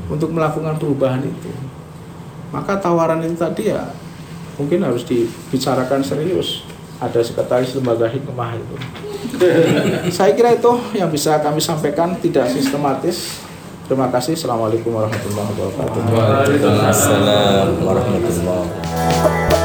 untuk 0.07 0.31
melakukan 0.31 0.77
perubahan 0.77 1.23
itu. 1.25 1.51
Maka 2.51 2.77
tawaran 2.77 3.23
itu 3.23 3.35
tadi 3.39 3.71
ya 3.71 3.87
mungkin 4.59 4.83
harus 4.83 5.07
dibicarakan 5.07 6.03
serius. 6.03 6.67
Ada 7.01 7.25
sekretaris 7.25 7.73
lembaga 7.73 8.05
hikmah 8.05 8.61
itu. 8.61 8.75
Saya 10.17 10.37
kira 10.37 10.53
itu 10.53 10.69
yang 10.93 11.09
bisa 11.09 11.41
kami 11.41 11.57
sampaikan 11.57 12.13
tidak 12.21 12.45
sistematis. 12.53 13.41
Terima 13.91 14.07
kasih. 14.07 14.39
Assalamualaikum 14.39 14.95
warahmatullahi 14.95 15.51
wabarakatuh. 15.51 16.15
Waalaikumsalam 16.15 17.83
warahmatullahi 17.83 19.60